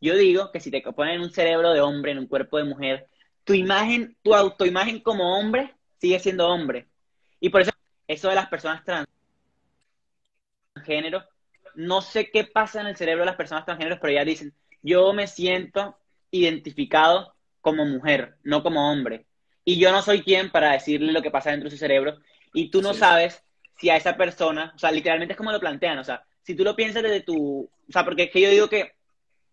Yo 0.01 0.15
digo 0.15 0.51
que 0.51 0.59
si 0.59 0.71
te 0.71 0.81
ponen 0.81 1.21
un 1.21 1.31
cerebro 1.31 1.71
de 1.73 1.81
hombre 1.81 2.11
en 2.11 2.19
un 2.19 2.27
cuerpo 2.27 2.57
de 2.57 2.63
mujer, 2.63 3.07
tu 3.43 3.53
imagen, 3.53 4.17
tu 4.23 4.33
autoimagen 4.33 4.99
como 4.99 5.37
hombre 5.37 5.75
sigue 5.99 6.19
siendo 6.19 6.47
hombre. 6.47 6.87
Y 7.39 7.49
por 7.49 7.61
eso, 7.61 7.71
eso 8.07 8.29
de 8.29 8.35
las 8.35 8.47
personas 8.47 8.83
trans 8.83 9.07
género, 10.83 11.23
no 11.76 12.01
sé 12.01 12.30
qué 12.32 12.43
pasa 12.43 12.82
en 12.82 12.88
el 12.88 12.97
cerebro 12.97 13.22
de 13.24 13.28
las 13.28 13.36
personas 13.36 13.65
transgéneros, 13.65 13.99
pero 14.01 14.13
ya 14.13 14.26
dicen, 14.26 14.53
yo 14.82 15.13
me 15.13 15.28
siento 15.28 15.97
identificado 16.32 17.36
como 17.61 17.86
mujer, 17.86 18.38
no 18.43 18.63
como 18.63 18.91
hombre. 18.91 19.26
Y 19.63 19.80
yo 19.80 19.91
no 19.91 20.01
soy 20.01 20.24
quien 20.24 20.49
para 20.49 20.72
decirle 20.72 21.11
lo 21.11 21.22
que 21.22 21.32
pasa 21.32 21.51
dentro 21.51 21.69
de 21.69 21.76
su 21.76 21.80
cerebro. 21.80 22.17
Y 22.53 22.69
tú 22.69 22.82
no 22.82 22.93
sabes 22.93 23.43
si 23.78 23.89
a 23.89 23.95
esa 23.95 24.17
persona, 24.17 24.74
o 24.76 24.80
sea, 24.80 24.91
literalmente 24.91 25.34
es 25.34 25.38
como 25.38 25.51
lo 25.51 25.59
plantean, 25.59 25.99
o 25.99 26.03
sea, 26.03 26.24
si 26.43 26.55
tú 26.55 26.63
lo 26.63 26.76
piensas 26.76 27.03
desde 27.03 27.22
tu, 27.22 27.63
o 27.63 27.91
sea, 27.91 28.03
porque 28.03 28.24
es 28.24 28.32
que 28.32 28.41
yo 28.41 28.49
digo 28.49 28.69
que 28.69 28.93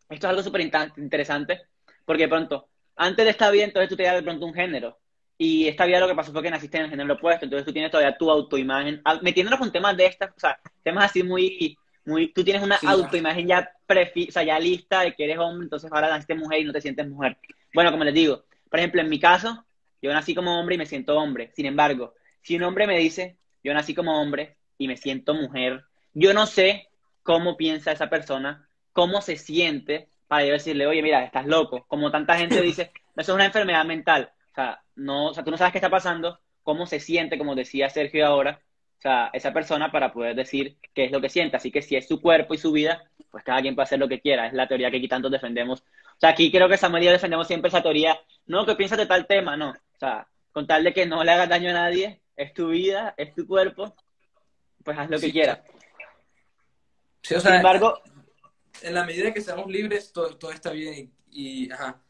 esto 0.08 0.26
es 0.26 0.30
algo 0.30 0.42
súper 0.42 0.62
interesante, 0.96 1.62
porque 2.04 2.24
de 2.24 2.28
pronto, 2.28 2.68
antes 2.96 3.24
de 3.24 3.30
estar 3.30 3.52
bien, 3.52 3.66
entonces 3.66 3.88
tú 3.88 3.96
te 3.96 4.04
das 4.04 4.16
de 4.16 4.22
pronto 4.22 4.46
un 4.46 4.54
género. 4.54 4.98
Y 5.36 5.68
esta 5.68 5.86
vida 5.86 6.00
lo 6.00 6.08
que 6.08 6.14
pasó 6.14 6.32
fue 6.32 6.42
que 6.42 6.50
naciste 6.50 6.78
en 6.78 6.84
el 6.84 6.90
género 6.90 7.14
opuesto, 7.14 7.44
entonces 7.44 7.64
tú 7.64 7.72
tienes 7.72 7.90
todavía 7.90 8.16
tu 8.16 8.30
autoimagen. 8.30 9.00
Ah, 9.04 9.20
metiéndonos 9.22 9.60
con 9.60 9.70
temas 9.70 9.96
de 9.96 10.06
estas, 10.06 10.30
o 10.30 10.40
sea, 10.40 10.58
temas 10.82 11.04
así 11.04 11.22
muy, 11.22 11.78
muy, 12.08 12.32
tú 12.32 12.42
tienes 12.42 12.62
una 12.62 12.76
autoimagen 12.86 13.46
ya 13.46 13.70
prefi, 13.86 14.26
o 14.28 14.32
sea, 14.32 14.42
ya 14.42 14.58
lista 14.58 15.02
de 15.02 15.14
que 15.14 15.24
eres 15.24 15.38
hombre, 15.38 15.64
entonces 15.64 15.90
ahora 15.92 16.08
naciste 16.08 16.34
mujer 16.34 16.60
y 16.60 16.64
no 16.64 16.72
te 16.72 16.80
sientes 16.80 17.06
mujer. 17.06 17.38
Bueno, 17.74 17.90
como 17.90 18.04
les 18.04 18.14
digo, 18.14 18.44
por 18.70 18.78
ejemplo, 18.78 19.00
en 19.00 19.08
mi 19.08 19.20
caso, 19.20 19.64
yo 20.02 20.12
nací 20.12 20.34
como 20.34 20.58
hombre 20.58 20.74
y 20.74 20.78
me 20.78 20.86
siento 20.86 21.16
hombre. 21.16 21.52
Sin 21.54 21.66
embargo, 21.66 22.14
si 22.42 22.56
un 22.56 22.62
hombre 22.64 22.86
me 22.86 22.98
dice, 22.98 23.36
yo 23.62 23.74
nací 23.74 23.94
como 23.94 24.20
hombre 24.20 24.56
y 24.78 24.88
me 24.88 24.96
siento 24.96 25.34
mujer, 25.34 25.84
yo 26.14 26.34
no 26.34 26.46
sé 26.46 26.88
cómo 27.22 27.56
piensa 27.56 27.92
esa 27.92 28.08
persona, 28.08 28.68
cómo 28.92 29.20
se 29.20 29.36
siente 29.36 30.08
para 30.26 30.44
yo 30.44 30.52
decirle, 30.52 30.86
oye, 30.86 31.02
mira, 31.02 31.24
estás 31.24 31.46
loco. 31.46 31.86
Como 31.88 32.10
tanta 32.10 32.36
gente 32.36 32.60
dice, 32.60 32.90
eso 33.16 33.32
es 33.32 33.34
una 33.34 33.46
enfermedad 33.46 33.84
mental 33.84 34.32
sea, 34.58 34.82
no, 34.96 35.26
o 35.26 35.34
sea, 35.34 35.44
tú 35.44 35.50
no 35.50 35.56
sabes 35.56 35.72
qué 35.72 35.78
está 35.78 35.90
pasando, 35.90 36.40
cómo 36.62 36.86
se 36.86 37.00
siente, 37.00 37.38
como 37.38 37.54
decía 37.54 37.88
Sergio 37.90 38.26
ahora, 38.26 38.60
o 38.98 39.00
sea, 39.00 39.30
esa 39.32 39.52
persona 39.52 39.92
para 39.92 40.12
poder 40.12 40.34
decir 40.34 40.76
qué 40.92 41.04
es 41.04 41.12
lo 41.12 41.20
que 41.20 41.28
siente. 41.28 41.56
Así 41.56 41.70
que 41.70 41.82
si 41.82 41.96
es 41.96 42.08
su 42.08 42.20
cuerpo 42.20 42.54
y 42.54 42.58
su 42.58 42.72
vida, 42.72 43.10
pues 43.30 43.44
cada 43.44 43.60
quien 43.60 43.74
puede 43.74 43.84
hacer 43.84 43.98
lo 43.98 44.08
que 44.08 44.20
quiera. 44.20 44.46
Es 44.46 44.52
la 44.52 44.66
teoría 44.66 44.90
que 44.90 44.96
aquí 44.96 45.08
tanto 45.08 45.30
defendemos. 45.30 45.80
O 45.80 46.20
sea, 46.20 46.30
aquí 46.30 46.50
creo 46.50 46.68
que 46.68 46.76
Samuel 46.76 47.04
y 47.04 47.06
yo 47.06 47.12
defendemos 47.12 47.46
siempre 47.46 47.68
esa 47.68 47.82
teoría. 47.82 48.18
No, 48.46 48.66
que 48.66 48.74
piensas 48.74 48.98
de 48.98 49.06
tal 49.06 49.26
tema, 49.26 49.56
no. 49.56 49.70
O 49.70 49.98
sea, 49.98 50.26
con 50.52 50.66
tal 50.66 50.84
de 50.84 50.92
que 50.92 51.06
no 51.06 51.22
le 51.22 51.30
hagas 51.30 51.48
daño 51.48 51.70
a 51.70 51.74
nadie, 51.74 52.20
es 52.36 52.52
tu 52.52 52.70
vida, 52.70 53.14
es 53.16 53.34
tu 53.34 53.46
cuerpo, 53.46 53.94
pues 54.82 54.98
haz 54.98 55.08
lo 55.10 55.18
que 55.20 55.30
quieras. 55.30 55.60
Sin 57.22 57.38
embargo, 57.52 58.00
en 58.82 58.94
la 58.94 59.04
medida 59.04 59.32
que 59.32 59.40
seamos 59.40 59.68
libres, 59.68 60.12
todo, 60.12 60.36
todo 60.36 60.50
está 60.50 60.70
bien 60.72 61.12
y, 61.30 61.66
y 61.66 61.70
ajá 61.70 62.00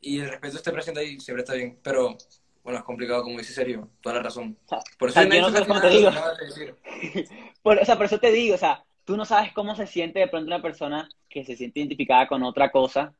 y 0.00 0.20
el 0.20 0.30
respeto 0.30 0.56
esté 0.56 0.72
presente 0.72 1.00
ahí, 1.00 1.20
siempre 1.20 1.42
está 1.42 1.54
bien. 1.54 1.78
Pero, 1.82 2.16
bueno, 2.62 2.78
es 2.78 2.84
complicado, 2.84 3.22
como 3.22 3.38
dice 3.38 3.52
Sergio, 3.52 3.88
toda 4.00 4.16
la 4.16 4.22
razón. 4.22 4.56
por 4.98 5.08
eso 5.08 5.20
te 5.20 5.88
digo. 5.88 6.10
por, 7.62 7.78
o 7.78 7.84
sea, 7.84 7.96
por 7.96 8.06
eso 8.06 8.18
te 8.18 8.30
digo, 8.32 8.54
o 8.54 8.58
sea, 8.58 8.84
tú 9.04 9.16
no 9.16 9.24
sabes 9.24 9.52
cómo 9.52 9.74
se 9.74 9.86
siente 9.86 10.20
de 10.20 10.28
pronto 10.28 10.46
una 10.46 10.62
persona 10.62 11.08
que 11.28 11.44
se 11.44 11.56
siente 11.56 11.80
identificada 11.80 12.26
con 12.26 12.42
otra 12.42 12.70
cosa, 12.70 13.14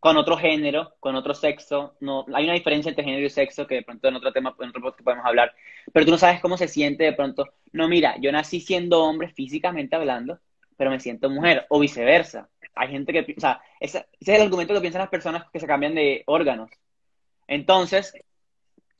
con 0.00 0.16
otro 0.16 0.36
género, 0.36 0.94
con 0.98 1.14
otro 1.14 1.32
sexo. 1.32 1.94
No, 2.00 2.26
hay 2.34 2.44
una 2.44 2.54
diferencia 2.54 2.90
entre 2.90 3.04
género 3.04 3.24
y 3.24 3.30
sexo 3.30 3.66
que 3.66 3.76
de 3.76 3.82
pronto 3.82 4.08
en 4.08 4.16
otro 4.16 4.32
tema, 4.32 4.54
en 4.58 4.70
otro 4.70 4.82
podcast 4.82 5.04
podemos 5.04 5.24
hablar. 5.24 5.54
Pero 5.92 6.06
tú 6.06 6.12
no 6.12 6.18
sabes 6.18 6.40
cómo 6.40 6.56
se 6.56 6.66
siente 6.66 7.04
de 7.04 7.12
pronto. 7.12 7.48
No, 7.72 7.88
mira, 7.88 8.16
yo 8.20 8.32
nací 8.32 8.60
siendo 8.60 9.04
hombre 9.04 9.28
físicamente 9.28 9.94
hablando, 9.94 10.40
pero 10.76 10.90
me 10.90 10.98
siento 10.98 11.30
mujer, 11.30 11.66
o 11.68 11.78
viceversa. 11.78 12.48
Hay 12.74 12.88
gente 12.88 13.12
que, 13.12 13.34
o 13.36 13.40
sea, 13.40 13.60
ese, 13.78 14.06
es 14.18 14.28
el 14.28 14.42
argumento 14.42 14.74
que 14.74 14.80
piensan 14.80 15.02
las 15.02 15.10
personas 15.10 15.44
que 15.52 15.60
se 15.60 15.66
cambian 15.68 15.94
de 15.94 16.24
órganos. 16.26 16.70
Entonces, 17.46 18.12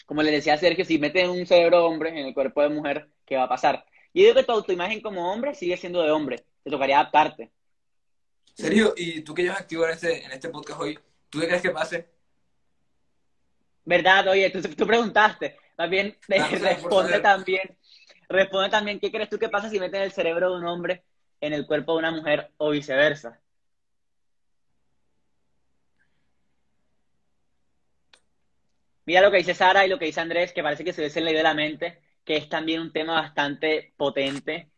como 0.07 0.23
le 0.23 0.31
decía 0.31 0.57
Sergio, 0.57 0.85
si 0.85 0.99
meten 0.99 1.31
un 1.31 1.47
cerebro 1.47 1.85
hombre 1.87 2.11
en 2.11 2.19
el 2.19 2.35
cuerpo 2.35 2.63
de 2.63 2.69
mujer, 2.69 3.09
¿qué 3.25 3.37
va 3.37 3.45
a 3.45 3.49
pasar? 3.49 3.85
Yo 4.15 4.23
digo 4.25 4.35
que 4.35 4.45
tu 4.45 4.53
autoimagen 4.53 5.01
como 5.01 5.33
hombre 5.33 5.55
sigue 5.55 5.77
siendo 5.77 6.03
de 6.03 6.11
hombre. 6.11 6.45
Te 6.63 6.71
tocaría 6.71 7.01
adaptarte. 7.01 7.51
Sergio, 8.55 8.93
y 8.97 9.23
tú 9.23 9.35
que 9.35 9.43
llevas 9.43 9.61
activo 9.61 9.85
en 9.87 9.93
este, 9.93 10.25
en 10.25 10.31
este 10.33 10.49
podcast 10.51 10.81
hoy, 10.81 10.99
¿tú 11.31 11.41
qué 11.41 11.47
crees 11.47 11.63
que 11.63 11.71
pase? 11.71 12.09
¿Verdad? 13.85 14.29
Oye, 14.29 14.51
tú, 14.51 14.61
tú 14.63 14.87
preguntaste. 14.87 15.57
También 15.77 16.17
responde 16.29 17.21
también. 17.21 17.77
Responde 18.29 18.71
también, 18.71 19.01
¿qué 19.01 19.11
crees 19.11 19.29
tú 19.29 19.39
que 19.39 19.49
pasa 19.49 19.69
si 19.69 19.81
meten 19.81 20.03
el 20.03 20.13
cerebro 20.13 20.51
de 20.51 20.57
un 20.59 20.67
hombre 20.67 21.03
en 21.41 21.53
el 21.53 21.67
cuerpo 21.67 21.93
de 21.93 21.99
una 21.99 22.11
mujer 22.11 22.51
o 22.57 22.71
viceversa? 22.71 23.42
Mira 29.05 29.21
lo 29.21 29.31
que 29.31 29.39
dice 29.39 29.55
Sara 29.55 29.85
y 29.85 29.89
lo 29.89 29.99
que 29.99 30.07
dice 30.07 30.21
Andrés, 30.21 30.53
que 30.53 30.63
parece 30.63 30.85
que 30.85 30.93
se 30.93 31.01
hubiese 31.01 31.21
leído 31.21 31.43
la 31.43 31.55
mente, 31.55 32.01
que 32.25 32.37
es 32.37 32.49
también 32.49 32.81
un 32.81 32.93
tema 32.93 33.15
bastante 33.15 33.93
potente. 33.97 34.71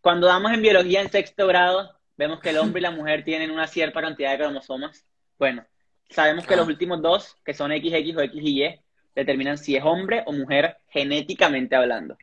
Cuando 0.00 0.26
damos 0.26 0.52
en 0.52 0.62
biología 0.62 1.00
en 1.00 1.10
sexto 1.10 1.46
grado, 1.46 1.98
vemos 2.16 2.40
que 2.40 2.50
el 2.50 2.58
hombre 2.58 2.80
y 2.80 2.82
la 2.82 2.90
mujer 2.90 3.24
tienen 3.24 3.50
una 3.50 3.66
cierta 3.66 4.00
cantidad 4.00 4.32
de 4.32 4.38
cromosomas. 4.38 5.06
Bueno, 5.38 5.66
sabemos 6.10 6.46
que 6.46 6.56
los 6.56 6.66
últimos 6.66 7.00
dos, 7.00 7.36
que 7.44 7.54
son 7.54 7.70
XX 7.70 8.16
o 8.16 8.20
XY, 8.20 8.80
determinan 9.14 9.58
si 9.58 9.76
es 9.76 9.84
hombre 9.84 10.22
o 10.26 10.32
mujer 10.32 10.76
genéticamente 10.88 11.76
hablando. 11.76 12.16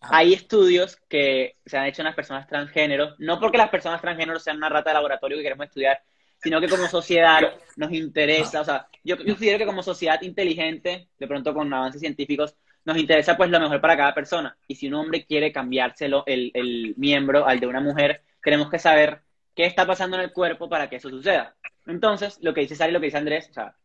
Hay 0.00 0.32
estudios 0.32 0.96
que 1.08 1.56
se 1.64 1.78
han 1.78 1.86
hecho 1.86 2.02
en 2.02 2.06
las 2.06 2.16
personas 2.16 2.48
transgénero, 2.48 3.14
no 3.18 3.38
porque 3.38 3.58
las 3.58 3.70
personas 3.70 4.00
transgénero 4.00 4.40
sean 4.40 4.56
una 4.56 4.68
rata 4.68 4.90
de 4.90 4.94
laboratorio 4.94 5.36
que 5.36 5.44
queremos 5.44 5.66
estudiar, 5.66 6.02
sino 6.42 6.60
que 6.60 6.68
como 6.68 6.88
sociedad 6.88 7.40
nos 7.76 7.92
interesa, 7.92 8.60
o 8.60 8.64
sea, 8.64 8.88
yo, 9.04 9.16
yo 9.16 9.34
considero 9.34 9.58
que 9.58 9.66
como 9.66 9.82
sociedad 9.82 10.20
inteligente, 10.22 11.08
de 11.18 11.26
pronto 11.28 11.54
con 11.54 11.72
avances 11.72 12.00
científicos, 12.00 12.56
nos 12.84 12.96
interesa 12.98 13.36
pues 13.36 13.50
lo 13.50 13.60
mejor 13.60 13.80
para 13.80 13.96
cada 13.96 14.14
persona. 14.14 14.56
Y 14.66 14.74
si 14.74 14.88
un 14.88 14.94
hombre 14.94 15.24
quiere 15.24 15.52
cambiárselo 15.52 16.24
el, 16.26 16.50
el 16.54 16.94
miembro 16.96 17.46
al 17.46 17.60
de 17.60 17.66
una 17.66 17.80
mujer, 17.80 18.22
tenemos 18.42 18.70
que 18.70 18.78
saber 18.78 19.22
qué 19.54 19.66
está 19.66 19.86
pasando 19.86 20.16
en 20.16 20.24
el 20.24 20.32
cuerpo 20.32 20.68
para 20.68 20.88
que 20.88 20.96
eso 20.96 21.08
suceda. 21.10 21.54
Entonces, 21.86 22.38
lo 22.42 22.52
que 22.54 22.62
dice 22.62 22.74
Sari 22.74 22.90
y 22.90 22.92
lo 22.94 23.00
que 23.00 23.06
dice 23.06 23.18
Andrés, 23.18 23.48
o 23.50 23.52
sea, 23.52 23.76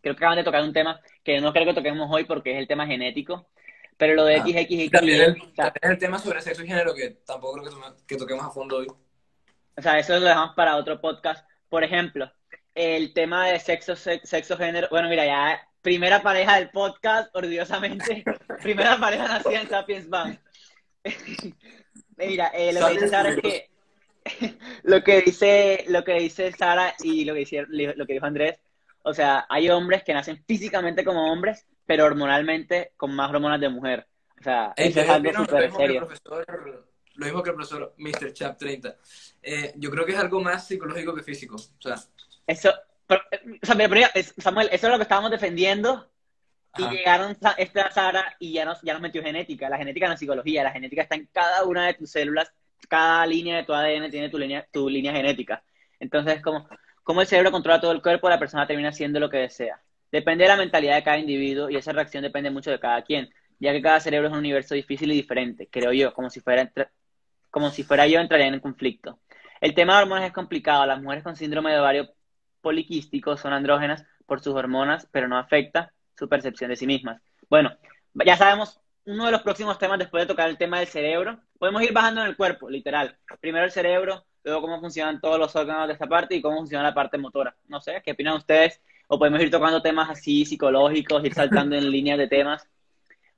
creo 0.00 0.14
que 0.14 0.24
acaban 0.24 0.36
de 0.36 0.44
tocar 0.44 0.62
un 0.62 0.72
tema 0.72 1.00
que 1.24 1.40
no 1.40 1.52
creo 1.52 1.66
que 1.66 1.74
toquemos 1.74 2.08
hoy 2.12 2.24
porque 2.24 2.52
es 2.52 2.58
el 2.58 2.68
tema 2.68 2.86
genético, 2.86 3.48
pero 3.96 4.14
lo 4.14 4.24
de 4.24 4.38
XXX... 4.38 4.90
También, 4.90 5.20
el, 5.22 5.42
o 5.42 5.54
sea, 5.54 5.72
el 5.82 5.98
tema 5.98 6.18
sobre 6.18 6.40
sexo 6.42 6.62
y 6.62 6.68
género 6.68 6.94
que 6.94 7.10
tampoco 7.26 7.60
creo 7.60 7.70
que, 7.70 8.06
que 8.06 8.16
toquemos 8.16 8.44
a 8.44 8.50
fondo 8.50 8.76
hoy. 8.76 8.86
O 9.76 9.82
sea, 9.82 9.98
eso 9.98 10.18
lo 10.18 10.26
dejamos 10.26 10.54
para 10.54 10.76
otro 10.76 11.00
podcast. 11.00 11.46
Por 11.68 11.84
ejemplo, 11.84 12.30
el 12.74 13.12
tema 13.12 13.46
de 13.48 13.58
sexo, 13.58 13.96
sexo, 13.96 14.56
género, 14.56 14.88
bueno, 14.90 15.08
mira, 15.08 15.24
ya 15.24 15.68
primera 15.82 16.22
pareja 16.22 16.56
del 16.56 16.70
podcast, 16.70 17.34
orgullosamente, 17.34 18.24
primera 18.62 18.98
pareja 18.98 19.28
nacida 19.28 19.60
en 19.60 19.68
Sapiens 19.68 20.08
Bank. 20.08 20.38
mira, 22.16 22.48
eh, 22.54 22.72
lo 22.72 22.86
que 22.86 22.92
dice 22.92 23.08
Sara 23.08 23.30
es 23.30 23.40
que 23.40 23.70
lo 24.82 25.02
que 25.02 25.20
dice, 25.22 25.84
lo 25.88 26.04
que 26.04 26.14
dice 26.14 26.52
Sara 26.52 26.94
y 27.02 27.24
lo 27.24 27.34
que, 27.34 27.40
dice, 27.40 27.64
lo 27.68 28.06
que 28.06 28.12
dijo 28.12 28.26
Andrés, 28.26 28.58
o 29.02 29.14
sea, 29.14 29.46
hay 29.48 29.68
hombres 29.70 30.02
que 30.02 30.14
nacen 30.14 30.42
físicamente 30.46 31.04
como 31.04 31.32
hombres, 31.32 31.64
pero 31.86 32.04
hormonalmente 32.04 32.92
con 32.96 33.14
más 33.14 33.30
hormonas 33.30 33.60
de 33.60 33.68
mujer. 33.68 34.06
O 34.40 34.42
sea, 34.42 34.72
eso 34.76 35.00
es 35.00 35.08
algo 35.08 35.32
súper 35.32 35.72
serio. 35.72 36.08
Lo 37.14 37.24
mismo 37.24 37.42
que 37.42 37.50
el 37.50 37.56
profesor 37.56 37.94
Mr. 37.96 38.32
Chap 38.32 38.58
30. 38.58 38.96
Eh, 39.48 39.72
yo 39.76 39.92
creo 39.92 40.04
que 40.04 40.10
es 40.10 40.18
algo 40.18 40.40
más 40.40 40.66
psicológico 40.66 41.14
que 41.14 41.22
físico. 41.22 41.54
O 41.54 41.80
sea, 41.80 41.94
eso, 42.48 42.74
pero, 43.06 43.22
o 43.62 43.66
sea, 43.66 43.76
pero, 43.76 44.06
Samuel, 44.38 44.68
eso 44.72 44.86
es 44.88 44.92
lo 44.92 44.98
que 44.98 45.04
estábamos 45.04 45.30
defendiendo 45.30 46.10
y 46.76 46.88
llegaron 46.88 47.36
esta 47.56 47.90
Sara 47.92 48.36
y 48.40 48.52
ya 48.52 48.64
nos, 48.64 48.82
ya 48.82 48.92
nos 48.92 49.02
metió 49.02 49.22
genética. 49.22 49.68
La 49.68 49.78
genética 49.78 50.08
no 50.08 50.14
es 50.14 50.18
psicología, 50.18 50.64
la 50.64 50.72
genética 50.72 51.02
está 51.02 51.14
en 51.14 51.28
cada 51.32 51.62
una 51.64 51.86
de 51.86 51.94
tus 51.94 52.10
células, 52.10 52.52
cada 52.88 53.24
línea 53.24 53.58
de 53.58 53.62
tu 53.62 53.72
ADN 53.72 54.10
tiene 54.10 54.28
tu 54.28 54.36
línea, 54.36 54.66
tu 54.72 54.88
línea 54.88 55.12
genética. 55.12 55.62
Entonces, 56.00 56.42
como, 56.42 56.68
como 57.04 57.20
el 57.20 57.28
cerebro 57.28 57.52
controla 57.52 57.80
todo 57.80 57.92
el 57.92 58.02
cuerpo, 58.02 58.28
la 58.28 58.40
persona 58.40 58.66
termina 58.66 58.88
haciendo 58.88 59.20
lo 59.20 59.30
que 59.30 59.38
desea. 59.38 59.80
Depende 60.10 60.42
de 60.42 60.48
la 60.48 60.56
mentalidad 60.56 60.96
de 60.96 61.04
cada 61.04 61.18
individuo 61.18 61.70
y 61.70 61.76
esa 61.76 61.92
reacción 61.92 62.24
depende 62.24 62.50
mucho 62.50 62.72
de 62.72 62.80
cada 62.80 63.02
quien, 63.02 63.30
ya 63.60 63.72
que 63.72 63.80
cada 63.80 64.00
cerebro 64.00 64.26
es 64.26 64.32
un 64.32 64.40
universo 64.40 64.74
difícil 64.74 65.12
y 65.12 65.14
diferente, 65.14 65.68
creo 65.70 65.92
yo, 65.92 66.12
como 66.12 66.30
si 66.30 66.40
fuera, 66.40 66.68
como 67.50 67.70
si 67.70 67.84
fuera 67.84 68.08
yo 68.08 68.18
entraría 68.18 68.48
en 68.48 68.60
conflicto. 68.60 69.20
El 69.60 69.74
tema 69.74 69.96
de 69.96 70.02
hormonas 70.02 70.26
es 70.26 70.32
complicado. 70.32 70.86
Las 70.86 71.00
mujeres 71.00 71.24
con 71.24 71.36
síndrome 71.36 71.72
de 71.72 71.80
ovario 71.80 72.10
poliquístico 72.60 73.36
son 73.36 73.52
andrógenas 73.52 74.04
por 74.26 74.40
sus 74.40 74.54
hormonas, 74.54 75.08
pero 75.10 75.28
no 75.28 75.38
afecta 75.38 75.92
su 76.18 76.28
percepción 76.28 76.70
de 76.70 76.76
sí 76.76 76.86
mismas. 76.86 77.20
Bueno, 77.48 77.76
ya 78.24 78.36
sabemos 78.36 78.80
uno 79.04 79.26
de 79.26 79.32
los 79.32 79.42
próximos 79.42 79.78
temas 79.78 79.98
después 79.98 80.22
de 80.22 80.26
tocar 80.26 80.48
el 80.48 80.58
tema 80.58 80.80
del 80.80 80.88
cerebro. 80.88 81.38
Podemos 81.58 81.82
ir 81.82 81.92
bajando 81.92 82.22
en 82.22 82.26
el 82.26 82.36
cuerpo, 82.36 82.68
literal. 82.68 83.16
Primero 83.40 83.64
el 83.64 83.70
cerebro, 83.70 84.24
luego 84.42 84.62
cómo 84.62 84.80
funcionan 84.80 85.20
todos 85.20 85.38
los 85.38 85.54
órganos 85.54 85.86
de 85.86 85.92
esta 85.92 86.06
parte 86.06 86.34
y 86.34 86.42
cómo 86.42 86.56
funciona 86.56 86.82
la 86.82 86.94
parte 86.94 87.18
motora. 87.18 87.56
No 87.68 87.80
sé, 87.80 88.02
¿qué 88.04 88.12
opinan 88.12 88.36
ustedes? 88.36 88.80
O 89.06 89.18
podemos 89.18 89.40
ir 89.40 89.50
tocando 89.50 89.80
temas 89.80 90.10
así 90.10 90.44
psicológicos, 90.44 91.24
ir 91.24 91.34
saltando 91.34 91.76
en 91.76 91.90
líneas 91.90 92.18
de 92.18 92.26
temas. 92.26 92.68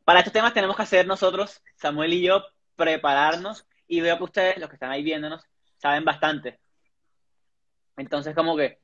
Para 0.04 0.20
estos 0.20 0.32
temas 0.32 0.54
tenemos 0.54 0.74
que 0.74 0.82
hacer 0.82 1.06
nosotros, 1.06 1.62
Samuel 1.76 2.14
y 2.14 2.22
yo, 2.22 2.42
prepararnos 2.76 3.66
y 3.86 4.00
veo 4.00 4.16
que 4.16 4.24
ustedes, 4.24 4.58
los 4.58 4.70
que 4.70 4.76
están 4.76 4.90
ahí 4.90 5.02
viéndonos, 5.02 5.44
saben 5.78 6.04
bastante. 6.04 6.58
Entonces, 7.96 8.34
como 8.34 8.56
que 8.56 8.78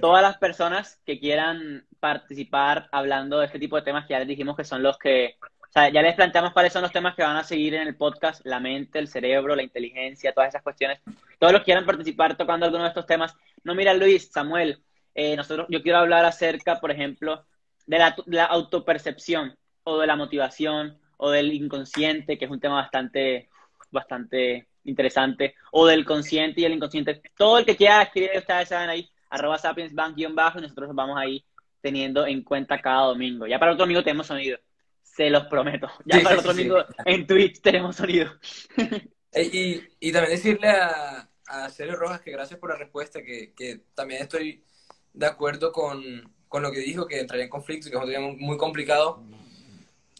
todas 0.00 0.22
las 0.22 0.38
personas 0.38 1.00
que 1.04 1.18
quieran 1.18 1.86
participar 2.00 2.88
hablando 2.92 3.38
de 3.38 3.46
este 3.46 3.58
tipo 3.58 3.76
de 3.76 3.82
temas 3.82 4.06
que 4.06 4.12
ya 4.12 4.18
les 4.18 4.28
dijimos 4.28 4.56
que 4.56 4.64
son 4.64 4.82
los 4.82 4.98
que, 4.98 5.36
o 5.40 5.72
sea, 5.72 5.88
ya 5.88 6.02
les 6.02 6.14
planteamos 6.14 6.52
cuáles 6.52 6.72
son 6.72 6.82
los 6.82 6.92
temas 6.92 7.14
que 7.14 7.22
van 7.22 7.36
a 7.36 7.44
seguir 7.44 7.74
en 7.74 7.86
el 7.86 7.96
podcast, 7.96 8.44
la 8.44 8.60
mente, 8.60 8.98
el 8.98 9.08
cerebro, 9.08 9.54
la 9.54 9.62
inteligencia, 9.62 10.32
todas 10.32 10.48
esas 10.48 10.62
cuestiones. 10.62 11.00
Todos 11.38 11.52
los 11.52 11.62
que 11.62 11.66
quieran 11.66 11.86
participar 11.86 12.36
tocando 12.36 12.66
alguno 12.66 12.84
de 12.84 12.90
estos 12.90 13.06
temas. 13.06 13.34
No, 13.64 13.74
mira, 13.74 13.94
Luis, 13.94 14.30
Samuel, 14.30 14.82
eh, 15.14 15.36
nosotros, 15.36 15.66
yo 15.70 15.82
quiero 15.82 15.98
hablar 15.98 16.24
acerca, 16.24 16.80
por 16.80 16.90
ejemplo, 16.90 17.44
de 17.86 17.98
la, 17.98 18.16
de 18.26 18.36
la 18.36 18.44
autopercepción 18.44 19.56
o 19.84 19.98
de 19.98 20.06
la 20.06 20.16
motivación 20.16 20.98
o 21.16 21.30
del 21.30 21.52
inconsciente, 21.52 22.38
que 22.38 22.44
es 22.44 22.50
un 22.50 22.60
tema 22.60 22.76
bastante 22.76 23.48
bastante 23.92 24.66
interesante, 24.84 25.54
o 25.70 25.86
del 25.86 26.04
consciente 26.04 26.60
y 26.60 26.64
el 26.64 26.74
inconsciente. 26.74 27.22
Todo 27.36 27.58
el 27.58 27.66
que 27.66 27.76
quiera 27.76 28.02
escribir, 28.02 28.30
ustedes 28.36 28.68
saben 28.68 28.90
ahí, 28.90 29.10
arroba 29.30 29.58
sapiensbank-bajo, 29.58 30.58
y 30.58 30.62
nosotros 30.62 30.90
vamos 30.94 31.18
ahí 31.18 31.44
teniendo 31.80 32.26
en 32.26 32.42
cuenta 32.42 32.80
cada 32.80 33.06
domingo. 33.06 33.46
Ya 33.46 33.58
para 33.58 33.72
otro 33.72 33.84
domingo 33.84 34.02
tenemos 34.02 34.26
sonido, 34.26 34.58
se 35.02 35.30
los 35.30 35.46
prometo. 35.46 35.88
Ya 36.04 36.20
para 36.20 36.34
el 36.34 36.38
otro 36.40 36.52
domingo 36.52 36.84
en 37.04 37.26
Twitch 37.26 37.60
tenemos 37.60 37.96
sonido. 37.96 38.32
y, 39.34 39.82
y, 40.00 40.12
también 40.12 40.36
decirle 40.36 40.68
a, 40.68 41.28
a 41.46 41.68
Sergio 41.68 41.96
Rojas 41.96 42.20
que 42.20 42.30
gracias 42.30 42.58
por 42.58 42.70
la 42.70 42.76
respuesta, 42.76 43.22
que, 43.22 43.52
que 43.54 43.80
también 43.94 44.22
estoy 44.22 44.64
de 45.12 45.26
acuerdo 45.26 45.72
con, 45.72 46.32
con, 46.48 46.62
lo 46.62 46.70
que 46.70 46.80
dijo, 46.80 47.06
que 47.06 47.20
entraría 47.20 47.44
en 47.44 47.50
conflicto, 47.50 47.90
que 47.90 47.96
es 47.96 48.02
un 48.02 48.10
tema 48.10 48.28
muy 48.38 48.56
complicado. 48.56 49.22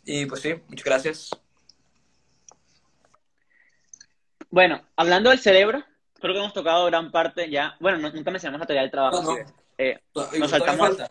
Y 0.05 0.27
pues 0.27 0.41
sí, 0.41 0.55
muchas 0.69 0.85
gracias. 0.85 1.31
Bueno, 4.53 4.83
hablando 4.95 5.31
del 5.31 5.41
cerebro, 5.41 5.83
creo 6.21 6.35
que 6.35 6.39
hemos 6.39 6.53
tocado 6.53 6.87
gran 6.87 7.11
parte 7.11 7.51
ya. 7.51 7.75
Bueno, 7.81 7.99
nunca 7.99 8.31
mencionamos 8.31 8.61
la 8.61 8.67
teoría 8.67 8.83
del 8.83 8.91
trabajo. 8.91 9.23
No, 9.23 9.37
eh, 9.79 9.99
nos 10.39 10.51
saltamos. 10.51 10.89
Falta. 10.89 11.11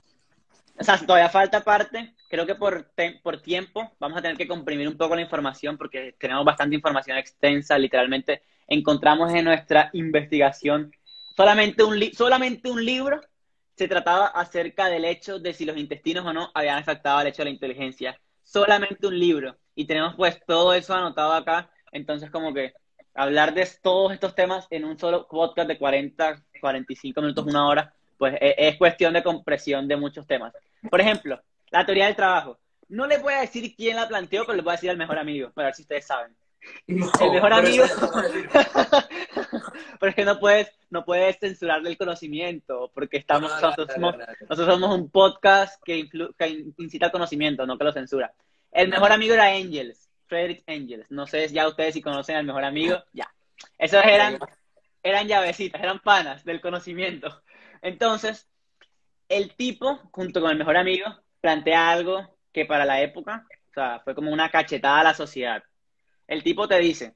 O 0.80 0.84
sea, 0.84 0.98
todavía 1.00 1.28
falta 1.28 1.62
parte. 1.64 2.16
Creo 2.30 2.46
que 2.46 2.56
por, 2.56 2.92
por 3.22 3.42
tiempo 3.42 3.92
vamos 4.00 4.20
a 4.20 4.22
tener 4.22 4.38
que 4.38 4.48
comprimir 4.48 4.88
un 4.88 4.96
poco 4.96 5.16
la 5.16 5.22
información 5.22 5.76
porque 5.76 6.16
tenemos 6.20 6.46
bastante 6.46 6.76
información 6.76 7.18
extensa. 7.18 7.78
Literalmente 7.78 8.44
encontramos 8.68 9.34
en 9.34 9.44
nuestra 9.44 9.90
investigación 9.94 10.94
solamente 11.36 11.84
un, 11.84 12.00
solamente 12.14 12.70
un 12.70 12.86
libro 12.86 13.20
se 13.76 13.88
trataba 13.88 14.28
acerca 14.28 14.88
del 14.88 15.06
hecho 15.06 15.40
de 15.40 15.54
si 15.54 15.66
los 15.66 15.78
intestinos 15.78 16.24
o 16.26 16.34
no 16.34 16.52
habían 16.54 16.78
afectado 16.78 17.18
al 17.18 17.26
hecho 17.26 17.42
de 17.42 17.46
la 17.46 17.56
inteligencia. 17.56 18.22
Solamente 18.44 19.08
un 19.08 19.18
libro. 19.18 19.58
Y 19.74 19.86
tenemos 19.86 20.14
pues 20.16 20.40
todo 20.46 20.74
eso 20.76 20.94
anotado 20.94 21.34
acá. 21.34 21.72
Entonces 21.92 22.30
como 22.30 22.54
que 22.54 22.74
hablar 23.14 23.54
de 23.54 23.68
todos 23.82 24.14
estos 24.14 24.36
temas 24.36 24.68
en 24.70 24.86
un 24.86 24.98
solo 24.98 25.28
podcast 25.28 25.68
de 25.68 25.78
40, 25.78 26.44
45 26.60 27.22
minutos, 27.22 27.46
una 27.46 27.68
hora, 27.68 27.94
pues 28.18 28.36
e, 28.40 28.56
es, 28.58 28.78
cuestión 28.78 29.14
de 29.14 29.24
compresión 29.24 29.88
de 29.88 29.98
muchos 29.98 30.26
temas. 30.26 30.54
Por 30.90 31.02
ejemplo, 31.02 31.42
la 31.70 31.86
teoría 31.86 32.06
del 32.06 32.16
trabajo. 32.16 32.60
No 32.90 33.08
les 33.08 33.22
voy 33.22 33.34
a 33.34 33.42
decir 33.42 33.74
quién 33.76 33.96
la 33.96 34.08
planteó, 34.08 34.46
pero 34.46 34.56
les 34.56 34.64
voy 34.64 34.72
a 34.72 34.76
decir 34.76 34.90
al 34.90 34.98
mejor 34.98 35.18
amigo, 35.18 35.52
para 35.52 35.68
ver 35.68 35.76
si 35.76 35.84
ustedes 35.84 36.06
saben. 36.06 36.36
el 36.88 37.32
mejor 37.32 37.54
amigo. 37.54 37.86
porque 40.00 40.26
no 40.26 40.40
puedes, 40.40 40.72
no 40.90 41.06
puedes 41.06 41.40
censurarle 41.40 41.90
el 41.90 41.98
conocimiento, 41.98 42.92
porque 42.94 43.18
estamos, 43.18 43.50
nosotros, 43.50 43.88
somos, 43.94 44.16
nosotros, 44.42 44.68
somos, 44.68 45.00
un 45.00 45.10
podcast 45.10 45.82
que, 45.84 46.10
que 46.38 46.66
incita 46.78 47.08
al 47.08 47.12
conocimiento, 47.12 47.66
no 47.66 47.78
que 47.78 47.86
lo 47.86 47.94
censura. 47.94 48.34
El 48.72 48.90
mejor 48.90 49.12
amigo 49.12 49.34
era 49.34 49.46
Angels. 49.46 50.11
Frederick 50.32 50.64
Angels. 50.66 51.06
No 51.10 51.28
sé 51.28 51.50
ya 51.50 51.68
ustedes 51.68 51.94
si 51.94 52.02
conocen 52.02 52.38
al 52.38 52.46
mejor 52.46 52.64
amigo. 52.64 52.98
Ya. 53.14 53.30
Esos 53.78 54.04
eran, 54.04 54.40
eran 55.04 55.28
llavecitas, 55.28 55.84
eran 55.84 56.00
panas 56.00 56.44
del 56.46 56.62
conocimiento. 56.62 57.44
Entonces, 57.82 58.50
el 59.28 59.54
tipo, 59.56 59.98
junto 60.12 60.42
con 60.42 60.52
el 60.52 60.58
mejor 60.58 60.78
amigo, 60.78 61.06
plantea 61.42 61.92
algo 61.92 62.38
que 62.52 62.66
para 62.66 62.86
la 62.86 63.02
época, 63.02 63.46
o 63.70 63.74
sea, 63.74 64.00
fue 64.00 64.16
como 64.16 64.32
una 64.32 64.50
cachetada 64.50 65.02
a 65.02 65.04
la 65.04 65.14
sociedad. 65.14 65.62
El 66.28 66.44
tipo 66.44 66.68
te 66.68 66.80
dice, 66.80 67.14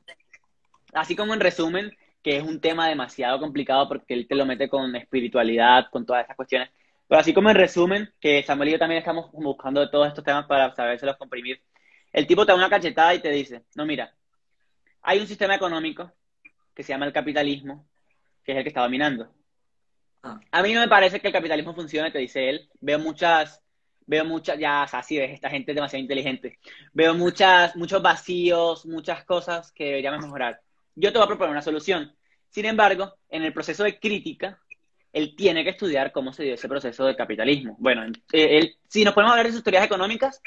así 0.93 1.15
como 1.15 1.33
en 1.33 1.39
resumen, 1.39 1.95
que 2.21 2.37
es 2.37 2.43
un 2.43 2.59
tema 2.59 2.89
demasiado 2.89 3.39
complicado 3.39 3.87
porque 3.87 4.13
él 4.13 4.27
te 4.27 4.35
lo 4.35 4.45
mete 4.45 4.67
con 4.69 4.95
espiritualidad, 4.95 5.89
con 5.89 6.05
todas 6.05 6.25
esas 6.25 6.35
cuestiones. 6.35 6.69
Pero 7.07 7.21
así 7.21 7.33
como 7.33 7.49
en 7.49 7.55
resumen, 7.55 8.13
que 8.19 8.43
Samuel 8.43 8.69
y 8.69 8.71
yo 8.73 8.79
también 8.79 8.99
estamos 8.99 9.31
buscando 9.31 9.89
todos 9.89 10.09
estos 10.09 10.23
temas 10.23 10.45
para 10.45 10.75
sabérselos 10.75 11.17
comprimir, 11.17 11.61
el 12.15 12.25
tipo 12.27 12.45
te 12.45 12.53
da 12.53 12.57
una 12.57 12.69
cachetada 12.69 13.13
y 13.13 13.19
te 13.19 13.29
dice, 13.29 13.65
no, 13.75 13.85
mira, 13.85 14.15
hay 15.01 15.19
un 15.19 15.27
sistema 15.27 15.53
económico 15.53 16.13
que 16.73 16.81
se 16.81 16.93
llama 16.93 17.05
el 17.05 17.11
capitalismo, 17.11 17.85
que 18.41 18.53
es 18.53 18.57
el 18.57 18.63
que 18.63 18.69
está 18.69 18.83
dominando. 18.83 19.29
Ah. 20.23 20.39
A 20.49 20.63
mí 20.63 20.73
no 20.73 20.79
me 20.79 20.87
parece 20.87 21.19
que 21.19 21.27
el 21.27 21.33
capitalismo 21.33 21.75
funcione, 21.75 22.11
te 22.11 22.19
dice 22.19 22.49
él. 22.49 22.69
Veo 22.79 22.99
muchas, 22.99 23.61
veo 24.05 24.23
muchas, 24.23 24.57
ya 24.57 24.83
así 24.83 25.17
ves, 25.17 25.31
esta 25.31 25.49
gente 25.49 25.73
es 25.73 25.75
demasiado 25.75 26.01
inteligente. 26.01 26.57
Veo 26.93 27.13
muchas, 27.15 27.75
muchos 27.75 28.01
vacíos, 28.01 28.85
muchas 28.85 29.25
cosas 29.25 29.73
que 29.73 29.83
deberíamos 29.83 30.23
mejorar. 30.23 30.61
Yo 30.95 31.11
te 31.11 31.17
voy 31.17 31.25
a 31.25 31.27
proponer 31.27 31.51
una 31.51 31.61
solución. 31.61 32.15
Sin 32.47 32.63
embargo, 32.63 33.13
en 33.27 33.43
el 33.43 33.51
proceso 33.51 33.83
de 33.83 33.99
crítica, 33.99 34.57
él 35.11 35.35
tiene 35.35 35.65
que 35.65 35.71
estudiar 35.71 36.13
cómo 36.13 36.31
se 36.31 36.43
dio 36.43 36.53
ese 36.53 36.69
proceso 36.69 37.05
de 37.05 37.17
capitalismo. 37.17 37.75
Bueno, 37.77 38.05
eh, 38.31 38.57
él, 38.57 38.77
si 38.87 39.03
nos 39.03 39.13
podemos 39.13 39.33
hablar 39.33 39.47
de 39.47 39.51
sus 39.51 39.63
teorías 39.63 39.83
económicas, 39.83 40.41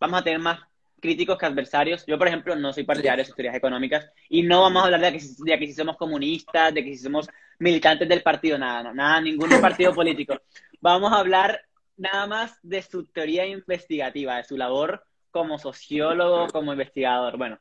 vamos 0.00 0.20
a 0.20 0.24
tener 0.24 0.40
más 0.40 0.58
críticos 1.04 1.36
que 1.36 1.44
adversarios. 1.44 2.02
Yo, 2.06 2.16
por 2.16 2.28
ejemplo, 2.28 2.56
no 2.56 2.72
soy 2.72 2.84
partidario 2.84 3.20
de 3.20 3.26
sus 3.26 3.36
teorías 3.36 3.54
económicas 3.54 4.10
y 4.30 4.42
no 4.42 4.62
vamos 4.62 4.82
a 4.82 4.86
hablar 4.86 5.02
de 5.02 5.12
que, 5.12 5.24
de 5.38 5.58
que 5.58 5.66
si 5.66 5.74
somos 5.74 5.98
comunistas, 5.98 6.72
de 6.72 6.82
que 6.82 6.96
si 6.96 7.02
somos 7.02 7.28
militantes 7.58 8.08
del 8.08 8.22
partido, 8.22 8.56
nada, 8.56 8.84
no, 8.84 8.94
nada, 8.94 9.20
ningún 9.20 9.50
partido 9.60 9.92
político. 9.94 10.40
Vamos 10.80 11.12
a 11.12 11.18
hablar 11.18 11.60
nada 11.98 12.26
más 12.26 12.58
de 12.62 12.80
su 12.80 13.04
teoría 13.04 13.44
investigativa, 13.44 14.38
de 14.38 14.44
su 14.44 14.56
labor 14.56 15.04
como 15.30 15.58
sociólogo, 15.58 16.48
como 16.48 16.72
investigador. 16.72 17.36
Bueno, 17.36 17.58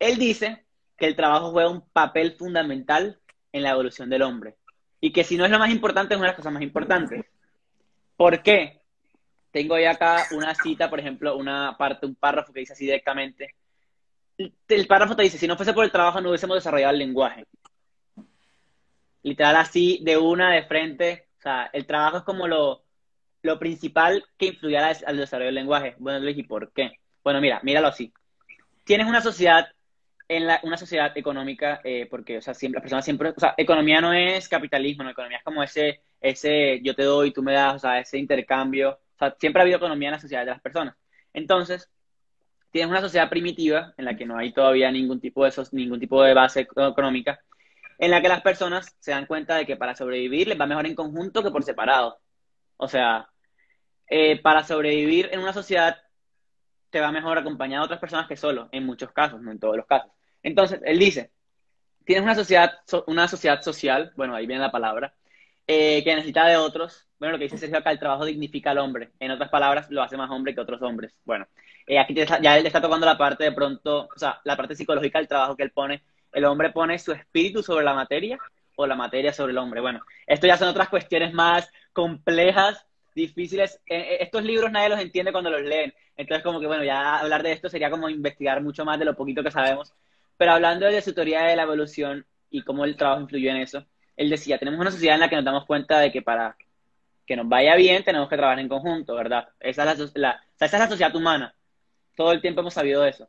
él 0.00 0.18
dice 0.18 0.66
que 0.96 1.06
el 1.06 1.14
trabajo 1.14 1.52
juega 1.52 1.70
un 1.70 1.88
papel 1.92 2.32
fundamental 2.32 3.20
en 3.52 3.62
la 3.62 3.70
evolución 3.70 4.10
del 4.10 4.22
hombre 4.22 4.56
y 5.00 5.12
que 5.12 5.22
si 5.22 5.36
no 5.36 5.44
es 5.44 5.50
lo 5.52 5.60
más 5.60 5.70
importante, 5.70 6.14
es 6.14 6.18
una 6.18 6.26
de 6.26 6.32
las 6.32 6.36
cosas 6.36 6.52
más 6.52 6.62
importantes. 6.62 7.24
¿Por 8.16 8.42
qué? 8.42 8.79
Tengo 9.50 9.74
ahí 9.74 9.84
acá 9.84 10.26
una 10.32 10.54
cita, 10.54 10.88
por 10.88 11.00
ejemplo, 11.00 11.36
una 11.36 11.76
parte, 11.76 12.06
un 12.06 12.14
párrafo 12.14 12.52
que 12.52 12.60
dice 12.60 12.72
así 12.72 12.84
directamente. 12.84 13.54
El 14.68 14.86
párrafo 14.86 15.16
te 15.16 15.22
dice, 15.22 15.38
si 15.38 15.46
no 15.46 15.56
fuese 15.56 15.72
por 15.72 15.84
el 15.84 15.92
trabajo 15.92 16.20
no 16.20 16.30
hubiésemos 16.30 16.56
desarrollado 16.56 16.92
el 16.92 16.98
lenguaje. 16.98 17.46
Literal 19.22 19.56
así, 19.56 20.00
de 20.02 20.16
una, 20.16 20.52
de 20.52 20.62
frente. 20.64 21.28
O 21.38 21.42
sea, 21.42 21.68
el 21.72 21.86
trabajo 21.86 22.18
es 22.18 22.22
como 22.22 22.46
lo, 22.46 22.84
lo 23.42 23.58
principal 23.58 24.24
que 24.38 24.46
influye 24.46 24.78
al 24.78 25.16
desarrollo 25.16 25.46
del 25.46 25.54
lenguaje. 25.56 25.94
Bueno, 25.98 26.26
¿y 26.28 26.42
por 26.44 26.72
qué? 26.72 26.92
Bueno, 27.22 27.40
mira, 27.40 27.60
míralo 27.62 27.88
así. 27.88 28.12
Tienes 28.84 29.06
una 29.06 29.20
sociedad 29.20 29.68
en 30.30 30.46
una 30.62 30.76
sociedad 30.76 31.10
económica, 31.18 31.80
eh, 31.82 32.06
porque, 32.08 32.38
o 32.38 32.40
sea, 32.40 32.54
siempre, 32.54 32.76
las 32.76 32.82
personas 32.82 33.04
siempre, 33.04 33.30
o 33.30 33.40
sea, 33.40 33.52
economía 33.56 34.00
no 34.00 34.12
es 34.12 34.48
capitalismo, 34.48 35.02
no, 35.02 35.10
economía 35.10 35.38
es 35.38 35.42
como 35.42 35.60
ese, 35.60 36.02
ese 36.20 36.80
yo 36.84 36.94
te 36.94 37.02
doy, 37.02 37.32
tú 37.32 37.42
me 37.42 37.52
das, 37.52 37.74
o 37.74 37.78
sea, 37.80 37.98
ese 37.98 38.16
intercambio, 38.16 39.00
siempre 39.38 39.60
ha 39.60 39.64
habido 39.64 39.78
economía 39.78 40.08
en 40.08 40.14
la 40.14 40.20
sociedad 40.20 40.44
de 40.44 40.50
las 40.50 40.60
personas. 40.60 40.96
Entonces, 41.32 41.90
tienes 42.70 42.90
una 42.90 43.00
sociedad 43.00 43.28
primitiva 43.28 43.94
en 43.96 44.04
la 44.04 44.16
que 44.16 44.26
no 44.26 44.38
hay 44.38 44.52
todavía 44.52 44.90
ningún 44.90 45.20
tipo 45.20 45.44
de, 45.44 45.52
ningún 45.72 46.00
tipo 46.00 46.22
de 46.22 46.34
base 46.34 46.60
económica, 46.60 47.40
en 47.98 48.10
la 48.10 48.22
que 48.22 48.28
las 48.28 48.40
personas 48.42 48.96
se 48.98 49.10
dan 49.10 49.26
cuenta 49.26 49.56
de 49.56 49.66
que 49.66 49.76
para 49.76 49.94
sobrevivir 49.94 50.48
les 50.48 50.58
va 50.58 50.66
mejor 50.66 50.86
en 50.86 50.94
conjunto 50.94 51.42
que 51.42 51.50
por 51.50 51.62
separado. 51.64 52.20
O 52.76 52.88
sea, 52.88 53.28
eh, 54.08 54.40
para 54.40 54.64
sobrevivir 54.64 55.28
en 55.32 55.40
una 55.40 55.52
sociedad 55.52 55.98
te 56.90 57.00
va 57.00 57.12
mejor 57.12 57.38
acompañado 57.38 57.82
de 57.82 57.86
otras 57.86 58.00
personas 58.00 58.26
que 58.26 58.36
solo, 58.36 58.68
en 58.72 58.84
muchos 58.84 59.12
casos, 59.12 59.40
no 59.40 59.52
en 59.52 59.60
todos 59.60 59.76
los 59.76 59.86
casos. 59.86 60.10
Entonces, 60.42 60.80
él 60.84 60.98
dice, 60.98 61.30
tienes 62.04 62.24
una 62.24 62.34
sociedad, 62.34 62.72
una 63.06 63.28
sociedad 63.28 63.62
social, 63.62 64.12
bueno, 64.16 64.34
ahí 64.34 64.46
viene 64.46 64.62
la 64.62 64.72
palabra, 64.72 65.14
eh, 65.72 66.02
que 66.02 66.16
necesita 66.16 66.46
de 66.46 66.56
otros. 66.56 67.06
Bueno, 67.20 67.34
lo 67.34 67.38
que 67.38 67.44
dice 67.44 67.56
Sergio 67.56 67.78
acá, 67.78 67.92
el 67.92 68.00
trabajo 68.00 68.24
dignifica 68.24 68.72
al 68.72 68.78
hombre. 68.78 69.12
En 69.20 69.30
otras 69.30 69.50
palabras, 69.50 69.88
lo 69.88 70.02
hace 70.02 70.16
más 70.16 70.28
hombre 70.28 70.52
que 70.52 70.60
otros 70.60 70.82
hombres. 70.82 71.14
Bueno, 71.24 71.46
eh, 71.86 71.96
aquí 71.96 72.12
ya 72.42 72.58
él 72.58 72.66
está 72.66 72.80
tocando 72.80 73.06
la 73.06 73.16
parte 73.16 73.44
de 73.44 73.52
pronto, 73.52 74.08
o 74.12 74.18
sea, 74.18 74.40
la 74.42 74.56
parte 74.56 74.74
psicológica 74.74 75.20
del 75.20 75.28
trabajo 75.28 75.56
que 75.56 75.62
él 75.62 75.70
pone. 75.70 76.02
El 76.32 76.44
hombre 76.46 76.70
pone 76.70 76.98
su 76.98 77.12
espíritu 77.12 77.62
sobre 77.62 77.84
la 77.84 77.94
materia 77.94 78.36
o 78.74 78.84
la 78.84 78.96
materia 78.96 79.32
sobre 79.32 79.52
el 79.52 79.58
hombre. 79.58 79.80
Bueno, 79.80 80.00
esto 80.26 80.48
ya 80.48 80.56
son 80.56 80.66
otras 80.66 80.88
cuestiones 80.88 81.32
más 81.32 81.70
complejas, 81.92 82.84
difíciles. 83.14 83.80
Eh, 83.86 84.18
estos 84.20 84.42
libros 84.42 84.72
nadie 84.72 84.88
los 84.88 84.98
entiende 84.98 85.30
cuando 85.30 85.50
los 85.50 85.62
leen. 85.62 85.94
Entonces, 86.16 86.42
como 86.42 86.58
que, 86.58 86.66
bueno, 86.66 86.82
ya 86.82 87.20
hablar 87.20 87.44
de 87.44 87.52
esto 87.52 87.68
sería 87.68 87.90
como 87.90 88.08
investigar 88.08 88.60
mucho 88.60 88.84
más 88.84 88.98
de 88.98 89.04
lo 89.04 89.14
poquito 89.14 89.44
que 89.44 89.52
sabemos. 89.52 89.92
Pero 90.36 90.50
hablando 90.50 90.86
de 90.86 91.00
su 91.00 91.14
teoría 91.14 91.42
de 91.42 91.54
la 91.54 91.62
evolución 91.62 92.26
y 92.50 92.62
cómo 92.64 92.84
el 92.84 92.96
trabajo 92.96 93.20
influyó 93.20 93.50
en 93.52 93.58
eso, 93.58 93.86
él 94.16 94.30
decía, 94.30 94.58
tenemos 94.58 94.80
una 94.80 94.90
sociedad 94.90 95.14
en 95.14 95.20
la 95.20 95.30
que 95.30 95.36
nos 95.36 95.44
damos 95.44 95.66
cuenta 95.66 95.98
de 95.98 96.12
que 96.12 96.22
para 96.22 96.56
que 97.26 97.36
nos 97.36 97.48
vaya 97.48 97.76
bien 97.76 98.02
tenemos 98.02 98.28
que 98.28 98.36
trabajar 98.36 98.58
en 98.58 98.68
conjunto, 98.68 99.14
¿verdad? 99.14 99.48
Esa 99.60 99.92
es 99.92 100.12
la, 100.16 100.40
sociedad 100.88 101.14
humana. 101.14 101.54
Todo 102.16 102.32
el 102.32 102.40
tiempo 102.40 102.60
hemos 102.60 102.74
sabido 102.74 103.06
eso. 103.06 103.28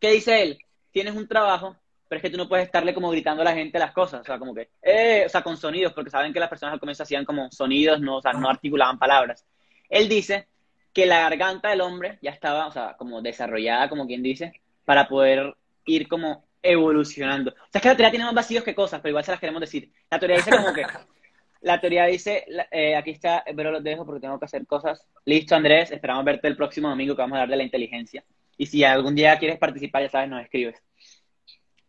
¿Qué 0.00 0.10
dice 0.10 0.42
él? 0.42 0.58
Tienes 0.90 1.14
un 1.14 1.28
trabajo, 1.28 1.76
pero 2.08 2.18
es 2.18 2.22
que 2.22 2.30
tú 2.30 2.36
no 2.36 2.48
puedes 2.48 2.66
estarle 2.66 2.92
como 2.92 3.10
gritando 3.10 3.42
a 3.42 3.44
la 3.44 3.54
gente 3.54 3.78
las 3.78 3.92
cosas, 3.92 4.22
o 4.22 4.24
sea, 4.24 4.38
como 4.38 4.52
que, 4.52 4.68
eh, 4.82 5.22
o 5.24 5.28
sea, 5.28 5.42
con 5.42 5.56
sonidos, 5.56 5.92
porque 5.92 6.10
saben 6.10 6.32
que 6.32 6.40
las 6.40 6.48
personas 6.48 6.72
al 6.72 6.80
comienzo 6.80 7.04
hacían 7.04 7.24
como 7.24 7.52
sonidos, 7.52 8.00
no, 8.00 8.16
o 8.16 8.20
sea, 8.20 8.32
no 8.32 8.48
articulaban 8.50 8.98
palabras. 8.98 9.46
Él 9.88 10.08
dice 10.08 10.48
que 10.92 11.06
la 11.06 11.20
garganta 11.20 11.70
del 11.70 11.82
hombre 11.82 12.18
ya 12.20 12.30
estaba, 12.32 12.66
o 12.66 12.72
sea, 12.72 12.96
como 12.96 13.22
desarrollada, 13.22 13.88
como 13.88 14.06
quien 14.06 14.24
dice, 14.24 14.60
para 14.84 15.06
poder 15.06 15.54
ir 15.86 16.08
como 16.08 16.44
evolucionando. 16.62 17.50
O 17.50 17.54
sea, 17.54 17.78
es 17.78 17.82
que 17.82 17.88
la 17.88 17.96
teoría 17.96 18.10
tiene 18.10 18.24
más 18.24 18.34
vacíos 18.34 18.62
que 18.62 18.74
cosas, 18.74 19.00
pero 19.00 19.10
igual 19.10 19.24
se 19.24 19.32
las 19.32 19.40
queremos 19.40 19.60
decir. 19.60 19.92
La 20.10 20.18
teoría 20.18 20.36
dice 20.36 20.50
como 20.50 20.72
que, 20.72 20.82
la 21.60 21.80
teoría 21.80 22.06
dice, 22.06 22.46
eh, 22.70 22.96
aquí 22.96 23.10
está, 23.10 23.44
pero 23.56 23.72
los 23.72 23.82
dejo 23.82 24.06
porque 24.06 24.20
tengo 24.20 24.38
que 24.38 24.44
hacer 24.44 24.66
cosas. 24.66 25.06
Listo, 25.24 25.56
Andrés, 25.56 25.90
esperamos 25.90 26.24
verte 26.24 26.48
el 26.48 26.56
próximo 26.56 26.88
domingo 26.88 27.16
que 27.16 27.22
vamos 27.22 27.36
a 27.36 27.42
hablar 27.42 27.50
de 27.50 27.56
la 27.56 27.64
inteligencia. 27.64 28.24
Y 28.56 28.66
si 28.66 28.84
algún 28.84 29.14
día 29.14 29.38
quieres 29.38 29.58
participar, 29.58 30.02
ya 30.02 30.10
sabes, 30.10 30.28
nos 30.28 30.42
escribes. 30.42 30.80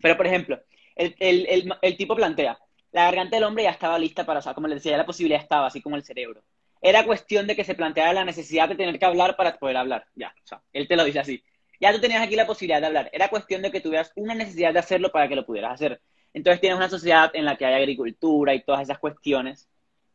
Pero, 0.02 0.18
por 0.18 0.26
ejemplo, 0.28 0.60
el, 0.96 1.16
el, 1.20 1.74
el, 1.82 1.98
tipo 1.98 2.16
plantea, 2.16 2.58
la 2.92 3.06
garganta 3.06 3.38
del 3.38 3.46
hombre 3.46 3.64
ya 3.64 3.72
estaba 3.72 4.00
lista 4.00 4.26
para, 4.26 4.40
o 4.40 4.42
sea, 4.42 4.54
como 4.54 4.68
le 4.68 4.76
decía, 4.76 4.92
ya 4.92 4.98
la 4.98 5.06
posibilidad 5.06 5.42
estaba, 5.42 5.68
así 5.68 5.82
como 5.82 5.96
el 5.96 6.04
cerebro. 6.04 6.44
Era 6.82 7.06
cuestión 7.06 7.48
de 7.48 7.56
que 7.56 7.64
se 7.64 7.76
planteara 7.76 8.12
la 8.12 8.26
necesidad 8.26 8.68
de 8.68 8.76
tener 8.76 9.00
que 9.00 9.06
hablar 9.06 9.38
para 9.38 9.56
poder 9.58 9.78
hablar. 9.78 10.06
Ya, 10.16 10.34
o 10.44 10.48
sea, 10.48 10.62
él 10.74 10.88
te 10.88 10.98
lo 10.98 11.06
dice 11.06 11.20
así 11.20 11.44
ya 11.84 11.92
tú 11.92 12.00
tenías 12.00 12.24
aquí 12.24 12.38
la 12.38 12.48
posibilidad 12.48 12.80
de 12.80 12.88
hablar. 12.88 13.10
Era 13.12 13.28
cuestión 13.28 13.62
de 13.62 13.70
que 13.70 13.82
tuvieras 13.82 14.14
una 14.16 14.34
necesidad 14.34 14.72
de 14.72 14.80
hacerlo 14.80 15.12
para 15.12 15.28
que 15.28 15.36
lo 15.36 15.46
pudieras 15.46 15.74
hacer. 15.74 16.02
Entonces 16.34 16.62
tienes 16.62 16.78
una 16.78 16.88
sociedad 16.88 17.30
en 17.34 17.44
la 17.44 17.58
que 17.58 17.66
hay 17.66 17.74
agricultura 17.74 18.56
y 18.56 18.64
todas 18.64 18.84
esas 18.84 19.00
cuestiones. 19.00 19.68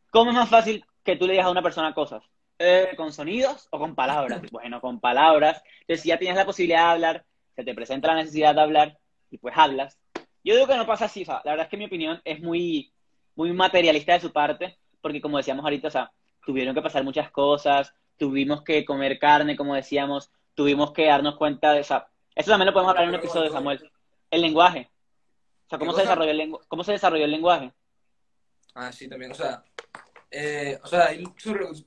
¿Cómo 0.09 0.31
es 0.31 0.35
más 0.35 0.49
fácil 0.49 0.83
que 1.03 1.15
tú 1.15 1.27
le 1.27 1.33
digas 1.33 1.45
a 1.45 1.51
una 1.51 1.61
persona 1.61 1.93
cosas? 1.93 2.23
Eh, 2.57 2.89
¿Con 2.97 3.13
sonidos 3.13 3.67
o 3.69 3.77
con 3.77 3.93
palabras? 3.93 4.41
Bueno, 4.51 4.81
con 4.81 4.99
palabras. 4.99 5.61
Entonces, 5.81 6.01
si 6.01 6.09
ya 6.09 6.17
tienes 6.17 6.37
la 6.37 6.45
posibilidad 6.47 6.85
de 6.85 6.91
hablar, 6.93 7.25
se 7.55 7.63
te 7.63 7.75
presenta 7.75 8.07
la 8.07 8.15
necesidad 8.15 8.55
de 8.55 8.61
hablar 8.61 8.97
y 9.29 9.37
pues 9.37 9.53
hablas. 9.55 9.99
Yo 10.43 10.55
digo 10.55 10.65
que 10.65 10.75
no 10.75 10.87
pasa 10.87 11.05
así. 11.05 11.23
la 11.23 11.41
verdad 11.45 11.65
es 11.65 11.69
que 11.69 11.77
mi 11.77 11.85
opinión 11.85 12.19
es 12.25 12.41
muy, 12.41 12.91
muy 13.35 13.53
materialista 13.53 14.13
de 14.13 14.21
su 14.21 14.33
parte, 14.33 14.79
porque 15.01 15.21
como 15.21 15.37
decíamos 15.37 15.63
ahorita, 15.63 15.89
o 15.89 15.91
sea, 15.91 16.11
tuvieron 16.43 16.73
que 16.73 16.81
pasar 16.81 17.03
muchas 17.03 17.29
cosas, 17.29 17.93
tuvimos 18.17 18.63
que 18.63 18.83
comer 18.85 19.19
carne, 19.19 19.55
como 19.55 19.75
decíamos, 19.75 20.31
tuvimos 20.59 20.91
que 20.91 21.05
darnos 21.05 21.37
cuenta 21.37 21.71
de 21.71 21.79
esa... 21.79 22.09
Eso 22.35 22.51
también 22.51 22.65
lo 22.65 22.73
podemos 22.73 22.89
hablar 22.89 23.05
en 23.05 23.11
un 23.11 23.15
episodio 23.15 23.45
de 23.45 23.51
Samuel. 23.51 23.89
El 24.29 24.41
lenguaje. 24.41 24.91
O 25.65 25.69
sea, 25.69 25.79
cómo 25.79 25.93
se, 25.93 26.01
desarrolló 26.01 26.31
el 26.31 26.51
cómo 26.67 26.83
se 26.83 26.91
desarrolló 26.91 27.23
el 27.23 27.31
lenguaje. 27.31 27.71
Ah, 28.75 28.91
sí, 28.91 29.07
también. 29.07 29.31
O 29.31 29.35
sea, 29.35 29.63
eh, 30.29 30.77
o 30.83 30.87
sea, 30.87 31.11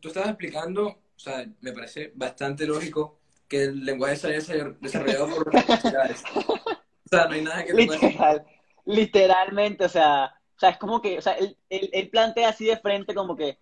tú 0.01 0.09
estabas 0.09 0.31
explicando, 0.31 0.87
o 0.87 1.19
sea, 1.19 1.47
me 1.61 1.73
parece 1.75 2.13
bastante 2.15 2.67
lógico 2.67 3.19
que 3.47 3.65
el 3.65 3.85
lenguaje 3.85 4.17
se 4.17 4.29
haya 4.29 4.75
desarrollado 4.81 5.29
por 5.29 5.49
universidades. 5.49 6.23
O 6.35 7.09
sea, 7.11 7.27
no 7.27 7.35
hay 7.35 7.43
nada 7.43 7.63
que... 7.67 7.75
Literal, 7.75 8.47
literalmente, 8.87 9.85
o 9.85 9.89
sea, 9.91 10.35
o 10.57 10.59
sea, 10.59 10.71
es 10.71 10.79
como 10.79 11.03
que, 11.03 11.19
o 11.19 11.21
sea, 11.21 11.35
él, 11.35 11.59
él 11.69 12.09
plantea 12.09 12.49
así 12.49 12.65
de 12.65 12.79
frente 12.79 13.15
como 13.15 13.37
que 13.37 13.59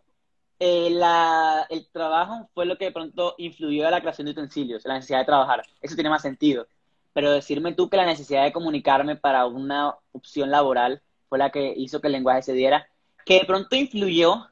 eh, 0.63 0.91
la, 0.91 1.67
el 1.71 1.89
trabajo 1.91 2.51
fue 2.53 2.67
lo 2.67 2.77
que 2.77 2.85
de 2.85 2.93
pronto 2.93 3.35
influyó 3.39 3.89
a 3.89 3.91
la 3.91 4.01
creación 4.03 4.27
de 4.27 4.33
utensilios, 4.33 4.85
la 4.85 4.95
necesidad 4.95 5.21
de 5.21 5.25
trabajar. 5.25 5.63
Eso 5.81 5.95
tiene 5.95 6.11
más 6.11 6.21
sentido. 6.21 6.67
Pero 7.15 7.33
decirme 7.33 7.73
tú 7.73 7.89
que 7.89 7.97
la 7.97 8.05
necesidad 8.05 8.45
de 8.45 8.53
comunicarme 8.53 9.17
para 9.17 9.47
una 9.47 9.97
opción 10.13 10.51
laboral 10.51 11.03
fue 11.31 11.39
la 11.39 11.51
que 11.51 11.73
hizo 11.77 12.01
que 12.01 12.09
el 12.09 12.13
lenguaje 12.13 12.43
se 12.43 12.53
diera, 12.53 12.87
que 13.25 13.41
de 13.41 13.47
pronto 13.47 13.75
influyó, 13.75 14.49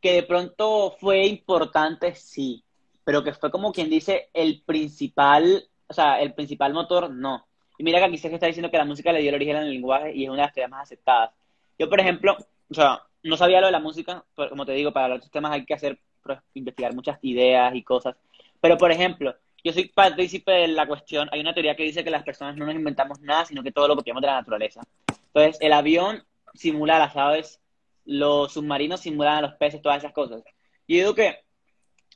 que 0.00 0.14
de 0.14 0.22
pronto 0.24 0.96
fue 0.98 1.26
importante, 1.26 2.16
sí, 2.16 2.64
pero 3.04 3.22
que 3.22 3.32
fue 3.32 3.52
como 3.52 3.72
quien 3.72 3.88
dice 3.88 4.30
el 4.34 4.62
principal, 4.66 5.68
o 5.86 5.94
sea, 5.94 6.20
el 6.20 6.34
principal 6.34 6.74
motor, 6.74 7.10
no. 7.10 7.46
Y 7.78 7.84
mira 7.84 8.00
que 8.00 8.06
aquí 8.06 8.18
se 8.18 8.32
está 8.34 8.46
diciendo 8.46 8.70
que 8.70 8.78
la 8.78 8.84
música 8.84 9.12
le 9.12 9.20
dio 9.20 9.28
el 9.28 9.36
origen 9.36 9.56
al 9.56 9.70
lenguaje 9.70 10.12
y 10.14 10.24
es 10.24 10.30
una 10.30 10.38
de 10.38 10.46
las 10.46 10.52
teorías 10.52 10.70
más 10.70 10.82
aceptadas. 10.82 11.30
Yo, 11.78 11.88
por 11.88 12.00
ejemplo, 12.00 12.36
o 12.70 12.74
sea, 12.74 13.02
no 13.24 13.36
sabía 13.36 13.60
lo 13.60 13.66
de 13.66 13.72
la 13.72 13.80
música, 13.80 14.24
pero 14.36 14.50
como 14.50 14.66
te 14.66 14.72
digo, 14.72 14.92
para 14.92 15.08
los 15.08 15.30
temas 15.30 15.52
hay 15.52 15.64
que 15.64 15.74
hacer, 15.74 15.98
pues, 16.22 16.38
investigar 16.54 16.94
muchas 16.94 17.18
ideas 17.22 17.74
y 17.74 17.82
cosas. 17.82 18.14
Pero, 18.60 18.78
por 18.78 18.92
ejemplo, 18.92 19.34
yo 19.64 19.72
soy 19.72 19.88
partícipe 19.88 20.52
de 20.52 20.68
la 20.68 20.86
cuestión, 20.86 21.28
hay 21.32 21.40
una 21.40 21.54
teoría 21.54 21.74
que 21.74 21.84
dice 21.84 22.04
que 22.04 22.10
las 22.10 22.22
personas 22.22 22.56
no 22.56 22.66
nos 22.66 22.74
inventamos 22.74 23.20
nada, 23.20 23.46
sino 23.46 23.62
que 23.62 23.72
todo 23.72 23.88
lo 23.88 23.96
copiamos 23.96 24.20
de 24.20 24.26
la 24.26 24.34
naturaleza. 24.34 24.82
Entonces, 25.08 25.56
el 25.60 25.72
avión 25.72 26.22
simula 26.52 26.96
a 26.96 27.00
las 27.00 27.16
aves, 27.16 27.60
los 28.04 28.52
submarinos 28.52 29.00
simulan 29.00 29.38
a 29.38 29.40
los 29.40 29.54
peces, 29.54 29.80
todas 29.80 29.98
esas 29.98 30.12
cosas. 30.12 30.42
Y 30.86 30.98
digo 30.98 31.14
que 31.14 31.38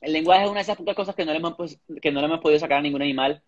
el 0.01 0.13
lenguaje 0.13 0.43
es 0.43 0.49
una 0.49 0.59
de 0.59 0.63
esas 0.63 0.77
pocas 0.77 0.95
cosas 0.95 1.15
que 1.15 1.25
no 1.25 1.31
le 1.31 1.39
hemos, 1.39 1.55
que 2.01 2.11
no 2.11 2.19
le 2.19 2.27
hemos 2.27 2.39
podido 2.39 2.59
sacar 2.59 2.77
a 2.77 2.81
ningún 2.81 3.01
animal. 3.01 3.41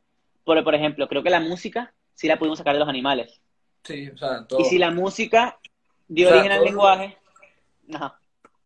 Por, 0.44 0.62
por 0.64 0.74
ejemplo, 0.74 1.08
creo 1.08 1.22
que 1.22 1.30
la 1.30 1.40
música 1.40 1.94
sí 2.16 2.28
la 2.28 2.40
pudimos 2.40 2.58
sacar 2.58 2.74
de 2.74 2.80
los 2.80 2.90
animales. 2.90 3.40
Sí, 3.84 4.10
o 4.10 4.18
sea, 4.18 4.46
todo. 4.48 4.60
Y 4.60 4.66
si 4.66 4.80
la 4.80 4.92
música 4.92 5.60
dio 6.08 6.30
origen 6.30 6.52
al 6.52 6.64
lenguaje, 6.64 7.18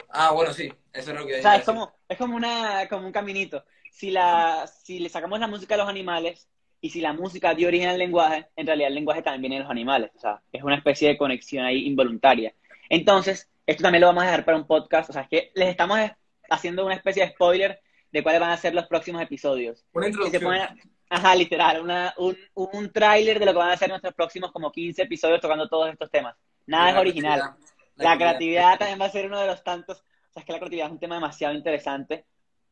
Ah, 0.10 0.32
bueno, 0.32 0.54
sí, 0.54 0.72
eso 0.94 1.12
es 1.12 1.20
lo 1.20 1.26
que... 1.26 1.40
O 1.40 1.42
sea, 1.42 1.56
es 1.56 1.66
como, 1.66 1.94
es 2.08 2.18
como, 2.18 2.36
una, 2.36 2.88
como 2.90 3.06
un 3.06 3.12
caminito. 3.12 3.64
Si, 3.92 4.12
la, 4.12 4.68
si 4.68 5.00
le 5.00 5.10
sacamos 5.10 5.40
la 5.40 5.48
música 5.48 5.76
a 5.76 5.78
los 5.78 5.90
animales 5.90 6.48
y 6.82 6.90
si 6.90 7.02
la 7.02 7.14
música 7.14 7.54
dio 7.54 7.68
origen 7.68 7.90
al 7.90 7.98
lenguaje, 7.98 8.48
en 8.56 8.68
realidad 8.68 8.90
el 8.90 8.96
lenguaje 8.96 9.22
también 9.22 9.42
viene 9.42 9.56
de 9.56 9.62
los 9.64 9.72
animales. 9.72 10.12
O 10.16 10.20
sea, 10.20 10.42
es 10.52 10.64
una 10.64 10.76
especie 10.76 11.10
de 11.10 11.18
conexión 11.18 11.66
ahí 11.66 11.86
involuntaria. 11.86 12.54
Entonces, 12.90 13.50
esto 13.66 13.84
también 13.84 14.02
lo 14.02 14.08
vamos 14.08 14.24
a 14.24 14.28
dejar 14.28 14.46
para 14.46 14.58
un 14.58 14.68
podcast, 14.68 15.10
o 15.10 15.14
sea, 15.14 15.24
es 15.24 15.30
que 15.30 15.52
les 15.56 15.70
estamos 15.70 16.00
haciendo 16.50 16.86
una 16.86 16.96
especie 16.96 17.26
de 17.26 17.32
spoiler 17.32 17.82
de 18.12 18.24
cuáles 18.24 18.40
van 18.40 18.52
a 18.52 18.58
ser 18.58 18.74
los 18.74 18.86
próximos 18.86 19.22
episodios. 19.22 19.84
Una 19.94 20.08
introducción. 20.08 20.56
ajá, 21.10 21.36
literal, 21.36 21.82
una, 21.82 22.14
un, 22.18 22.38
un 22.54 22.92
tráiler 22.92 23.40
de 23.40 23.46
lo 23.46 23.52
que 23.52 23.58
van 23.58 23.72
a 23.72 23.78
ser 23.78 23.90
nuestros 23.90 24.14
próximos 24.14 24.52
como 24.52 24.72
15 24.72 25.02
episodios 25.02 25.42
tocando 25.42 25.68
todos 25.68 25.92
estos 25.92 26.10
temas. 26.12 26.36
Nada 26.68 26.92
es 26.92 26.98
original. 26.98 27.56
La, 27.96 28.18
creatividad 28.18 28.78
también 28.78 29.00
va 29.00 29.06
a 29.06 29.10
ser 29.10 29.28
uno 29.28 29.40
de 29.40 29.48
los 29.48 29.64
tantos. 29.64 30.00
O 30.00 30.34
sea, 30.34 30.42
es 30.42 30.46
que 30.46 30.52
la 30.52 30.60
creatividad 30.60 30.88
es 30.88 30.94
un 30.94 31.00
tema 31.00 31.16
demasiado 31.16 31.54
interesante 31.54 32.26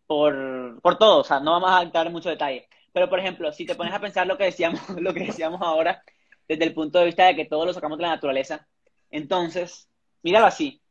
por, 0.05 0.81
por 0.81 0.97
todo. 0.97 1.19
O 1.21 1.23
sea, 1.23 1.39
no 1.39 1.51
vamos 1.51 1.71
a 1.71 1.81
entrar 1.81 2.07
en 2.07 2.13
mucho 2.13 2.29
detalle. 2.29 2.67
Pero, 2.91 3.09
por 3.09 3.19
ejemplo, 3.19 3.51
si 3.51 3.65
te 3.65 3.75
pones 3.75 3.93
a 3.93 3.99
pensar 3.99 4.27
lo 4.27 4.37
que 4.37 4.45
decíamos, 4.45 4.81
lo 4.97 5.13
que 5.13 5.25
decíamos 5.25 5.61
ahora, 5.61 6.03
desde 6.47 6.65
el 6.65 6.73
punto 6.73 6.99
de 6.99 7.05
vista 7.05 7.25
de 7.25 7.35
que 7.35 7.45
todo 7.45 7.65
lo 7.65 7.73
sacamos 7.73 7.97
de 7.97 8.03
la 8.03 8.09
naturaleza, 8.09 8.67
entonces, 9.09 9.89
míralo 10.21 10.45
así. 10.45 10.81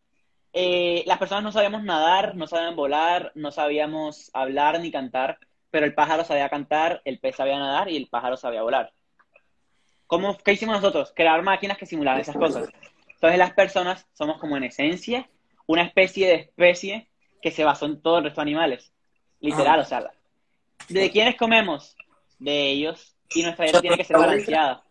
Eh, 0.52 1.02
las 1.06 1.18
personas 1.18 1.44
no 1.44 1.52
sabíamos 1.52 1.82
nadar, 1.82 2.36
no 2.36 2.46
sabían 2.46 2.76
volar, 2.76 3.32
no 3.34 3.50
sabíamos 3.50 4.30
hablar 4.34 4.80
ni 4.80 4.90
cantar, 4.90 5.38
pero 5.70 5.86
el 5.86 5.94
pájaro 5.94 6.24
sabía 6.24 6.50
cantar, 6.50 7.00
el 7.04 7.18
pez 7.18 7.36
sabía 7.36 7.58
nadar 7.58 7.88
y 7.88 7.96
el 7.96 8.08
pájaro 8.08 8.36
sabía 8.36 8.62
volar. 8.62 8.92
¿Cómo, 10.06 10.36
¿Qué 10.36 10.52
hicimos 10.52 10.76
nosotros? 10.76 11.12
Crear 11.16 11.42
máquinas 11.42 11.78
que 11.78 11.86
simularan 11.86 12.20
esas 12.20 12.36
cosas. 12.36 12.68
Entonces 13.22 13.38
las 13.38 13.52
personas 13.52 14.04
somos 14.14 14.40
como 14.40 14.56
en 14.56 14.64
esencia 14.64 15.30
una 15.66 15.84
especie 15.84 16.26
de 16.26 16.34
especie 16.34 17.08
que 17.40 17.52
se 17.52 17.62
basó 17.62 17.86
en 17.86 18.02
todo 18.02 18.18
el 18.18 18.24
resto 18.24 18.40
de 18.40 18.50
animales. 18.50 18.92
Literal, 19.38 19.78
o 19.78 19.84
sea, 19.84 20.10
¿de 20.88 21.08
quiénes 21.08 21.36
comemos? 21.36 21.96
De 22.40 22.70
ellos. 22.70 23.14
Y 23.32 23.44
nuestra 23.44 23.66
dieta 23.66 23.80
tiene 23.80 23.96
que 23.96 24.02
ser 24.02 24.18
balanceada. 24.18 24.82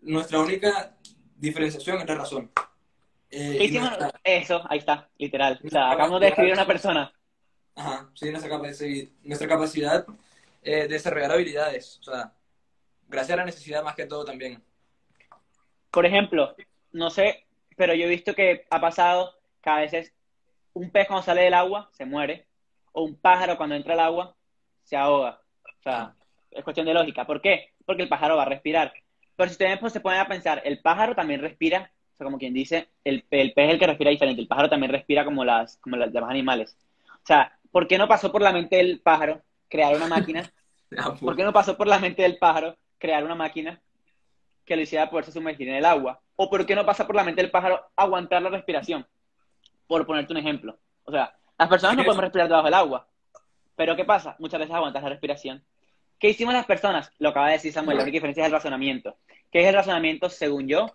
Nuestra 0.00 0.40
única 0.40 0.96
diferenciación 1.36 2.00
es 2.00 2.08
la 2.08 2.14
razón. 2.16 2.50
Eh, 3.30 3.54
¿Qué 3.56 3.64
hicimos? 3.66 3.92
Eso, 4.24 4.60
ahí 4.68 4.78
está, 4.78 5.08
literal. 5.16 5.60
O 5.64 5.68
sea, 5.68 5.92
acabamos 5.92 6.18
de 6.18 6.26
describir 6.26 6.54
a 6.54 6.56
una 6.56 6.66
persona. 6.66 7.12
Ajá, 7.76 8.10
sí, 8.14 8.30
nuestra 8.32 8.50
capacidad, 8.50 9.08
nuestra 9.22 9.46
capacidad 9.46 10.04
eh, 10.60 10.72
de 10.82 10.88
desarrollar 10.88 11.30
habilidades. 11.30 12.00
O 12.00 12.02
sea, 12.02 12.32
gracias 13.06 13.34
a 13.34 13.36
la 13.36 13.44
necesidad 13.44 13.84
más 13.84 13.94
que 13.94 14.06
todo 14.06 14.24
también. 14.24 14.60
Por 15.92 16.04
ejemplo, 16.04 16.56
no 16.90 17.10
sé, 17.10 17.43
pero 17.76 17.94
yo 17.94 18.06
he 18.06 18.08
visto 18.10 18.34
que 18.34 18.66
ha 18.70 18.80
pasado 18.80 19.34
que 19.62 19.70
a 19.70 19.76
veces 19.76 20.12
un 20.74 20.90
pez 20.90 21.06
cuando 21.06 21.24
sale 21.24 21.42
del 21.42 21.54
agua 21.54 21.88
se 21.92 22.04
muere, 22.04 22.46
o 22.92 23.02
un 23.02 23.16
pájaro 23.16 23.56
cuando 23.56 23.74
entra 23.74 23.94
al 23.94 24.00
agua 24.00 24.36
se 24.84 24.96
ahoga. 24.96 25.40
O 25.64 25.82
sea, 25.82 26.14
es 26.50 26.62
cuestión 26.62 26.86
de 26.86 26.94
lógica. 26.94 27.26
¿Por 27.26 27.40
qué? 27.40 27.72
Porque 27.84 28.02
el 28.02 28.08
pájaro 28.08 28.36
va 28.36 28.42
a 28.42 28.46
respirar. 28.46 28.92
Pero 29.36 29.48
si 29.48 29.54
ustedes 29.54 29.78
pues, 29.78 29.92
se 29.92 30.00
ponen 30.00 30.20
a 30.20 30.28
pensar, 30.28 30.62
el 30.64 30.80
pájaro 30.80 31.14
también 31.14 31.40
respira, 31.40 31.90
o 32.12 32.16
sea, 32.16 32.24
como 32.24 32.38
quien 32.38 32.54
dice, 32.54 32.88
el, 33.02 33.24
el 33.30 33.52
pez 33.52 33.66
es 33.66 33.72
el 33.74 33.78
que 33.78 33.86
respira 33.86 34.10
diferente, 34.10 34.40
el 34.40 34.48
pájaro 34.48 34.70
también 34.70 34.92
respira 34.92 35.24
como, 35.24 35.44
las, 35.44 35.76
como 35.78 35.96
los 35.96 36.12
demás 36.12 36.30
animales. 36.30 36.76
O 37.08 37.26
sea, 37.26 37.58
¿por 37.72 37.88
qué 37.88 37.98
no 37.98 38.06
pasó 38.06 38.30
por 38.30 38.42
la 38.42 38.52
mente 38.52 38.76
del 38.76 39.00
pájaro 39.00 39.42
crear 39.68 39.94
una 39.94 40.06
máquina? 40.06 40.50
Ah. 40.96 41.12
¿Por 41.18 41.34
qué 41.34 41.42
no 41.42 41.52
pasó 41.52 41.76
por 41.76 41.88
la 41.88 41.98
mente 41.98 42.22
del 42.22 42.38
pájaro 42.38 42.76
crear 42.98 43.24
una 43.24 43.34
máquina 43.34 43.80
que 44.64 44.76
lo 44.76 44.82
hiciera 44.82 45.10
poderse 45.10 45.32
sumergir 45.32 45.68
en 45.68 45.74
el 45.74 45.84
agua? 45.84 46.20
¿O 46.36 46.50
por 46.50 46.66
qué 46.66 46.74
no 46.74 46.84
pasa 46.84 47.06
por 47.06 47.16
la 47.16 47.24
mente 47.24 47.42
del 47.42 47.50
pájaro 47.50 47.80
aguantar 47.96 48.42
la 48.42 48.50
respiración? 48.50 49.06
Por 49.86 50.06
ponerte 50.06 50.32
un 50.32 50.38
ejemplo. 50.38 50.78
O 51.04 51.12
sea, 51.12 51.34
las 51.58 51.68
personas 51.68 51.96
no 51.96 52.04
podemos 52.04 52.24
respirar 52.24 52.48
debajo 52.48 52.64
del 52.64 52.74
agua. 52.74 53.06
Pero 53.76 53.96
¿qué 53.96 54.04
pasa? 54.04 54.36
Muchas 54.38 54.60
veces 54.60 54.74
aguantas 54.74 55.02
la 55.02 55.08
respiración. 55.10 55.62
¿Qué 56.18 56.30
hicimos 56.30 56.54
las 56.54 56.66
personas? 56.66 57.10
Lo 57.18 57.30
acaba 57.30 57.48
de 57.48 57.54
decir 57.54 57.72
Samuel, 57.72 57.98
la 57.98 58.02
única 58.02 58.16
diferencia 58.16 58.42
es 58.42 58.46
el 58.46 58.52
razonamiento. 58.52 59.16
¿Qué 59.50 59.60
es 59.60 59.66
el 59.66 59.74
razonamiento 59.74 60.28
según 60.30 60.66
yo? 60.68 60.86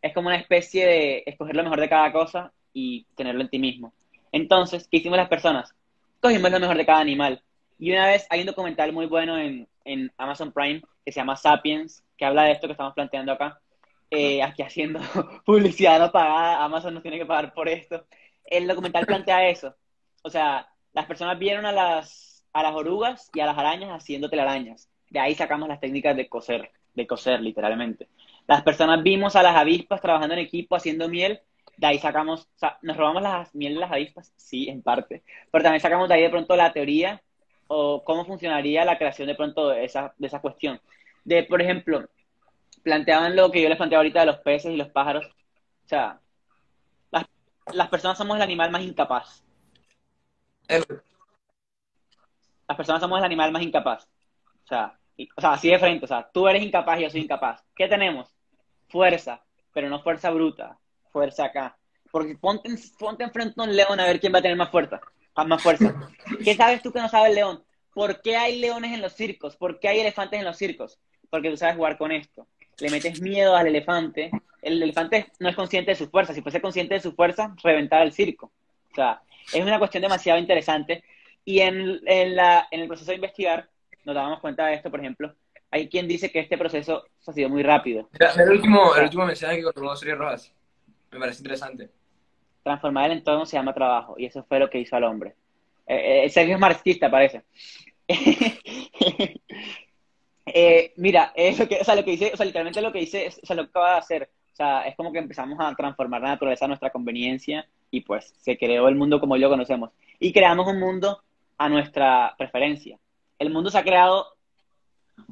Es 0.00 0.14
como 0.14 0.28
una 0.28 0.36
especie 0.36 0.86
de 0.86 1.22
escoger 1.26 1.56
lo 1.56 1.64
mejor 1.64 1.80
de 1.80 1.88
cada 1.88 2.12
cosa 2.12 2.52
y 2.72 3.04
tenerlo 3.16 3.40
en 3.42 3.48
ti 3.48 3.58
mismo. 3.58 3.92
Entonces, 4.30 4.86
¿qué 4.90 4.98
hicimos 4.98 5.18
las 5.18 5.28
personas? 5.28 5.74
Cogimos 6.20 6.50
lo 6.50 6.60
mejor 6.60 6.76
de 6.76 6.86
cada 6.86 7.00
animal. 7.00 7.42
Y 7.78 7.92
una 7.92 8.06
vez 8.06 8.26
hay 8.30 8.40
un 8.40 8.46
documental 8.46 8.92
muy 8.92 9.06
bueno 9.06 9.38
en, 9.38 9.68
en 9.84 10.12
Amazon 10.16 10.52
Prime 10.52 10.82
que 11.04 11.12
se 11.12 11.20
llama 11.20 11.36
Sapiens, 11.36 12.04
que 12.16 12.24
habla 12.24 12.44
de 12.44 12.52
esto 12.52 12.66
que 12.66 12.72
estamos 12.72 12.94
planteando 12.94 13.32
acá. 13.32 13.60
Eh, 14.10 14.42
aquí 14.42 14.62
haciendo 14.62 15.00
publicidad 15.44 15.98
no 15.98 16.10
pagada, 16.10 16.64
Amazon 16.64 16.94
nos 16.94 17.02
tiene 17.02 17.18
que 17.18 17.26
pagar 17.26 17.52
por 17.52 17.68
esto. 17.68 18.06
El 18.44 18.66
documental 18.66 19.06
plantea 19.06 19.48
eso. 19.48 19.74
O 20.22 20.30
sea, 20.30 20.68
las 20.92 21.06
personas 21.06 21.38
vieron 21.38 21.66
a 21.66 21.72
las, 21.72 22.46
a 22.52 22.62
las 22.62 22.74
orugas 22.74 23.30
y 23.34 23.40
a 23.40 23.46
las 23.46 23.58
arañas 23.58 23.90
haciendo 23.90 24.30
telarañas. 24.30 24.88
De 25.10 25.20
ahí 25.20 25.34
sacamos 25.34 25.68
las 25.68 25.80
técnicas 25.80 26.16
de 26.16 26.28
coser, 26.28 26.70
de 26.94 27.06
coser 27.06 27.40
literalmente. 27.40 28.08
Las 28.46 28.62
personas 28.62 29.02
vimos 29.02 29.36
a 29.36 29.42
las 29.42 29.56
avispas 29.56 30.00
trabajando 30.00 30.34
en 30.34 30.40
equipo 30.40 30.74
haciendo 30.76 31.08
miel. 31.08 31.40
De 31.76 31.86
ahí 31.86 31.98
sacamos, 31.98 32.48
o 32.56 32.58
sea, 32.58 32.78
¿nos 32.82 32.96
robamos 32.96 33.22
las 33.22 33.54
miel 33.54 33.74
de 33.74 33.80
las 33.80 33.92
avispas? 33.92 34.32
Sí, 34.36 34.68
en 34.68 34.82
parte. 34.82 35.22
Pero 35.50 35.62
también 35.62 35.80
sacamos 35.80 36.08
de 36.08 36.14
ahí 36.14 36.22
de 36.22 36.30
pronto 36.30 36.56
la 36.56 36.72
teoría 36.72 37.22
o 37.68 38.02
cómo 38.04 38.24
funcionaría 38.24 38.84
la 38.84 38.98
creación 38.98 39.28
de 39.28 39.34
pronto 39.34 39.68
de 39.68 39.84
esa, 39.84 40.14
de 40.16 40.26
esa 40.26 40.40
cuestión. 40.40 40.80
De, 41.24 41.44
por 41.44 41.60
ejemplo, 41.60 42.08
planteaban 42.82 43.36
lo 43.36 43.50
que 43.50 43.62
yo 43.62 43.68
les 43.68 43.76
planteaba 43.76 44.00
ahorita 44.00 44.20
de 44.20 44.26
los 44.26 44.38
peces 44.38 44.72
y 44.72 44.76
los 44.76 44.88
pájaros. 44.88 45.26
O 45.26 45.88
sea, 45.88 46.20
las, 47.10 47.24
las 47.72 47.88
personas 47.88 48.18
somos 48.18 48.36
el 48.36 48.42
animal 48.42 48.70
más 48.70 48.82
incapaz. 48.82 49.44
Las 52.68 52.76
personas 52.76 53.00
somos 53.00 53.18
el 53.18 53.24
animal 53.24 53.52
más 53.52 53.62
incapaz. 53.62 54.04
O 54.64 54.66
sea, 54.66 54.98
o 55.36 55.40
sea, 55.40 55.52
así 55.52 55.70
de 55.70 55.78
frente. 55.78 56.04
O 56.04 56.08
sea, 56.08 56.28
tú 56.32 56.46
eres 56.48 56.62
incapaz 56.62 56.98
y 56.98 57.02
yo 57.02 57.10
soy 57.10 57.22
incapaz. 57.22 57.64
¿Qué 57.74 57.88
tenemos? 57.88 58.34
Fuerza, 58.88 59.42
pero 59.72 59.88
no 59.88 60.02
fuerza 60.02 60.30
bruta. 60.30 60.78
Fuerza 61.10 61.46
acá. 61.46 61.76
Porque 62.10 62.36
ponte, 62.36 62.70
ponte 62.98 63.24
enfrente 63.24 63.60
a 63.60 63.64
un 63.64 63.74
león 63.74 64.00
a 64.00 64.06
ver 64.06 64.20
quién 64.20 64.32
va 64.32 64.38
a 64.38 64.42
tener 64.42 64.56
más 64.56 64.70
fuerza. 64.70 65.00
Más 65.46 65.62
fuerza. 65.62 65.94
¿Qué 66.44 66.54
sabes 66.54 66.82
tú 66.82 66.92
que 66.92 67.00
no 67.00 67.08
sabe 67.08 67.28
el 67.28 67.36
león? 67.36 67.64
¿Por 67.94 68.20
qué 68.22 68.36
hay 68.36 68.60
leones 68.60 68.92
en 68.92 69.00
los 69.00 69.12
circos? 69.12 69.56
¿Por 69.56 69.78
qué 69.78 69.88
hay 69.88 70.00
elefantes 70.00 70.38
en 70.38 70.44
los 70.44 70.56
circos? 70.56 70.98
Porque 71.30 71.50
tú 71.50 71.56
sabes 71.56 71.76
jugar 71.76 71.96
con 71.96 72.12
esto. 72.12 72.46
Le 72.80 72.90
metes 72.90 73.20
miedo 73.20 73.56
al 73.56 73.66
elefante. 73.66 74.30
El 74.62 74.82
elefante 74.82 75.32
no 75.38 75.48
es 75.48 75.56
consciente 75.56 75.92
de 75.92 75.96
su 75.96 76.08
fuerza. 76.10 76.34
Si 76.34 76.42
fuese 76.42 76.60
consciente 76.60 76.94
de 76.94 77.00
su 77.00 77.12
fuerza, 77.12 77.54
reventaba 77.62 78.02
el 78.02 78.12
circo. 78.12 78.52
O 78.92 78.94
sea, 78.94 79.22
es 79.52 79.62
una 79.62 79.78
cuestión 79.78 80.02
demasiado 80.02 80.38
interesante. 80.38 81.04
Y 81.44 81.60
en, 81.60 82.00
en, 82.06 82.36
la, 82.36 82.68
en 82.70 82.80
el 82.80 82.88
proceso 82.88 83.10
de 83.10 83.16
investigar, 83.16 83.68
nos 84.04 84.14
dábamos 84.14 84.40
cuenta 84.40 84.66
de 84.66 84.74
esto, 84.74 84.90
por 84.90 85.00
ejemplo. 85.00 85.34
Hay 85.70 85.88
quien 85.88 86.08
dice 86.08 86.30
que 86.30 86.40
este 86.40 86.56
proceso 86.56 87.04
ha 87.26 87.32
sido 87.32 87.48
muy 87.48 87.62
rápido. 87.62 88.08
el, 88.18 88.50
último, 88.50 88.94
el 88.94 89.04
último 89.04 89.26
mensaje 89.26 89.56
que 89.56 89.64
controló 89.64 89.96
Sergio 89.96 90.16
Rojas. 90.16 90.52
Me 91.10 91.18
parece 91.18 91.38
interesante 91.40 91.90
transformar 92.68 93.10
el 93.10 93.18
entorno 93.18 93.46
se 93.46 93.56
llama 93.56 93.72
trabajo, 93.72 94.14
y 94.18 94.26
eso 94.26 94.44
fue 94.44 94.58
lo 94.58 94.68
que 94.68 94.78
hizo 94.78 94.94
al 94.94 95.04
hombre. 95.04 95.34
Eh, 95.86 96.24
eh 96.24 96.28
Sergio 96.28 96.54
es 96.54 96.60
marxista, 96.60 97.10
parece. 97.10 97.42
eh, 100.54 100.92
mira, 100.96 101.32
es 101.34 101.58
lo 101.58 101.68
que, 101.68 101.80
o 101.80 101.84
sea, 101.84 101.94
lo 101.94 102.04
que 102.04 102.12
dice, 102.12 102.30
o 102.32 102.36
sea, 102.36 102.46
literalmente 102.46 102.82
lo 102.82 102.92
que 102.92 103.00
dice, 103.00 103.28
o 103.42 103.46
sea, 103.46 103.56
lo 103.56 103.64
que 103.64 103.70
acaba 103.70 103.92
de 103.92 103.98
hacer, 103.98 104.30
o 104.52 104.56
sea, 104.56 104.82
es 104.82 104.96
como 104.96 105.12
que 105.12 105.18
empezamos 105.18 105.58
a 105.60 105.74
transformar 105.74 106.20
la 106.22 106.28
naturaleza 106.28 106.64
a 106.64 106.68
nuestra 106.68 106.90
conveniencia 106.90 107.66
y 107.90 108.00
pues 108.00 108.34
se 108.38 108.58
creó 108.58 108.88
el 108.88 108.94
mundo 108.94 109.20
como 109.20 109.36
lo 109.36 109.48
conocemos. 109.48 109.90
Y 110.18 110.32
creamos 110.32 110.66
un 110.66 110.80
mundo 110.80 111.22
a 111.56 111.68
nuestra 111.68 112.34
preferencia. 112.36 112.98
El 113.38 113.50
mundo 113.50 113.70
se 113.70 113.78
ha 113.78 113.84
creado, 113.84 114.26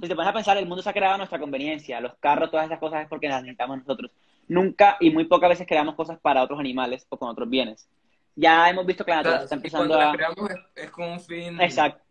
si 0.01 0.09
te 0.09 0.15
pones 0.15 0.31
a 0.31 0.33
pensar, 0.33 0.57
el 0.57 0.67
mundo 0.67 0.83
se 0.83 0.91
ha 0.91 0.93
creado 0.93 1.15
a 1.15 1.19
nuestra 1.19 1.39
conveniencia. 1.39 2.01
Los 2.01 2.15
carros, 2.17 2.51
todas 2.51 2.67
esas 2.67 2.79
cosas 2.79 3.03
es 3.03 3.09
porque 3.09 3.29
las 3.29 3.43
necesitamos 3.43 3.79
nosotros 3.79 4.11
nunca 4.49 4.97
y 5.01 5.11
muy 5.11 5.25
pocas 5.25 5.51
veces 5.51 5.67
creamos 5.67 5.95
cosas 5.95 6.19
para 6.21 6.43
otros 6.43 6.61
animales 6.61 7.07
o 7.09 7.19
con 7.19 7.29
otros 7.29 7.49
bienes. 7.49 7.89
Ya 8.35 8.69
hemos 8.69 8.87
visto 8.87 9.05
que 9.05 9.11
la 9.11 9.17
naturaleza 9.19 9.45
está 9.45 9.55
empezando 9.57 10.01
a... 10.01 10.13
creamos 10.13 10.51
es, 10.75 10.91
con 10.91 11.09
un 11.11 11.21
fin... 11.21 11.61
Exacto. 11.61 12.03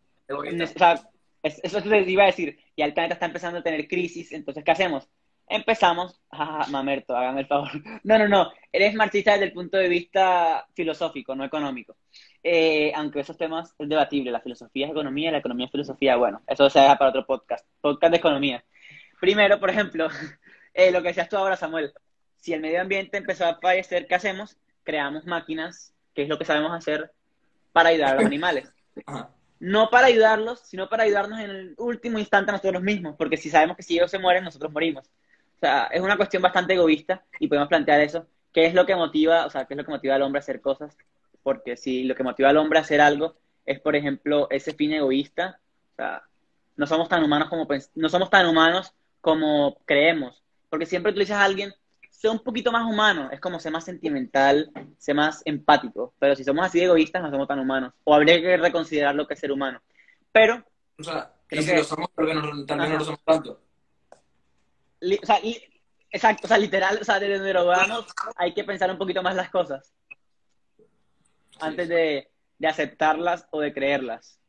Eso 1.46 1.82
te 1.82 2.12
iba 2.12 2.24
a 2.24 2.28
decir. 2.28 2.58
Ya 2.76 2.86
el 2.86 2.94
planeta 2.94 3.14
está 3.14 3.28
empezando 3.28 3.60
a 3.60 3.64
tener 3.64 3.88
crisis, 3.88 4.32
entonces, 4.32 4.64
¿qué 4.64 4.72
hacemos? 4.72 5.08
Empezamos, 5.48 6.20
jaja, 6.32 6.68
mamerto, 6.72 7.16
hágame 7.16 7.42
el 7.42 7.48
favor. 7.48 7.70
No, 8.04 8.18
no, 8.18 8.28
no, 8.28 8.52
eres 8.72 8.96
marxista 8.96 9.34
desde 9.34 9.46
el 9.46 9.54
punto 9.54 9.78
de 9.78 9.88
vista 9.88 10.66
filosófico, 10.74 11.36
no 11.36 11.46
económico. 11.46 11.98
Eh, 12.42 12.92
aunque 12.96 13.20
esos 13.20 13.38
temas 13.38 13.76
es 13.78 13.88
debatible, 13.88 14.32
la 14.32 14.42
filosofía 14.42 14.88
es 14.88 14.92
economía, 14.92 15.32
la 15.32 15.38
economía 15.38 15.68
es 15.68 15.72
filosofía, 15.72 16.16
bueno, 16.16 16.42
eso 16.48 16.70
se 16.70 16.80
deja 16.80 16.98
para 16.98 17.10
otro 17.12 17.26
podcast, 17.26 17.66
podcast 17.80 18.12
de 18.12 18.18
economía. 18.18 18.64
Primero, 19.20 19.60
por 19.60 19.70
ejemplo, 19.70 20.08
eh, 20.74 20.92
lo 20.92 21.02
que 21.02 21.10
decías 21.10 21.30
tú 21.30 21.38
ahora, 21.38 21.56
Samuel, 21.56 21.94
si 22.38 22.54
el 22.54 22.62
medio 22.62 22.82
ambiente 22.82 23.18
empezó 23.18 23.46
a 23.46 23.60
fallecer, 23.60 24.08
¿qué 24.08 24.16
hacemos? 24.16 24.58
Creamos 24.84 25.26
máquinas, 25.26 25.94
que 26.16 26.24
es 26.24 26.30
lo 26.30 26.40
que 26.40 26.46
sabemos 26.46 26.72
hacer 26.72 27.12
para 27.72 27.90
ayudar 27.90 28.14
a 28.14 28.16
los 28.16 28.26
animales. 28.34 28.72
No 29.66 29.90
para 29.90 30.06
ayudarlos, 30.06 30.60
sino 30.60 30.88
para 30.88 31.06
ayudarnos 31.06 31.40
en 31.40 31.50
el 31.50 31.76
último 31.80 32.20
instante 32.20 32.52
a 32.52 32.54
nosotros 32.54 32.84
mismos, 32.84 33.16
porque 33.18 33.36
si 33.36 33.50
sabemos 33.50 33.76
que 33.76 33.82
si 33.82 33.96
ellos 33.96 34.12
se 34.12 34.20
mueren, 34.20 34.44
nosotros 34.44 34.72
morimos. 34.72 35.08
O 35.56 35.60
sea, 35.60 35.86
es 35.88 36.02
una 36.02 36.18
cuestión 36.18 36.44
bastante 36.44 36.76
egoísta 36.76 37.26
y 37.40 37.48
podemos 37.48 37.68
plantear 37.68 38.00
eso. 38.02 38.28
¿Qué 38.54 38.68
es 38.68 38.76
lo 38.76 38.86
que 38.86 38.96
motiva, 38.96 39.44
o 39.48 39.50
sea, 39.50 39.66
qué 39.66 39.74
es 39.74 39.78
lo 39.80 39.84
que 39.84 39.90
motiva 39.90 40.14
al 40.14 40.22
hombre 40.22 40.38
a 40.38 40.44
hacer 40.44 40.62
cosas? 40.62 40.96
Porque 41.42 41.78
si 41.78 42.04
lo 42.04 42.14
que 42.14 42.22
motiva 42.22 42.50
al 42.50 42.58
hombre 42.58 42.78
a 42.78 42.84
hacer 42.84 43.02
algo 43.02 43.38
es, 43.66 43.80
por 43.80 43.96
ejemplo, 43.96 44.48
ese 44.52 44.76
fin 44.76 44.94
egoísta, 44.94 45.60
o 45.94 45.96
sea, 45.96 46.22
no 46.76 46.86
somos 46.86 47.10
tan 47.10 47.24
humanos 47.24 47.50
como 47.50 47.68
no 47.96 48.10
somos 48.10 48.30
tan 48.30 48.46
humanos 48.46 48.94
como 49.20 49.80
creemos, 49.86 50.44
porque 50.70 50.86
siempre 50.86 51.12
utilizas 51.12 51.38
a 51.38 51.44
alguien 51.44 51.74
sea 52.18 52.32
un 52.32 52.40
poquito 52.40 52.72
más 52.72 52.86
humano, 52.86 53.30
es 53.32 53.40
como 53.40 53.60
ser 53.60 53.72
más 53.72 53.84
sentimental, 53.86 54.72
ser 54.98 55.16
más 55.16 55.42
empático. 55.46 56.14
Pero 56.20 56.36
si 56.36 56.44
somos 56.44 56.66
así 56.66 56.80
de 56.80 56.86
egoístas, 56.86 57.22
no 57.22 57.30
somos 57.30 57.48
tan 57.48 57.60
humanos. 57.60 57.94
O 58.04 58.14
habría 58.16 58.40
que 58.42 58.58
reconsiderar 58.58 59.14
lo 59.16 59.28
que 59.28 59.34
es 59.36 59.40
ser 59.40 59.52
humano. 59.52 59.82
Pero. 60.32 60.64
O 60.98 61.04
sea, 61.04 61.32
Creo 61.48 61.62
y 61.62 61.66
si 61.66 61.72
que- 61.72 61.78
lo 61.78 61.84
somos, 61.84 62.10
porque 62.16 62.34
no, 62.34 62.66
también 62.66 62.94
no 62.94 63.00
lo 63.00 63.06
somos 63.06 63.24
tanto. 63.24 63.62
li- 65.02 65.20
o 65.22 65.26
sea, 65.26 65.40
li- 65.40 65.62
exacto, 66.10 66.46
o 66.46 66.48
sea, 66.48 66.58
literal, 66.58 66.98
o 67.00 67.04
sea, 67.04 67.20
desde 67.20 67.38
donde 67.38 67.54
lo 67.54 67.72
hay 68.38 68.54
que 68.54 68.64
pensar 68.64 68.90
un 68.90 68.98
poquito 68.98 69.22
más 69.22 69.36
las 69.36 69.50
cosas 69.50 69.94
antes 71.60 71.88
de, 71.88 72.32
de 72.58 72.68
aceptarlas 72.68 73.48
o 73.52 73.60
de 73.62 73.74
creerlas. 73.74 74.40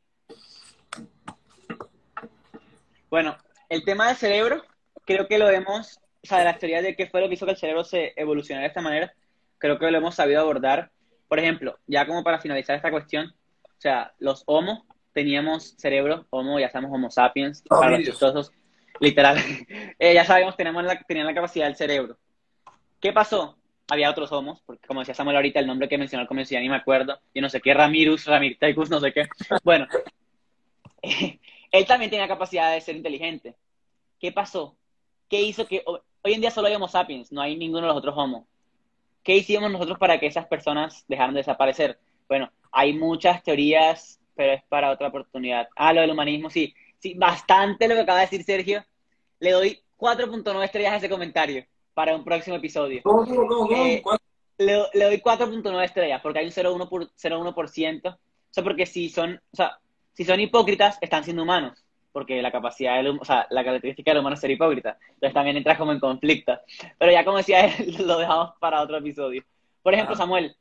Bueno, 3.11 3.37
el 3.69 3.85
tema 3.85 4.09
del 4.09 4.17
cerebro, 4.17 4.63
creo 5.05 5.27
que 5.29 5.39
lo 5.39 5.49
hemos, 5.51 6.01
o 6.27 6.29
sea, 6.29 6.39
de 6.39 6.45
las 6.45 6.59
teorías 6.59 6.83
de 6.83 6.97
qué 6.97 7.07
fue 7.07 7.21
lo 7.21 7.29
que 7.29 7.35
hizo 7.35 7.47
que 7.47 7.53
el 7.53 7.59
cerebro 7.59 7.85
se 7.85 8.13
evolucionara 8.17 8.63
de 8.63 8.69
esta 8.69 8.81
manera, 8.81 9.15
creo 9.59 9.79
que 9.79 9.91
lo 9.91 9.99
hemos 9.99 10.15
sabido 10.17 10.41
abordar. 10.41 10.91
Por 11.29 11.39
ejemplo, 11.39 11.79
ya 11.87 12.07
como 12.07 12.25
para 12.25 12.41
finalizar 12.41 12.75
esta 12.75 12.91
cuestión, 12.91 13.33
o 13.63 13.81
sea, 13.81 14.13
los 14.19 14.43
homo 14.47 14.87
teníamos 15.13 15.75
cerebro, 15.79 16.27
homo, 16.31 16.59
ya 16.59 16.69
sabemos 16.69 16.95
homo 16.95 17.11
sapiens, 17.11 17.63
Oh, 17.71 17.81
para 17.81 17.93
los 17.93 18.05
chistosos, 18.05 18.53
literal, 19.01 19.39
Eh, 19.99 20.15
ya 20.15 20.25
sabemos, 20.25 20.57
tenemos 20.57 20.85
la, 20.85 21.01
tenían 21.03 21.27
la 21.27 21.35
capacidad 21.35 21.67
del 21.67 21.77
cerebro. 21.77 22.19
¿Qué 23.01 23.13
pasó? 23.13 23.57
Había 23.89 24.11
otros 24.11 24.33
homos, 24.33 24.63
porque 24.67 24.87
como 24.87 25.01
decía 25.01 25.15
Samuel 25.15 25.37
ahorita, 25.37 25.61
el 25.61 25.67
nombre 25.69 25.89
que 25.89 25.97
mencionó 25.97 26.23
al 26.23 26.29
comienzo 26.29 26.55
ya 26.55 26.61
ni 26.61 26.69
me 26.69 26.77
acuerdo, 26.77 27.21
yo 27.33 27.41
no 27.41 27.49
sé 27.49 27.61
qué, 27.61 27.73
Ramirus, 27.73 28.27
Ramirtecus, 28.27 28.91
no 28.91 28.99
sé 28.99 29.13
qué. 29.13 29.29
Bueno, 29.63 29.87
él 31.03 31.87
también 31.87 32.11
tenía 32.11 32.27
capacidad 32.27 32.73
de 32.73 32.81
ser 32.81 32.97
inteligente. 32.97 33.55
¿Qué 34.19 34.33
pasó? 34.33 34.77
¿Qué 35.29 35.43
hizo 35.43 35.67
que 35.67 35.85
hoy 36.27 36.35
en 36.35 36.41
día 36.41 36.51
solo 36.51 36.67
hay 36.67 36.75
Homo 36.75 36.89
sapiens, 36.89 37.31
no 37.31 37.41
hay 37.41 37.57
ninguno 37.57 37.83
de 37.83 37.89
los 37.89 37.97
otros 37.97 38.15
Homo? 38.17 38.49
¿Qué 39.23 39.37
hicimos 39.37 39.71
nosotros 39.71 39.97
para 39.97 40.19
que 40.19 40.27
esas 40.27 40.47
personas 40.47 41.05
dejaran 41.07 41.35
de 41.35 41.39
desaparecer? 41.39 41.99
Bueno, 42.29 42.51
hay 42.73 42.93
muchas 42.93 43.43
teorías, 43.45 44.21
pero 44.35 44.55
es 44.55 44.63
para 44.65 44.91
otra 44.91 45.09
oportunidad. 45.09 45.69
Ah, 45.77 45.93
lo 45.93 46.01
del 46.01 46.11
humanismo, 46.11 46.51
sí. 46.51 46.75
Sí, 46.99 47.15
bastante 47.15 47.87
lo 47.87 47.95
que 47.95 48.01
acaba 48.01 48.19
de 48.19 48.27
decir 48.27 48.43
Sergio. 48.43 48.85
Le 49.39 49.53
doy 49.53 49.81
4.9 49.97 50.65
estrellas 50.65 50.95
a 50.95 50.97
ese 50.97 51.09
comentario 51.09 51.65
para 51.95 52.17
un 52.17 52.25
próximo 52.25 52.57
episodio. 52.57 53.03
¿Cómo, 53.05 53.25
cómo, 53.25 53.47
cómo? 53.47 53.69
cómo? 53.69 53.87
Eh. 53.87 54.03
Le, 54.59 54.83
le 54.95 55.05
doy 55.05 55.21
4.9 55.21 55.85
estrellas 55.85 56.21
porque 56.23 56.41
hay 56.41 56.47
un 56.47 56.53
0.1%. 56.53 56.89
Por, 56.89 57.09
0.1%. 57.11 58.15
O 58.15 58.19
sea, 58.51 58.65
porque 58.65 58.87
si 58.87 59.11
son, 59.11 59.41
o 59.53 59.57
sea, 59.57 59.79
si 60.13 60.25
son 60.25 60.41
hipócritas, 60.41 60.99
están 61.01 61.23
siendo 61.23 61.45
humanos. 61.45 61.86
Porque 62.17 62.41
la 62.41 62.51
capacidad 62.51 62.97
del 62.97 63.19
o 63.21 63.25
sea, 63.27 63.47
la 63.51 63.63
característica 63.63 64.11
del 64.11 64.21
humano 64.21 64.33
es 64.33 64.41
ser 64.41 64.51
hipócrita. 64.51 64.97
Entonces 65.07 65.35
también 65.35 65.59
entras 65.59 65.77
como 65.77 65.93
en 65.93 66.01
conflicto. 66.01 66.59
Pero 66.97 67.13
ya 67.13 67.23
como 67.27 67.37
decía 67.37 67.67
él, 67.67 67.95
lo 68.07 68.17
dejamos 68.17 68.55
para 68.59 68.81
otro 68.81 68.97
episodio. 68.97 69.45
Por 69.83 69.93
ejemplo, 69.93 70.15
Ah. 70.15 70.17
Samuel, 70.17 70.57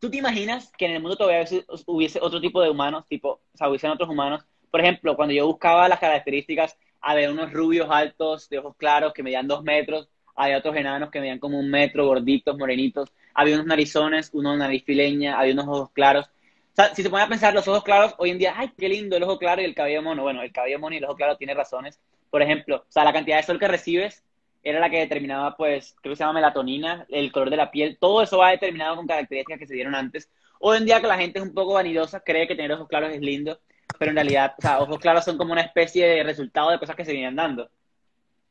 ¿tú 0.00 0.10
te 0.10 0.16
imaginas 0.16 0.72
que 0.78 0.86
en 0.86 0.92
el 0.92 1.02
mundo 1.02 1.18
todavía 1.18 1.44
hubiese 1.84 2.18
otro 2.18 2.40
tipo 2.40 2.62
de 2.62 2.70
humanos? 2.70 3.04
Tipo, 3.06 3.42
o 3.52 3.56
sea, 3.58 3.68
hubiesen 3.68 3.90
otros 3.90 4.08
humanos. 4.08 4.42
Por 4.70 4.80
ejemplo, 4.80 5.14
cuando 5.16 5.34
yo 5.34 5.46
buscaba 5.46 5.86
las 5.86 6.00
características, 6.00 6.78
había 7.02 7.30
unos 7.30 7.52
rubios 7.52 7.88
altos, 7.90 8.48
de 8.48 8.60
ojos 8.60 8.74
claros, 8.78 9.12
que 9.12 9.22
medían 9.22 9.46
dos 9.46 9.62
metros. 9.64 10.08
Había 10.34 10.56
otros 10.56 10.74
enanos 10.76 11.10
que 11.10 11.20
medían 11.20 11.40
como 11.40 11.58
un 11.58 11.70
metro, 11.70 12.06
gorditos, 12.06 12.56
morenitos. 12.56 13.12
Había 13.34 13.56
unos 13.56 13.66
narizones, 13.66 14.30
uno 14.32 14.56
nariz 14.56 14.82
fileña, 14.82 15.38
había 15.38 15.52
unos 15.52 15.68
ojos 15.68 15.90
claros. 15.90 16.30
O 16.74 16.76
sea, 16.76 16.92
si 16.92 17.04
se 17.04 17.10
pone 17.10 17.22
a 17.22 17.28
pensar 17.28 17.54
los 17.54 17.68
ojos 17.68 17.84
claros, 17.84 18.16
hoy 18.18 18.30
en 18.30 18.38
día, 18.38 18.52
ay, 18.56 18.72
qué 18.76 18.88
lindo 18.88 19.16
el 19.16 19.22
ojo 19.22 19.38
claro 19.38 19.62
y 19.62 19.64
el 19.64 19.76
cabello 19.76 20.02
mono. 20.02 20.24
Bueno, 20.24 20.42
el 20.42 20.50
cabello 20.50 20.80
mono 20.80 20.96
y 20.96 20.98
el 20.98 21.04
ojo 21.04 21.14
claro 21.14 21.36
tiene 21.36 21.54
razones. 21.54 22.00
Por 22.30 22.42
ejemplo, 22.42 22.78
o 22.78 22.92
sea, 22.92 23.04
la 23.04 23.12
cantidad 23.12 23.36
de 23.36 23.44
sol 23.44 23.60
que 23.60 23.68
recibes 23.68 24.24
era 24.64 24.80
la 24.80 24.90
que 24.90 24.98
determinaba, 24.98 25.56
pues, 25.56 25.94
creo 26.02 26.14
que 26.14 26.16
se 26.16 26.24
llama 26.24 26.40
melatonina, 26.40 27.06
el 27.10 27.30
color 27.30 27.50
de 27.50 27.58
la 27.58 27.70
piel. 27.70 27.96
Todo 28.00 28.22
eso 28.22 28.38
va 28.38 28.50
determinado 28.50 28.96
con 28.96 29.06
características 29.06 29.60
que 29.60 29.66
se 29.68 29.74
dieron 29.74 29.94
antes. 29.94 30.28
Hoy 30.58 30.78
en 30.78 30.84
día 30.84 31.00
que 31.00 31.06
la 31.06 31.16
gente 31.16 31.38
es 31.38 31.44
un 31.44 31.54
poco 31.54 31.74
vanidosa, 31.74 32.18
cree 32.18 32.48
que 32.48 32.56
tener 32.56 32.72
ojos 32.72 32.88
claros 32.88 33.12
es 33.12 33.20
lindo, 33.20 33.60
pero 33.96 34.10
en 34.10 34.16
realidad, 34.16 34.54
o 34.58 34.62
sea, 34.62 34.80
ojos 34.80 34.98
claros 34.98 35.24
son 35.24 35.38
como 35.38 35.52
una 35.52 35.60
especie 35.60 36.04
de 36.08 36.22
resultado 36.24 36.70
de 36.70 36.80
cosas 36.80 36.96
que 36.96 37.04
se 37.04 37.12
vienen 37.12 37.36
dando. 37.36 37.70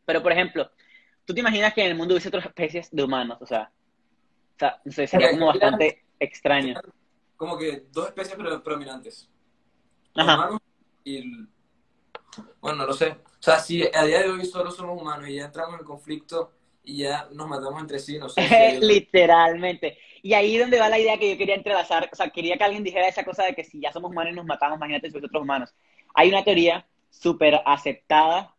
Pero, 0.06 0.24
por 0.24 0.32
ejemplo, 0.32 0.72
¿tú 1.26 1.34
te 1.34 1.42
imaginas 1.42 1.74
que 1.74 1.82
en 1.82 1.92
el 1.92 1.98
mundo 1.98 2.14
hubiese 2.14 2.30
otras 2.30 2.46
especies 2.46 2.90
de 2.90 3.04
humanos? 3.04 3.40
O 3.42 3.46
sea, 3.46 3.70
o 4.56 4.60
sea 4.60 4.80
no 4.86 4.92
sé, 4.94 5.08
sería 5.08 5.32
como 5.32 5.48
bastante 5.48 6.04
extraño. 6.22 6.80
Como 7.44 7.58
que 7.58 7.86
dos 7.92 8.08
especies 8.08 8.36
pre- 8.38 8.60
predominantes. 8.60 9.30
Ajá. 10.16 10.36
Humanos 10.36 10.62
y... 11.04 11.18
el- 11.18 11.48
Bueno, 12.62 12.78
no 12.80 12.86
lo 12.88 12.94
sé. 12.94 13.10
O 13.10 13.42
sea, 13.44 13.60
si 13.60 13.84
a 13.94 14.04
día 14.06 14.20
de 14.22 14.30
hoy 14.30 14.46
solo 14.46 14.72
somos 14.72 15.00
humanos 15.02 15.28
y 15.28 15.36
ya 15.36 15.46
entramos 15.46 15.78
en 15.80 15.86
conflicto 15.86 16.54
y 16.86 17.00
ya 17.00 17.28
nos 17.34 17.48
matamos 17.48 17.82
entre 17.82 18.00
sí, 18.00 18.18
no 18.18 18.30
sé. 18.30 18.42
si 18.48 18.54
hay 18.54 18.80
Literalmente. 18.80 19.98
Y 20.22 20.34
ahí 20.34 20.56
es 20.56 20.62
donde 20.62 20.80
va 20.80 20.88
la 20.88 21.00
idea 21.00 21.18
que 21.18 21.32
yo 21.32 21.38
quería 21.38 21.56
entrelazar. 21.56 22.10
O 22.12 22.16
sea, 22.16 22.30
quería 22.30 22.58
que 22.58 22.64
alguien 22.64 22.84
dijera 22.84 23.08
esa 23.10 23.26
cosa 23.26 23.44
de 23.44 23.54
que 23.54 23.66
si 23.66 23.82
ya 23.82 23.92
somos 23.92 24.12
humanos 24.12 24.32
y 24.32 24.36
nos 24.38 24.46
matamos, 24.46 24.78
imagínate 24.78 25.12
si 25.12 25.18
otros 25.18 25.42
humanos. 25.42 25.74
Hay 26.14 26.30
una 26.30 26.46
teoría 26.46 26.88
súper 27.10 27.60
aceptada. 27.66 28.56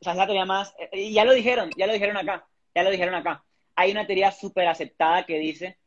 O 0.00 0.04
sea, 0.04 0.12
es 0.14 0.18
la 0.18 0.26
teoría 0.26 0.44
más. 0.44 0.74
Y 0.92 1.12
ya 1.12 1.24
lo 1.24 1.32
dijeron, 1.32 1.70
ya 1.76 1.86
lo 1.86 1.92
dijeron 1.92 2.16
acá. 2.16 2.44
Ya 2.74 2.82
lo 2.82 2.90
dijeron 2.90 3.14
acá. 3.14 3.44
Hay 3.76 3.92
una 3.92 4.04
teoría 4.06 4.32
súper 4.32 4.66
aceptada 4.66 5.24
que 5.24 5.38
dice 5.38 5.78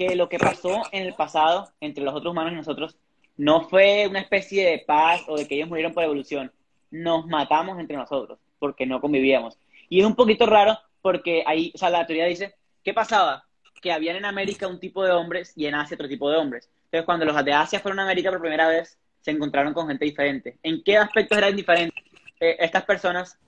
que 0.00 0.16
lo 0.16 0.30
que 0.30 0.38
pasó 0.38 0.80
en 0.92 1.02
el 1.02 1.12
pasado 1.12 1.68
entre 1.78 2.02
los 2.02 2.14
otros 2.14 2.32
humanos 2.32 2.54
y 2.54 2.56
nosotros 2.56 2.96
no 3.36 3.68
fue 3.68 4.06
una 4.08 4.20
especie 4.20 4.64
de 4.64 4.78
paz 4.78 5.20
o 5.28 5.36
de 5.36 5.46
que 5.46 5.56
ellos 5.56 5.68
murieron 5.68 5.92
por 5.92 6.02
evolución. 6.02 6.50
Nos 6.90 7.26
matamos 7.26 7.78
entre 7.78 7.98
nosotros 7.98 8.38
porque 8.58 8.86
no 8.86 9.02
convivíamos. 9.02 9.58
Y 9.90 10.00
es 10.00 10.06
un 10.06 10.14
poquito 10.14 10.46
raro 10.46 10.78
porque 11.02 11.44
ahí, 11.46 11.70
o 11.74 11.76
sea, 11.76 11.90
la 11.90 12.06
teoría 12.06 12.24
dice, 12.24 12.54
¿qué 12.82 12.94
pasaba? 12.94 13.44
Que 13.82 13.92
habían 13.92 14.16
en 14.16 14.24
América 14.24 14.66
un 14.68 14.80
tipo 14.80 15.04
de 15.04 15.12
hombres 15.12 15.52
y 15.54 15.66
en 15.66 15.74
Asia 15.74 15.96
otro 15.96 16.08
tipo 16.08 16.30
de 16.30 16.38
hombres. 16.38 16.70
Entonces, 16.84 17.04
cuando 17.04 17.26
los 17.26 17.44
de 17.44 17.52
Asia 17.52 17.80
fueron 17.80 18.00
a 18.00 18.04
América 18.04 18.30
por 18.30 18.40
primera 18.40 18.68
vez, 18.68 18.98
se 19.20 19.32
encontraron 19.32 19.74
con 19.74 19.86
gente 19.86 20.06
diferente. 20.06 20.56
¿En 20.62 20.82
qué 20.82 20.96
aspectos 20.96 21.36
eran 21.36 21.54
diferentes? 21.54 22.02
Eh, 22.40 22.56
estas 22.58 22.86
personas 22.86 23.38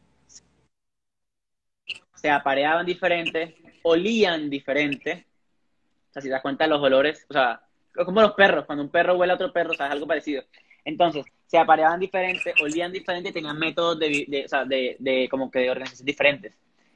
se 2.14 2.28
apareaban 2.28 2.84
diferente, 2.84 3.56
olían 3.84 4.50
diferente. 4.50 5.31
O 6.12 6.14
sea, 6.14 6.20
si 6.20 6.28
te 6.28 6.32
das 6.32 6.42
cuenta 6.42 6.66
los 6.66 6.82
olores, 6.82 7.24
o 7.30 7.32
sea, 7.32 7.62
es 7.96 8.04
como 8.04 8.20
los 8.20 8.32
perros, 8.32 8.66
cuando 8.66 8.84
un 8.84 8.90
perro 8.90 9.16
huele 9.16 9.32
a 9.32 9.36
otro 9.36 9.50
perro, 9.50 9.70
o 9.70 9.74
sea, 9.74 9.86
es 9.86 9.92
algo 9.92 10.06
parecido. 10.06 10.44
Entonces, 10.84 11.24
se 11.46 11.56
apareaban 11.56 11.98
diferente, 11.98 12.52
olían 12.62 12.92
diferente 12.92 13.30
y 13.30 13.32
tenían 13.32 13.58
métodos 13.58 13.98
de, 13.98 14.26
de, 14.28 14.44
o 14.44 14.48
sea, 14.48 14.66
de, 14.66 14.96
de 14.98 15.26
como 15.30 15.50
que 15.50 15.60
de 15.60 15.70
organización 15.70 16.04
diferentes. 16.04 16.52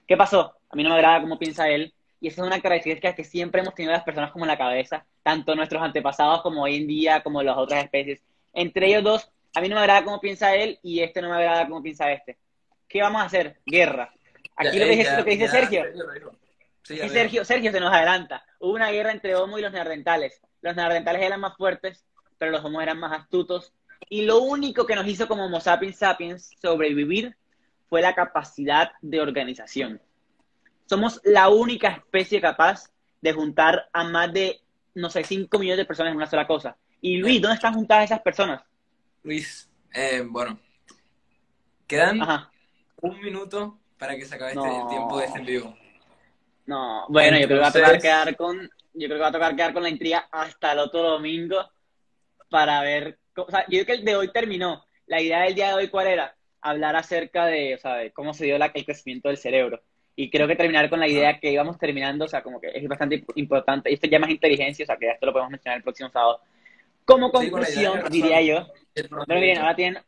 ¿Qué 0.07 0.19
pasó? 0.19 0.55
A 0.69 0.77
mí 0.77 0.83
no 0.83 0.91
me 0.91 0.97
agrada 0.97 1.23
cómo 1.23 1.39
piensa 1.39 1.67
él, 1.71 1.95
y 2.21 2.29
esa 2.29 2.43
es 2.43 2.47
una 2.47 2.61
característica 2.61 3.15
que 3.15 3.25
siempre 3.25 3.63
hemos 3.63 3.75
tenido 3.75 3.93
las 3.93 4.03
personas 4.05 4.33
como 4.33 4.45
en 4.45 4.51
la 4.51 4.59
cabeza, 4.59 5.07
tanto 5.23 5.55
nuestros 5.55 5.83
antepasados 5.83 6.43
como 6.43 6.63
hoy 6.65 6.77
en 6.77 6.87
día, 6.87 7.23
como 7.23 7.43
las 7.43 7.57
otras 7.57 7.85
especies. 7.85 8.23
Entre 8.53 8.87
ellos 8.89 9.03
dos, 9.03 9.31
a 9.55 9.61
mí 9.63 9.69
no 9.69 9.77
me 9.77 9.81
agrada 9.81 10.05
cómo 10.05 10.21
piensa 10.21 10.55
él 10.55 10.79
y 10.83 11.01
este 11.01 11.23
no 11.23 11.31
me 11.31 11.37
agrada 11.37 11.67
cómo 11.67 11.83
piensa 11.83 12.13
este. 12.13 12.37
¿Qué 12.87 13.01
vamos 13.01 13.23
a 13.23 13.27
hacer? 13.27 13.59
Guerra. 13.65 14.13
Aquí 14.57 14.79
Ya, 14.79 14.85
lo, 14.85 14.91
que 14.91 14.97
dice, 14.97 15.05
ya- 15.05 15.19
lo 15.19 15.25
que 15.25 15.31
dice 15.31 15.45
ya 15.45 15.51
Sergio. 15.51 15.85
Sí, 16.87 16.97
Sergio, 17.09 17.45
Sergio 17.45 17.73
se 17.73 17.81
nos 17.81 17.93
adelanta. 17.93 18.45
Hubo 18.61 18.75
una 18.75 18.93
guerra 18.93 19.11
entre 19.11 19.35
Homo 19.35 19.59
y 19.59 19.63
los 19.63 19.73
neandertales. 19.73 20.41
Los 20.63 20.77
neandertales 20.77 21.21
eran 21.21 21.41
más 21.41 21.57
fuertes, 21.57 22.05
pero 22.39 22.53
los 22.53 22.65
Homos 22.65 22.81
eran 22.81 23.01
más 23.01 23.19
astutos. 23.19 23.73
Y 24.09 24.23
lo 24.23 24.39
único 24.39 24.87
que 24.87 24.95
nos 24.95 25.05
hizo 25.09 25.27
como 25.27 25.47
Homo 25.47 25.59
sapiens 25.59 25.97
sapiens 25.99 26.53
sobrevivir 26.63 27.35
fue 27.89 28.03
la 28.03 28.15
capacidad 28.15 28.93
de 29.03 29.21
organización. 29.21 30.01
Somos 30.85 31.21
la 31.25 31.49
única 31.49 31.89
especie 31.89 32.41
capaz 32.41 32.85
de 33.21 33.33
juntar 33.33 33.89
a 33.93 34.05
más 34.05 34.33
de, 34.33 34.61
no 34.95 35.11
sé, 35.11 35.25
5 35.25 35.59
millones 35.59 35.79
de 35.79 35.87
personas 35.87 36.13
en 36.13 36.19
una 36.19 36.31
sola 36.31 36.47
cosa. 36.47 36.77
Y 37.01 37.17
Luis, 37.17 37.43
¿dónde 37.43 37.57
están 37.57 37.75
juntadas 37.75 38.05
esas 38.05 38.21
personas? 38.21 38.63
Luis, 39.25 39.69
eh, 39.93 40.23
bueno, 40.25 40.61
quedan 41.89 42.23
Ajá. 42.23 42.53
un 43.01 43.21
minuto 43.21 43.77
para 43.99 44.15
que 44.15 44.25
se 44.25 44.37
acabe 44.37 44.53
este, 44.53 44.69
el 44.69 44.87
tiempo 44.87 45.19
de 45.19 45.25
este 45.25 45.39
en 45.41 45.47
vivo. 45.47 45.86
No, 46.67 47.07
bueno, 47.09 47.39
yo 47.39 47.47
creo 47.47 47.59
que 47.59 47.63
va 47.63 47.69
a 47.69 47.73
tocar 47.73 48.01
quedar 48.03 48.37
con, 48.37 48.61
yo 48.95 49.07
creo 49.07 49.17
que 49.19 49.23
va 49.23 49.29
a 49.29 49.33
tocar 49.33 49.57
quedar 49.57 49.73
con 49.73 49.83
la 49.83 49.89
intriga 49.89 50.29
hasta 50.33 50.73
el 50.73 50.79
otro 50.81 51.03
domingo 51.03 51.59
para 52.49 52.81
ver, 52.83 53.19
o 53.37 53.51
sea, 53.51 53.61
yo 53.69 53.85
creo 53.85 53.87
que 53.87 53.93
el 53.93 54.05
de 54.05 54.17
hoy 54.17 54.33
terminó. 54.33 54.85
La 55.07 55.21
idea 55.21 55.43
del 55.43 55.55
día 55.55 55.69
de 55.69 55.75
hoy, 55.75 55.89
¿cuál 55.89 56.09
era? 56.09 56.35
Hablar 56.61 56.97
acerca 56.97 57.47
de, 57.47 57.75
o 57.75 57.79
sea, 57.79 57.95
de 57.97 58.11
cómo 58.13 58.35
se 58.35 58.45
dio 58.45 58.59
la- 58.59 58.73
el 58.75 58.85
crecimiento 58.85 59.29
del 59.29 59.37
cerebro. 59.39 59.81
Y 60.17 60.31
creo 60.31 60.49
que 60.49 60.57
terminar 60.57 60.89
con 60.91 60.99
la 60.99 61.07
idea 61.07 61.39
que 61.39 61.53
íbamos 61.53 61.79
terminando, 61.79 62.25
o 62.25 62.29
sea, 62.29 62.43
como 62.43 62.61
que 62.61 62.69
es 62.75 62.89
bastante 62.89 63.23
imp- 63.23 63.33
importante. 63.37 63.91
Y 63.91 63.95
esto 63.95 64.09
ya 64.09 64.19
más 64.19 64.31
inteligencia, 64.31 64.83
o 64.85 64.87
sea, 64.87 64.97
que 64.97 65.07
ya 65.07 65.13
esto 65.13 65.27
lo 65.27 65.33
podemos 65.33 65.51
mencionar 65.53 65.77
el 65.77 65.83
próximo 65.85 66.11
sábado. 66.11 66.41
Como 67.05 67.31
conclusión, 67.31 68.01
diría 68.11 68.41
yo, 68.41 68.67
bueno, 69.27 69.41
miren, 69.41 69.59
ahora 69.59 69.77
tienen 69.77 70.03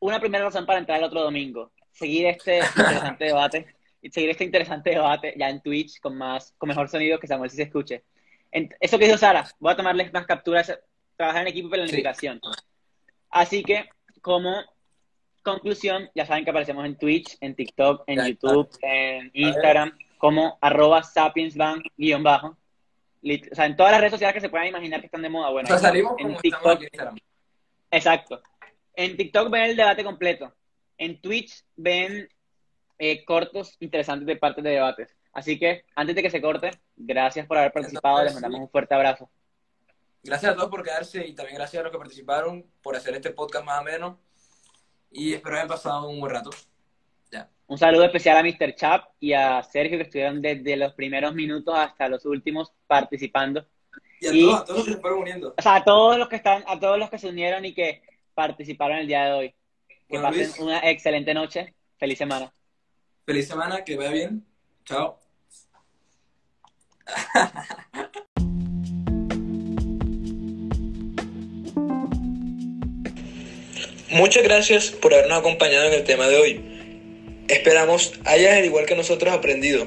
una 0.00 0.18
primera 0.20 0.44
razón 0.44 0.66
para 0.66 0.80
entrar 0.80 0.98
el 0.98 1.04
otro 1.04 1.22
domingo. 1.22 1.70
Seguir 1.92 2.26
este 2.26 2.58
interesante 2.76 3.24
debate. 3.24 3.66
Y 4.02 4.10
seguir 4.10 4.30
este 4.30 4.44
interesante 4.44 4.90
debate 4.90 5.34
ya 5.38 5.48
en 5.48 5.60
Twitch 5.62 6.00
con 6.00 6.18
más, 6.18 6.52
con 6.58 6.68
mejor 6.68 6.88
sonido 6.88 7.18
que 7.18 7.26
Samuel 7.28 7.50
si 7.50 7.56
se 7.56 7.62
escuche. 7.62 8.02
En- 8.50 8.68
eso 8.80 8.98
que 8.98 9.06
dijo 9.06 9.16
Sara, 9.16 9.46
voy 9.60 9.72
a 9.72 9.76
tomarles 9.76 10.12
más 10.12 10.26
capturas, 10.26 10.76
trabajar 11.16 11.42
en 11.42 11.48
equipo 11.48 11.68
y 11.68 11.70
planificación. 11.70 12.40
Así 13.30 13.62
que, 13.62 13.88
como 14.20 14.54
conclusión, 15.42 16.10
ya 16.14 16.26
saben 16.26 16.44
que 16.44 16.50
aparecemos 16.50 16.84
en 16.84 16.96
Twitch, 16.98 17.36
en 17.40 17.54
TikTok, 17.54 18.04
en 18.06 18.18
Ya, 18.18 18.28
YouTube, 18.28 18.68
en 18.82 19.30
Instagram, 19.34 19.96
como 20.18 20.58
arroba 20.60 21.02
sapiensbank 21.02 21.86
guion 21.96 22.22
bajo. 22.22 22.48
O 23.24 23.54
sea, 23.54 23.66
en 23.66 23.76
todas 23.76 23.92
las 23.92 24.00
redes 24.00 24.12
sociales 24.12 24.34
que 24.34 24.40
se 24.40 24.48
puedan 24.48 24.66
imaginar 24.66 25.00
que 25.00 25.06
están 25.06 25.22
de 25.22 25.28
moda. 25.28 25.50
Bueno, 25.50 25.66
O 25.66 25.68
sea, 25.68 25.78
salimos 25.78 26.14
en 26.18 26.26
como 26.26 26.40
TikTok, 26.40 26.76
en 26.78 26.82
Instagram. 26.82 27.16
Exacto. 27.90 28.42
En 28.94 29.16
TikTok 29.16 29.48
ven 29.50 29.62
el 29.62 29.76
debate 29.76 30.02
completo. 30.04 30.52
En 30.98 31.20
Twitch 31.20 31.64
ven 31.76 32.28
eh, 33.04 33.24
cortos 33.24 33.76
interesantes 33.80 34.26
de 34.26 34.36
partes 34.36 34.62
de 34.62 34.70
debates. 34.70 35.16
Así 35.32 35.58
que, 35.58 35.84
antes 35.96 36.14
de 36.14 36.22
que 36.22 36.30
se 36.30 36.40
corte, 36.40 36.70
gracias 36.94 37.46
por 37.46 37.58
haber 37.58 37.72
participado. 37.72 38.18
Entonces, 38.18 38.34
Les 38.34 38.42
mandamos 38.42 38.60
un 38.66 38.70
fuerte 38.70 38.94
abrazo. 38.94 39.28
Gracias 40.22 40.52
a 40.52 40.54
todos 40.54 40.70
por 40.70 40.84
quedarse 40.84 41.26
y 41.26 41.34
también 41.34 41.56
gracias 41.56 41.80
a 41.80 41.82
los 41.82 41.90
que 41.90 41.98
participaron 41.98 42.64
por 42.80 42.94
hacer 42.94 43.12
este 43.14 43.30
podcast 43.30 43.64
más 43.64 43.80
ameno. 43.80 44.20
Y 45.10 45.32
espero 45.34 45.56
hayan 45.56 45.66
pasado 45.68 46.08
un 46.08 46.20
buen 46.20 46.32
rato. 46.32 46.50
Ya. 47.32 47.48
Un 47.66 47.76
saludo 47.76 48.04
especial 48.04 48.36
a 48.36 48.42
Mr. 48.44 48.74
Chap 48.76 49.04
y 49.18 49.32
a 49.32 49.62
Sergio, 49.64 49.96
que 49.98 50.04
estuvieron 50.04 50.40
desde 50.40 50.76
los 50.76 50.92
primeros 50.92 51.34
minutos 51.34 51.74
hasta 51.76 52.08
los 52.08 52.24
últimos 52.24 52.72
participando. 52.86 53.66
Y 54.20 54.26
a, 54.28 54.32
Y- 54.32 54.42
todos, 54.42 54.60
a 54.60 54.64
todos 54.64 54.78
los 54.78 54.86
que 54.86 54.92
se 54.94 55.00
fueron 55.00 55.18
uniendo. 55.18 55.54
O 55.58 55.62
sea, 55.62 55.74
a 55.76 55.84
todos 55.84 56.18
los 56.18 56.28
que 56.28 56.36
están, 56.36 56.62
a 56.68 56.78
todos 56.78 56.98
los 56.98 57.10
que 57.10 57.18
se 57.18 57.28
unieron 57.28 57.64
y 57.64 57.74
que 57.74 58.02
participaron 58.34 58.98
el 58.98 59.08
día 59.08 59.24
de 59.24 59.32
hoy. 59.32 59.48
Que 59.88 60.18
Bueno, 60.18 60.28
pasen 60.28 60.42
Luis. 60.42 60.58
una 60.60 60.78
excelente 60.88 61.34
noche. 61.34 61.74
Feliz 61.98 62.18
semana. 62.18 62.52
Feliz 63.24 63.46
semana, 63.46 63.84
que 63.84 63.96
vaya 63.96 64.10
bien. 64.10 64.44
Chao. 64.84 65.20
Muchas 74.10 74.42
gracias 74.42 74.90
por 74.90 75.14
habernos 75.14 75.38
acompañado 75.38 75.86
en 75.86 75.94
el 75.94 76.04
tema 76.04 76.26
de 76.28 76.36
hoy. 76.36 77.44
Esperamos 77.48 78.12
hayas 78.24 78.58
al 78.58 78.64
igual 78.64 78.86
que 78.86 78.96
nosotros 78.96 79.32
aprendido. 79.32 79.86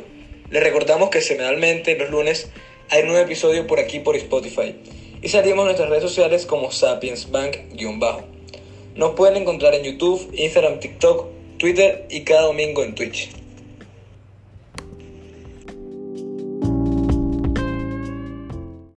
Les 0.49 0.63
recordamos 0.63 1.09
que 1.09 1.21
semanalmente 1.21 1.97
los 1.97 2.09
lunes 2.09 2.49
hay 2.89 3.01
un 3.01 3.09
nuevo 3.09 3.23
episodio 3.23 3.67
por 3.67 3.79
aquí 3.79 3.99
por 3.99 4.15
Spotify 4.15 4.75
y 5.21 5.29
salimos 5.29 5.59
en 5.59 5.65
nuestras 5.65 5.89
redes 5.89 6.03
sociales 6.03 6.45
como 6.45 6.71
sapiensbank-bajo. 6.71 8.23
Nos 8.95 9.15
pueden 9.15 9.41
encontrar 9.41 9.75
en 9.75 9.83
YouTube, 9.83 10.31
Instagram, 10.33 10.79
TikTok, 10.79 11.27
Twitter 11.65 12.05
y 12.11 12.21
cada 12.21 12.43
domingo 12.43 12.83
en 12.83 12.93
Twitch. 12.93 13.31